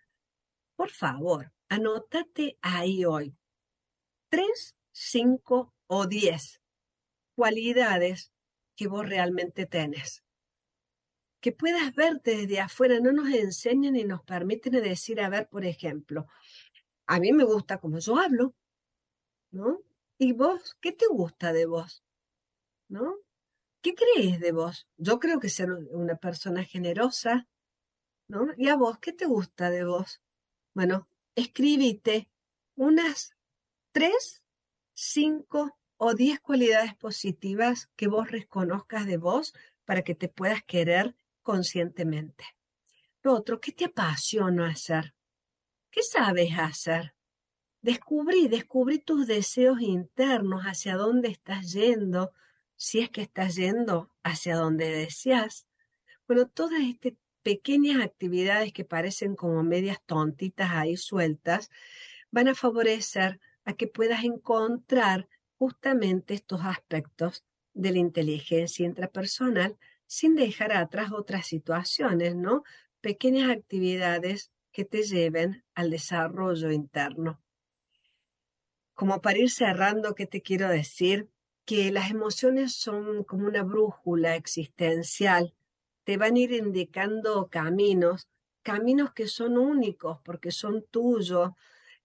por 0.77 0.89
favor, 0.89 1.51
anótate 1.67 2.57
ahí 2.61 3.03
hoy. 3.03 3.35
Tres, 4.29 4.73
cinco 4.97 5.73
o 5.87 6.07
diez 6.07 6.61
cualidades 7.35 8.31
que 8.77 8.87
vos 8.87 9.07
realmente 9.07 9.65
tenés. 9.65 10.23
Que 11.41 11.51
puedas 11.51 11.93
verte 11.93 12.37
desde 12.37 12.61
afuera, 12.61 12.99
no 13.01 13.11
nos 13.11 13.29
enseñan 13.29 13.97
y 13.97 14.05
nos 14.05 14.23
permiten 14.23 14.71
decir, 14.81 15.19
a 15.19 15.29
ver, 15.29 15.49
por 15.49 15.65
ejemplo, 15.65 16.27
a 17.07 17.19
mí 17.19 17.33
me 17.33 17.43
gusta 17.43 17.79
como 17.79 17.99
yo 17.99 18.17
hablo, 18.17 18.55
¿no? 19.51 19.81
¿Y 20.17 20.31
vos? 20.31 20.77
¿Qué 20.79 20.93
te 20.93 21.07
gusta 21.07 21.51
de 21.51 21.65
vos? 21.65 22.03
¿No? 22.87 23.17
¿Qué 23.81 23.93
crees 23.93 24.39
de 24.39 24.53
vos? 24.53 24.87
Yo 24.95 25.19
creo 25.19 25.39
que 25.39 25.49
ser 25.49 25.71
una 25.71 26.15
persona 26.15 26.63
generosa, 26.63 27.47
¿no? 28.29 28.47
¿Y 28.57 28.69
a 28.69 28.77
vos 28.77 28.97
qué 28.99 29.11
te 29.11 29.25
gusta 29.25 29.69
de 29.69 29.83
vos? 29.83 30.21
Bueno, 30.73 31.09
escribite 31.35 32.29
unas 32.75 33.35
tres, 33.91 34.41
cinco 34.95 35.77
o 35.97 36.13
diez 36.13 36.39
cualidades 36.39 36.95
positivas 36.95 37.89
que 37.95 38.07
vos 38.07 38.31
reconozcas 38.31 39.05
de 39.05 39.17
vos 39.17 39.53
para 39.83 40.01
que 40.01 40.15
te 40.15 40.29
puedas 40.29 40.63
querer 40.63 41.15
conscientemente. 41.43 42.45
Lo 43.21 43.33
otro, 43.33 43.59
¿qué 43.59 43.71
te 43.71 43.85
apasiona 43.85 44.69
hacer? 44.69 45.13
¿Qué 45.91 46.01
sabes 46.01 46.51
hacer? 46.57 47.13
Descubrí, 47.81 48.47
descubrí 48.47 48.99
tus 48.99 49.27
deseos 49.27 49.81
internos, 49.81 50.63
hacia 50.63 50.95
dónde 50.95 51.29
estás 51.29 51.73
yendo, 51.73 52.33
si 52.75 52.99
es 52.99 53.09
que 53.09 53.21
estás 53.21 53.55
yendo 53.55 54.11
hacia 54.23 54.55
donde 54.55 54.89
deseas. 54.89 55.67
Bueno, 56.27 56.47
todas 56.47 56.81
estas 56.81 57.13
pequeñas 57.43 58.03
actividades 58.03 58.73
que 58.73 58.85
parecen 58.85 59.35
como 59.35 59.61
medias 59.61 59.99
tontitas 60.05 60.71
ahí 60.71 60.97
sueltas, 60.97 61.69
van 62.31 62.47
a 62.47 62.55
favorecer 62.55 63.39
a 63.65 63.73
que 63.73 63.87
puedas 63.87 64.23
encontrar 64.23 65.27
justamente 65.57 66.33
estos 66.33 66.61
aspectos 66.63 67.43
de 67.73 67.91
la 67.91 67.99
inteligencia 67.99 68.85
intrapersonal 68.85 69.77
sin 70.07 70.35
dejar 70.35 70.71
atrás 70.71 71.11
otras 71.11 71.47
situaciones, 71.47 72.35
¿no? 72.35 72.63
Pequeñas 73.01 73.49
actividades 73.49 74.51
que 74.71 74.85
te 74.85 75.03
lleven 75.03 75.63
al 75.73 75.89
desarrollo 75.89 76.71
interno. 76.71 77.41
Como 78.93 79.21
para 79.21 79.39
ir 79.39 79.49
cerrando, 79.49 80.15
¿qué 80.15 80.25
te 80.25 80.41
quiero 80.41 80.69
decir? 80.69 81.29
que 81.65 81.91
las 81.91 82.11
emociones 82.11 82.75
son 82.75 83.23
como 83.23 83.47
una 83.47 83.63
brújula 83.63 84.35
existencial, 84.35 85.53
te 86.03 86.17
van 86.17 86.35
a 86.35 86.39
ir 86.39 86.51
indicando 86.51 87.49
caminos, 87.49 88.29
caminos 88.61 89.13
que 89.13 89.27
son 89.27 89.57
únicos 89.57 90.19
porque 90.23 90.51
son 90.51 90.85
tuyos, 90.91 91.51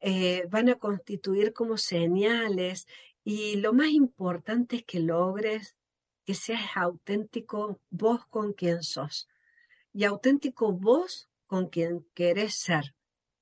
eh, 0.00 0.46
van 0.48 0.68
a 0.68 0.76
constituir 0.76 1.52
como 1.52 1.76
señales 1.76 2.86
y 3.24 3.56
lo 3.56 3.72
más 3.72 3.88
importante 3.88 4.76
es 4.76 4.84
que 4.84 5.00
logres 5.00 5.76
que 6.24 6.34
seas 6.34 6.76
auténtico 6.76 7.80
vos 7.90 8.26
con 8.26 8.52
quien 8.52 8.82
sos 8.82 9.28
y 9.92 10.04
auténtico 10.04 10.72
vos 10.72 11.28
con 11.46 11.68
quien 11.68 12.06
querés 12.14 12.54
ser. 12.54 12.94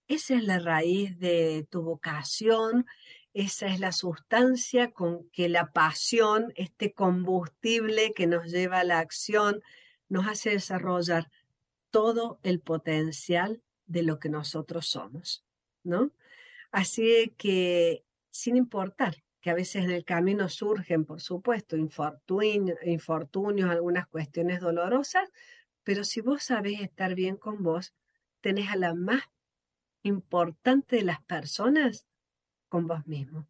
Esa 0.09 0.37
es 0.37 0.45
la 0.45 0.59
raíz 0.59 1.19
de 1.19 1.67
tu 1.71 1.83
vocación, 1.83 2.87
esa 3.35 3.67
es 3.67 3.79
la 3.79 3.93
sustancia 3.93 4.91
con 4.91 5.29
que 5.31 5.49
la 5.49 5.71
pasión, 5.71 6.53
este 6.57 6.93
combustible 6.93 8.15
que 8.15 8.27
nos 8.27 8.51
lleva 8.51 8.81
a 8.81 8.85
la 8.85 8.99
acción, 9.01 9.63
nos 10.09 10.27
hace 10.27 10.51
desarrollar 10.51 11.31
todo 11.91 12.41
el 12.43 12.61
potencial 12.61 13.63
de 13.87 14.03
lo 14.03 14.19
que 14.19 14.31
nosotros 14.31 14.89
somos, 14.89 15.45
¿no? 15.85 16.11
Así 16.71 17.35
que, 17.39 18.05
sin 18.31 18.57
importar 18.57 19.23
que 19.41 19.51
a 19.51 19.55
veces 19.55 19.85
en 19.85 19.91
el 19.91 20.05
camino 20.05 20.49
surgen, 20.49 21.05
por 21.05 21.21
supuesto, 21.21 21.77
infortunios, 21.77 23.71
algunas 23.71 24.07
cuestiones 24.09 24.61
dolorosas, 24.61 25.31
pero 25.85 26.05
si 26.05 26.21
vos 26.21 26.43
sabés 26.43 26.81
estar 26.81 27.15
bien 27.15 27.37
con 27.37 27.63
vos, 27.63 27.95
tenés 28.41 28.71
a 28.71 28.77
la 28.77 28.95
más 28.95 29.23
importante 30.03 30.97
de 30.97 31.03
las 31.03 31.23
personas 31.23 32.07
con 32.69 32.87
vos 32.87 33.07
mismo. 33.07 33.49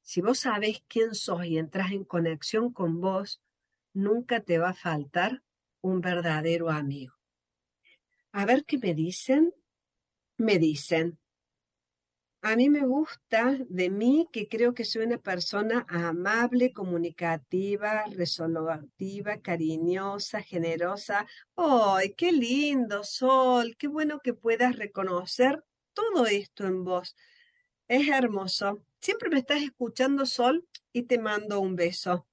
Si 0.00 0.20
vos 0.20 0.38
sabés 0.38 0.82
quién 0.88 1.14
sos 1.14 1.44
y 1.44 1.58
entras 1.58 1.92
en 1.92 2.04
conexión 2.04 2.72
con 2.72 3.00
vos, 3.00 3.42
nunca 3.92 4.40
te 4.40 4.58
va 4.58 4.70
a 4.70 4.74
faltar 4.74 5.42
un 5.82 6.00
verdadero 6.00 6.70
amigo. 6.70 7.14
A 8.32 8.46
ver 8.46 8.64
qué 8.64 8.78
me 8.78 8.94
dicen. 8.94 9.52
Me 10.38 10.58
dicen, 10.58 11.18
a 12.40 12.54
mí 12.56 12.68
me 12.68 12.86
gusta 12.86 13.56
de 13.68 13.90
mí 13.90 14.28
que 14.32 14.48
creo 14.48 14.72
que 14.72 14.84
soy 14.84 15.04
una 15.04 15.18
persona 15.18 15.84
amable, 15.88 16.72
comunicativa, 16.72 18.04
resolutiva, 18.06 19.38
cariñosa, 19.38 20.42
generosa. 20.42 21.26
¡Ay, 21.56 22.14
qué 22.14 22.30
lindo, 22.30 23.02
Sol! 23.02 23.76
Qué 23.76 23.88
bueno 23.88 24.20
que 24.20 24.34
puedas 24.34 24.76
reconocer 24.76 25.64
todo 25.94 26.26
esto 26.26 26.64
en 26.66 26.84
vos. 26.84 27.16
Es 27.88 28.08
hermoso. 28.08 28.84
Siempre 29.00 29.30
me 29.30 29.38
estás 29.40 29.62
escuchando, 29.62 30.24
Sol, 30.24 30.66
y 30.92 31.02
te 31.02 31.18
mando 31.18 31.60
un 31.60 31.74
beso. 31.74 32.26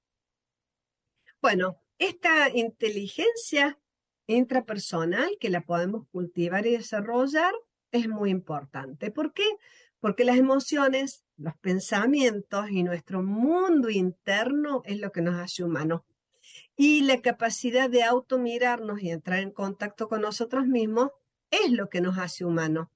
Bueno, 1.42 1.82
esta 1.98 2.50
inteligencia 2.50 3.80
intrapersonal 4.28 5.38
que 5.40 5.50
la 5.50 5.62
podemos 5.62 6.08
cultivar 6.10 6.66
y 6.68 6.72
desarrollar 6.72 7.54
es 7.92 8.08
muy 8.08 8.30
importante. 8.30 9.12
¿Por 9.12 9.34
qué? 9.34 9.46
Porque 10.06 10.24
las 10.24 10.38
emociones, 10.38 11.24
los 11.36 11.58
pensamientos 11.58 12.70
y 12.70 12.84
nuestro 12.84 13.24
mundo 13.24 13.90
interno 13.90 14.84
es 14.86 15.00
lo 15.00 15.12
que 15.12 15.24
nos 15.24 15.34
hace 15.34 15.64
humanos. 15.64 16.02
Y 16.76 17.02
la 17.02 17.24
capacidad 17.24 17.90
de 17.90 18.04
automirarnos 18.04 19.02
y 19.02 19.10
entrar 19.10 19.40
en 19.40 19.50
contacto 19.50 20.08
con 20.08 20.22
nosotros 20.22 20.68
mismos 20.68 21.10
es 21.50 21.72
lo 21.72 21.90
que 21.90 22.02
nos 22.02 22.20
hace 22.20 22.46
humanos 22.46 22.90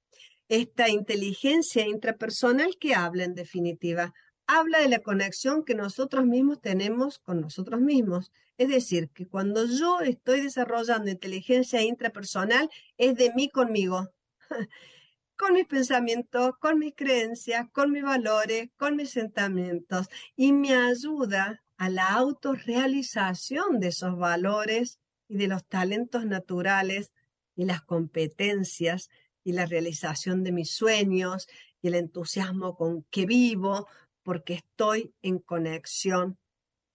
esta 0.49 0.88
inteligencia 0.88 1.88
intrapersonal 1.88 2.78
que 2.80 2.93
habla 2.93 3.24
en 3.24 3.34
definitiva. 3.34 4.14
Habla 4.45 4.78
de 4.78 4.89
la 4.89 4.99
conexión 4.99 5.66
que 5.66 5.74
nosotros 5.74 6.28
mismos 6.28 6.62
tenemos 6.62 7.18
con 7.18 7.41
nosotros 7.41 7.82
mismos. 7.82 8.32
Es 8.60 8.70
decir, 8.70 9.10
que 9.10 9.26
cuando 9.26 9.66
yo 9.66 10.01
estoy 10.01 10.41
desarrollando 10.41 11.10
inteligencia 11.10 11.82
intrapersonal, 11.82 12.70
es 12.97 13.16
de 13.16 13.34
mí 13.34 13.49
conmigo. 13.49 14.10
con 15.40 15.54
mis 15.54 15.68
pensamientos, 15.68 16.58
con 16.60 16.80
mis 16.80 16.94
creencias, 16.94 17.70
con 17.72 17.94
mis 17.94 18.04
valores, 18.04 18.72
con 18.76 18.98
mis 18.98 19.12
sentimientos 19.12 20.10
y 20.36 20.52
me 20.52 20.76
ayuda 20.76 21.64
a 21.78 21.90
la 21.90 22.10
autorrealización 22.10 23.80
de 23.80 23.88
esos 23.88 24.18
valores 24.18 25.00
y 25.30 25.38
de 25.38 25.48
los 25.48 25.66
talentos 25.66 26.26
naturales 26.26 27.14
y 27.56 27.64
las 27.64 27.82
competencias 27.82 29.10
y 29.46 29.54
la 29.54 29.66
realización 29.66 30.44
de 30.44 30.52
mis 30.52 30.72
sueños 30.72 31.48
y 31.82 31.88
el 31.88 31.96
entusiasmo 31.96 32.76
con 32.76 33.04
que 33.04 33.26
vivo 33.26 33.88
porque 34.24 34.56
estoy 34.56 35.16
en 35.22 35.40
conexión 35.40 36.38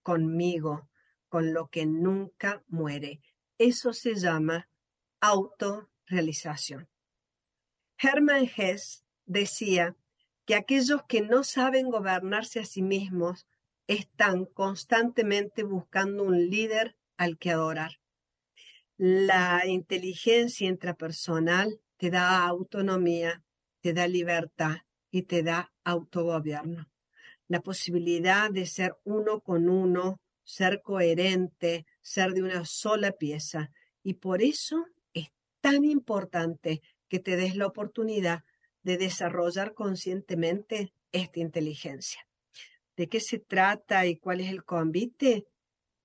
conmigo, 0.02 0.90
con 1.30 1.54
lo 1.54 1.68
que 1.68 1.86
nunca 1.86 2.62
muere. 2.68 3.22
Eso 3.56 3.94
se 3.94 4.16
llama 4.16 4.68
autorrealización. 5.20 6.90
Hermann 7.98 8.50
Hesse 8.56 9.04
decía 9.24 9.96
que 10.44 10.54
aquellos 10.54 11.02
que 11.08 11.22
no 11.22 11.44
saben 11.44 11.90
gobernarse 11.90 12.60
a 12.60 12.64
sí 12.64 12.82
mismos 12.82 13.46
están 13.86 14.44
constantemente 14.46 15.62
buscando 15.62 16.24
un 16.24 16.48
líder 16.50 16.96
al 17.16 17.38
que 17.38 17.50
adorar. 17.50 18.00
La 18.96 19.62
inteligencia 19.66 20.68
intrapersonal 20.68 21.80
te 21.96 22.10
da 22.10 22.44
autonomía, 22.46 23.42
te 23.80 23.92
da 23.92 24.06
libertad 24.06 24.76
y 25.10 25.22
te 25.22 25.42
da 25.42 25.72
autogobierno. 25.84 26.88
La 27.48 27.60
posibilidad 27.60 28.50
de 28.50 28.66
ser 28.66 28.96
uno 29.04 29.40
con 29.40 29.68
uno, 29.68 30.20
ser 30.42 30.80
coherente, 30.82 31.86
ser 32.00 32.32
de 32.32 32.42
una 32.42 32.64
sola 32.64 33.12
pieza. 33.12 33.70
Y 34.02 34.14
por 34.14 34.42
eso 34.42 34.86
es 35.12 35.28
tan 35.60 35.84
importante 35.84 36.82
que 37.08 37.18
te 37.18 37.36
des 37.36 37.56
la 37.56 37.66
oportunidad 37.66 38.44
de 38.82 38.98
desarrollar 38.98 39.74
conscientemente 39.74 40.92
esta 41.12 41.40
inteligencia. 41.40 42.26
¿De 42.96 43.08
qué 43.08 43.20
se 43.20 43.38
trata 43.38 44.06
y 44.06 44.16
cuál 44.16 44.40
es 44.40 44.50
el 44.50 44.64
convite? 44.64 45.46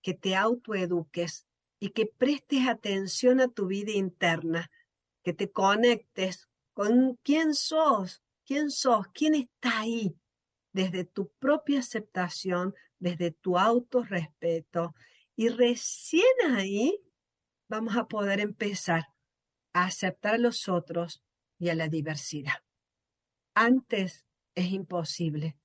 Que 0.02 0.14
te 0.14 0.36
autoeduques 0.36 1.45
y 1.80 1.89
que 1.89 2.06
prestes 2.06 2.68
atención 2.68 3.39
a 3.39 3.47
tu 3.47 3.68
vida 3.68 3.91
interna, 3.91 4.72
que 5.24 5.34
te 5.34 5.52
conectes 5.52 6.47
con 6.74 7.20
quién 7.24 7.54
sos, 7.54 8.24
quién 8.45 8.72
sos, 8.72 9.08
quién 9.14 9.36
está 9.36 9.82
ahí, 9.82 10.16
desde 10.74 11.04
tu 11.04 11.30
propia 11.39 11.80
aceptación, 11.80 12.74
desde 13.00 13.32
tu 13.32 13.58
autorrespeto. 13.58 14.95
Y 15.36 15.50
recién 15.50 16.24
ahí 16.56 17.00
vamos 17.68 17.95
a 17.95 18.08
poder 18.08 18.39
empezar 18.39 19.08
a 19.74 19.86
aceptar 19.86 20.36
a 20.36 20.39
los 20.39 20.67
otros 20.67 21.24
y 21.57 21.70
a 21.70 21.76
la 21.76 21.88
diversidad. 21.88 22.63
Antes 23.53 24.26
es 24.55 24.72
imposible. 24.72 25.57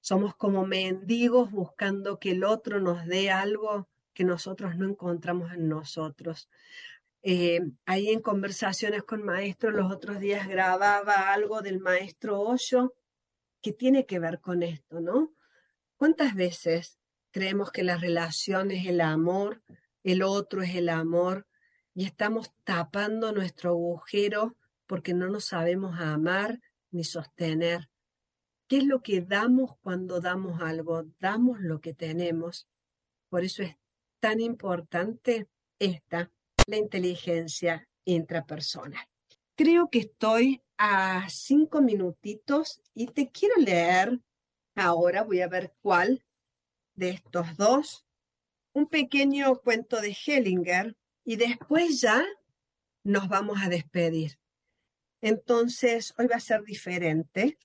Somos 0.00 0.34
como 0.34 0.66
mendigos 0.66 1.50
buscando 1.50 2.18
que 2.18 2.32
el 2.32 2.44
otro 2.44 2.80
nos 2.80 3.06
dé 3.06 3.30
algo 3.30 3.88
que 4.14 4.24
nosotros 4.24 4.76
no 4.76 4.88
encontramos 4.88 5.52
en 5.52 5.68
nosotros. 5.68 6.48
Eh, 7.22 7.60
ahí 7.84 8.08
en 8.08 8.20
conversaciones 8.20 9.02
con 9.02 9.22
maestros, 9.22 9.74
los 9.74 9.92
otros 9.92 10.20
días 10.20 10.48
grababa 10.48 11.32
algo 11.32 11.60
del 11.60 11.80
maestro 11.80 12.40
Osho 12.40 12.94
que 13.60 13.72
tiene 13.72 14.06
que 14.06 14.18
ver 14.18 14.40
con 14.40 14.62
esto, 14.62 15.00
¿no? 15.00 15.34
¿Cuántas 15.96 16.34
veces 16.34 16.98
creemos 17.30 17.70
que 17.70 17.82
la 17.82 17.98
relación 17.98 18.70
es 18.70 18.86
el 18.86 19.02
amor, 19.02 19.62
el 20.02 20.22
otro 20.22 20.62
es 20.62 20.74
el 20.74 20.88
amor, 20.88 21.46
y 22.00 22.06
estamos 22.06 22.54
tapando 22.64 23.30
nuestro 23.30 23.72
agujero 23.72 24.56
porque 24.86 25.12
no 25.12 25.28
nos 25.28 25.44
sabemos 25.44 26.00
amar 26.00 26.58
ni 26.90 27.04
sostener. 27.04 27.90
¿Qué 28.66 28.78
es 28.78 28.84
lo 28.84 29.02
que 29.02 29.20
damos 29.20 29.76
cuando 29.82 30.18
damos 30.18 30.62
algo? 30.62 31.04
Damos 31.18 31.60
lo 31.60 31.82
que 31.82 31.92
tenemos. 31.92 32.66
Por 33.28 33.44
eso 33.44 33.62
es 33.62 33.76
tan 34.18 34.40
importante 34.40 35.50
esta, 35.78 36.32
la 36.64 36.78
inteligencia 36.78 37.86
intrapersonal. 38.06 39.06
Creo 39.54 39.90
que 39.90 39.98
estoy 39.98 40.62
a 40.78 41.28
cinco 41.28 41.82
minutitos 41.82 42.80
y 42.94 43.08
te 43.08 43.30
quiero 43.30 43.56
leer 43.56 44.18
ahora, 44.74 45.22
voy 45.22 45.42
a 45.42 45.48
ver 45.48 45.74
cuál 45.82 46.24
de 46.94 47.10
estos 47.10 47.58
dos, 47.58 48.06
un 48.72 48.86
pequeño 48.86 49.60
cuento 49.60 50.00
de 50.00 50.16
Hellinger 50.16 50.96
y 51.24 51.36
después 51.36 52.00
ya 52.00 52.24
nos 53.04 53.28
vamos 53.28 53.58
a 53.62 53.68
despedir. 53.68 54.38
Entonces, 55.20 56.14
hoy 56.18 56.26
va 56.26 56.36
a 56.36 56.40
ser 56.40 56.62
diferente. 56.64 57.58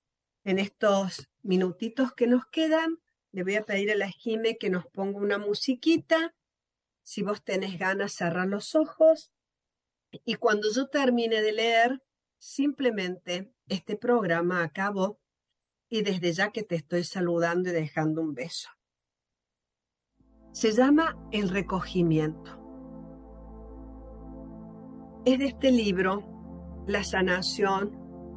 En 0.43 0.59
estos 0.59 1.29
minutitos 1.41 2.13
que 2.13 2.27
nos 2.27 2.45
quedan, 2.47 2.99
le 3.31 3.43
voy 3.43 3.55
a 3.55 3.63
pedir 3.63 3.91
a 3.91 3.95
la 3.95 4.09
Jime 4.09 4.57
que 4.57 4.69
nos 4.69 4.85
ponga 4.87 5.19
una 5.19 5.37
musiquita. 5.37 6.35
Si 7.03 7.23
vos 7.23 7.43
tenés 7.43 7.79
ganas, 7.79 8.13
cerrar 8.13 8.47
los 8.47 8.75
ojos. 8.75 9.31
Y 10.11 10.35
cuando 10.35 10.71
yo 10.71 10.87
termine 10.87 11.41
de 11.41 11.51
leer, 11.51 12.03
simplemente 12.37 13.51
este 13.67 13.95
programa 13.95 14.63
acabó 14.63 15.19
y 15.89 16.03
desde 16.03 16.33
ya 16.33 16.51
que 16.51 16.63
te 16.63 16.75
estoy 16.75 17.03
saludando 17.03 17.69
y 17.69 17.73
dejando 17.73 18.21
un 18.21 18.33
beso. 18.33 18.69
Se 20.51 20.71
llama 20.71 21.17
El 21.31 21.49
recogimiento 21.49 22.64
es 25.25 25.39
de 25.39 25.47
este 25.47 25.71
libro, 25.71 26.23
La 26.85 27.03
sanación, 27.03 27.91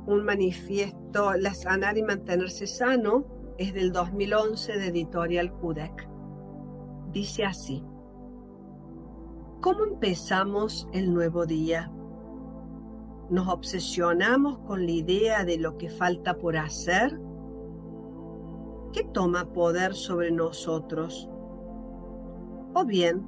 un 0.07 0.25
manifiesto, 0.25 1.35
La 1.35 1.53
sanar 1.53 1.99
y 1.99 2.03
mantenerse 2.03 2.67
sano, 2.67 3.27
es 3.59 3.75
del 3.75 3.93
2011 3.93 4.79
de 4.79 4.87
Editorial 4.87 5.53
Kudek. 5.53 6.09
Dice 7.13 7.45
así, 7.45 7.85
¿cómo 9.61 9.85
empezamos 9.85 10.89
el 10.93 11.13
nuevo 11.13 11.45
día? 11.45 11.93
¿Nos 13.29 13.49
obsesionamos 13.49 14.61
con 14.61 14.87
la 14.87 14.93
idea 14.93 15.45
de 15.45 15.59
lo 15.59 15.77
que 15.77 15.91
falta 15.91 16.39
por 16.39 16.57
hacer? 16.57 17.21
¿Qué 18.95 19.05
toma 19.13 19.53
poder 19.53 19.95
sobre 19.95 20.31
nosotros? 20.31 21.29
O 22.73 22.87
bien, 22.87 23.27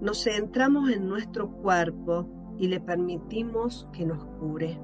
nos 0.00 0.24
centramos 0.24 0.90
en 0.90 1.06
nuestro 1.06 1.48
cuerpo 1.52 2.37
y 2.58 2.66
le 2.66 2.80
permitimos 2.80 3.88
que 3.92 4.04
nos 4.04 4.24
cure. 4.40 4.78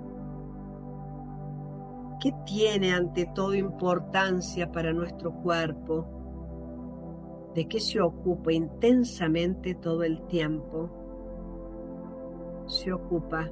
¿Qué 2.20 2.32
tiene 2.46 2.92
ante 2.92 3.26
todo 3.34 3.54
importancia 3.54 4.70
para 4.70 4.92
nuestro 4.92 5.32
cuerpo? 5.42 6.06
¿De 7.54 7.66
qué 7.66 7.80
se 7.80 8.00
ocupa 8.00 8.52
intensamente 8.52 9.74
todo 9.74 10.04
el 10.04 10.22
tiempo? 10.26 10.90
Se 12.66 12.92
ocupa 12.92 13.50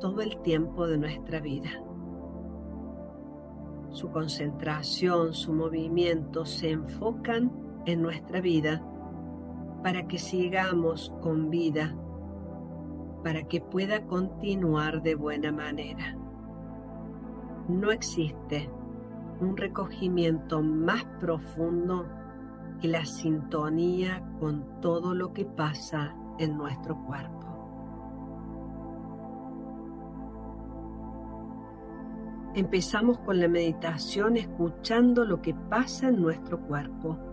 todo 0.00 0.22
el 0.22 0.40
tiempo 0.42 0.86
de 0.86 0.98
nuestra 0.98 1.40
vida. 1.40 1.70
Su 3.90 4.10
concentración, 4.10 5.34
su 5.34 5.52
movimiento 5.52 6.44
se 6.46 6.70
enfocan 6.70 7.52
en 7.86 8.02
nuestra 8.02 8.40
vida 8.40 8.82
para 9.82 10.06
que 10.06 10.18
sigamos 10.18 11.14
con 11.20 11.50
vida 11.50 11.94
para 13.22 13.44
que 13.44 13.60
pueda 13.60 14.06
continuar 14.06 15.02
de 15.02 15.14
buena 15.14 15.52
manera. 15.52 16.16
No 17.68 17.90
existe 17.90 18.70
un 19.40 19.56
recogimiento 19.56 20.62
más 20.62 21.04
profundo 21.18 22.06
que 22.80 22.88
la 22.88 23.04
sintonía 23.04 24.22
con 24.38 24.80
todo 24.80 25.14
lo 25.14 25.32
que 25.32 25.44
pasa 25.44 26.14
en 26.38 26.56
nuestro 26.56 26.96
cuerpo. 27.04 27.40
Empezamos 32.54 33.18
con 33.20 33.38
la 33.38 33.46
meditación 33.46 34.36
escuchando 34.36 35.24
lo 35.24 35.40
que 35.40 35.54
pasa 35.54 36.08
en 36.08 36.20
nuestro 36.20 36.60
cuerpo 36.60 37.29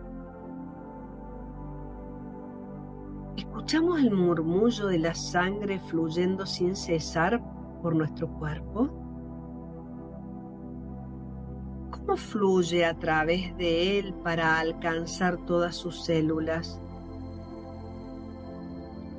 ¿Escuchamos 3.67 3.99
el 3.99 4.11
murmullo 4.11 4.87
de 4.87 4.97
la 4.97 5.13
sangre 5.13 5.77
fluyendo 5.77 6.45
sin 6.45 6.73
cesar 6.73 7.41
por 7.81 7.97
nuestro 7.97 8.29
cuerpo? 8.29 8.87
¿Cómo 11.91 12.15
fluye 12.15 12.85
a 12.85 12.97
través 12.97 13.57
de 13.57 13.99
él 13.99 14.13
para 14.23 14.57
alcanzar 14.57 15.35
todas 15.45 15.75
sus 15.75 16.05
células? 16.05 16.79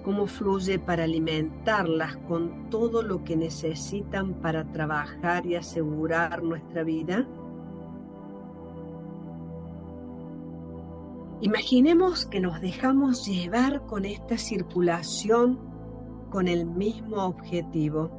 ¿Cómo 0.02 0.26
fluye 0.26 0.78
para 0.78 1.04
alimentarlas 1.04 2.16
con 2.16 2.70
todo 2.70 3.02
lo 3.02 3.24
que 3.24 3.36
necesitan 3.36 4.32
para 4.32 4.64
trabajar 4.72 5.44
y 5.44 5.56
asegurar 5.56 6.42
nuestra 6.42 6.84
vida? 6.84 7.28
Imaginemos 11.40 12.26
que 12.26 12.40
nos 12.40 12.60
dejamos 12.60 13.24
llevar 13.24 13.86
con 13.86 14.04
esta 14.04 14.36
circulación 14.36 15.60
con 16.30 16.48
el 16.48 16.66
mismo 16.66 17.24
objetivo. 17.24 18.16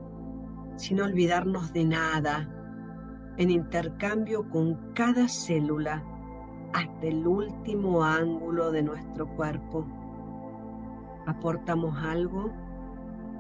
sin 0.78 1.02
olvidarnos 1.02 1.74
de 1.74 1.84
nada, 1.84 2.50
en 3.36 3.50
intercambio 3.50 4.50
con 4.50 4.94
cada 4.94 5.28
célula 5.28 6.06
hasta 6.72 7.06
el 7.06 7.28
último 7.28 8.02
ángulo 8.02 8.72
de 8.72 8.84
nuestro 8.84 9.28
cuerpo. 9.36 9.86
Aportamos 11.28 12.02
algo 12.02 12.50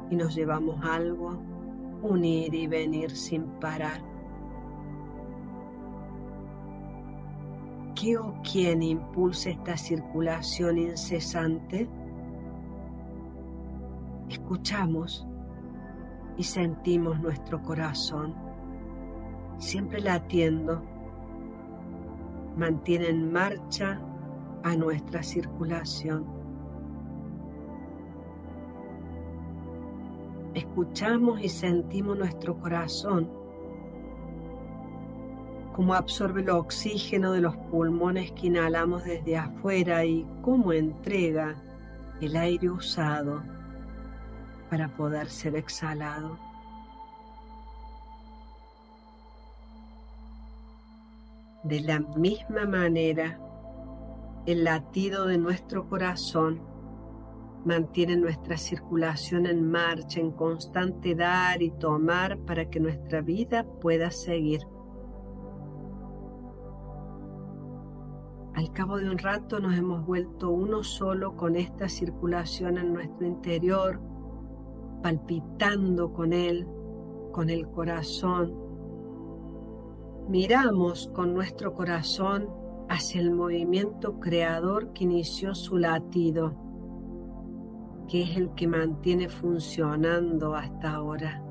y 0.10 0.18
nos 0.18 0.36
llevamos 0.36 0.84
algo, 0.84 1.42
unir 2.02 2.54
y 2.54 2.68
venir 2.68 3.12
sin 3.12 3.46
parar. 3.62 4.09
¿Qué 8.00 8.18
o 8.18 8.34
quién 8.50 8.82
impulsa 8.82 9.50
esta 9.50 9.76
circulación 9.76 10.78
incesante? 10.78 11.90
Escuchamos 14.30 15.28
y 16.38 16.44
sentimos 16.44 17.20
nuestro 17.20 17.62
corazón, 17.62 18.34
siempre 19.58 20.00
latiendo, 20.00 20.82
mantiene 22.56 23.10
en 23.10 23.34
marcha 23.34 24.00
a 24.64 24.76
nuestra 24.78 25.22
circulación. 25.22 26.26
Escuchamos 30.54 31.42
y 31.42 31.50
sentimos 31.50 32.18
nuestro 32.18 32.58
corazón 32.58 33.39
cómo 35.80 35.94
absorbe 35.94 36.42
el 36.42 36.50
oxígeno 36.50 37.32
de 37.32 37.40
los 37.40 37.56
pulmones 37.56 38.34
que 38.34 38.48
inhalamos 38.48 39.06
desde 39.06 39.38
afuera 39.38 40.04
y 40.04 40.28
cómo 40.42 40.74
entrega 40.74 41.56
el 42.20 42.36
aire 42.36 42.70
usado 42.70 43.42
para 44.70 44.90
poder 44.90 45.30
ser 45.30 45.56
exhalado. 45.56 46.38
De 51.64 51.80
la 51.80 52.02
misma 52.02 52.66
manera, 52.66 53.40
el 54.46 54.66
latido 54.66 55.28
de 55.28 55.38
nuestro 55.38 55.88
corazón 55.88 56.62
mantiene 57.64 58.18
nuestra 58.18 58.58
circulación 58.58 59.46
en 59.46 59.72
marcha, 59.72 60.20
en 60.20 60.32
constante 60.32 61.16
dar 61.16 61.62
y 61.62 61.72
tomar 61.72 62.38
para 62.40 62.70
que 62.70 62.82
nuestra 62.82 63.22
vida 63.22 63.64
pueda 63.80 64.12
seguir. 64.12 64.60
Al 68.60 68.74
cabo 68.74 68.98
de 68.98 69.10
un 69.10 69.18
rato 69.18 69.62
nos 69.62 69.78
hemos 69.78 70.06
vuelto 70.06 70.50
uno 70.50 70.84
solo 70.84 71.38
con 71.38 71.56
esta 71.56 71.88
circulación 71.88 72.78
en 72.78 72.92
nuestro 72.92 73.26
interior, 73.26 74.02
palpitando 75.02 76.12
con 76.12 76.34
él, 76.34 76.68
con 77.32 77.50
el 77.50 77.70
corazón. 77.70 78.54
Miramos 80.28 81.08
con 81.16 81.34
nuestro 81.34 81.74
corazón 81.74 82.50
hacia 82.90 83.22
el 83.22 83.32
movimiento 83.32 84.20
creador 84.20 84.92
que 84.92 85.06
inició 85.06 85.56
su 85.56 85.78
latido, 85.78 86.54
que 88.10 88.24
es 88.24 88.36
el 88.36 88.54
que 88.56 88.68
mantiene 88.68 89.30
funcionando 89.30 90.54
hasta 90.54 90.96
ahora. 90.96 91.49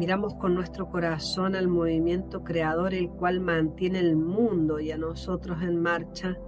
Miramos 0.00 0.32
con 0.36 0.54
nuestro 0.54 0.88
corazón 0.88 1.54
al 1.54 1.68
movimiento 1.68 2.42
creador 2.42 2.94
el 2.94 3.10
cual 3.10 3.38
mantiene 3.38 3.98
el 3.98 4.16
mundo 4.16 4.80
y 4.80 4.90
a 4.92 4.96
nosotros 4.96 5.60
en 5.60 5.78
marcha. 5.78 6.38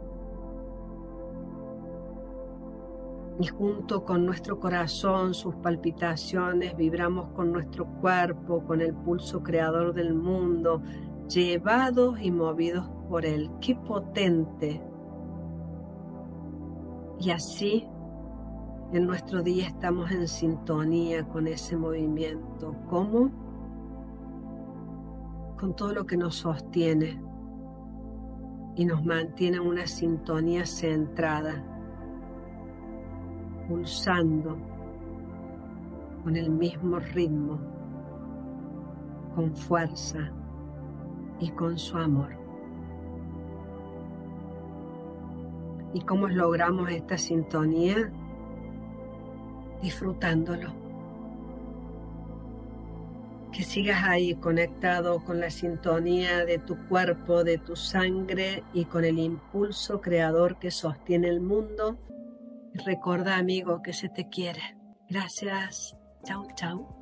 Y 3.39 3.47
junto 3.49 4.07
con 4.07 4.25
nuestro 4.25 4.59
corazón, 4.59 5.35
sus 5.35 5.55
palpitaciones, 5.57 6.75
vibramos 6.79 7.29
con 7.35 7.53
nuestro 7.53 7.85
cuerpo, 8.01 8.65
con 8.65 8.81
el 8.81 8.95
pulso 8.95 9.43
creador 9.43 9.93
del 9.93 10.15
mundo, 10.15 10.81
llevados 11.29 12.23
y 12.23 12.31
movidos 12.31 12.89
por 13.11 13.27
él. 13.27 13.51
¡Qué 13.61 13.77
potente! 13.77 14.83
Y 17.21 17.31
así 17.31 17.87
en 18.95 19.07
nuestro 19.07 19.43
día 19.43 19.67
estamos 19.67 20.11
en 20.11 20.27
sintonía 20.27 21.29
con 21.29 21.47
ese 21.47 21.77
movimiento. 21.77 22.75
¿Cómo? 22.89 23.42
Con 25.63 25.77
todo 25.77 25.93
lo 25.93 26.05
que 26.05 26.17
nos 26.17 26.35
sostiene 26.35 27.23
y 28.75 28.85
nos 28.85 29.05
mantiene 29.05 29.59
en 29.59 29.63
una 29.69 29.87
sintonía 29.87 30.67
centrada, 30.67 31.65
pulsando 33.69 34.59
con 36.25 36.35
el 36.35 36.51
mismo 36.51 36.99
ritmo, 36.99 37.61
con 39.37 39.55
fuerza 39.55 40.33
y 41.39 41.49
con 41.53 41.79
su 41.79 41.97
amor. 41.97 42.37
¿Y 45.95 46.01
cómo 46.01 46.27
logramos 46.27 46.91
esta 46.91 47.17
sintonía? 47.17 48.11
Disfrutándolo 49.81 50.82
que 53.53 53.63
sigas 53.63 54.05
ahí 54.05 54.35
conectado 54.35 55.23
con 55.25 55.39
la 55.39 55.51
sintonía 55.51 56.45
de 56.45 56.59
tu 56.59 56.77
cuerpo, 56.89 57.45
de 57.45 57.59
tu 57.59 57.77
sangre 57.77 58.65
y 58.73 58.87
con 58.87 59.05
el 59.05 59.19
impulso 59.19 60.01
creador 60.01 60.59
que 60.59 60.71
sostiene 60.71 61.29
el 61.29 61.41
mundo. 61.41 61.99
Recuerda, 62.87 63.37
amigo, 63.37 63.83
que 63.83 63.93
se 63.93 64.09
te 64.09 64.29
quiere. 64.29 64.77
Gracias. 65.09 65.97
Chau, 66.25 66.47
chau. 66.57 67.02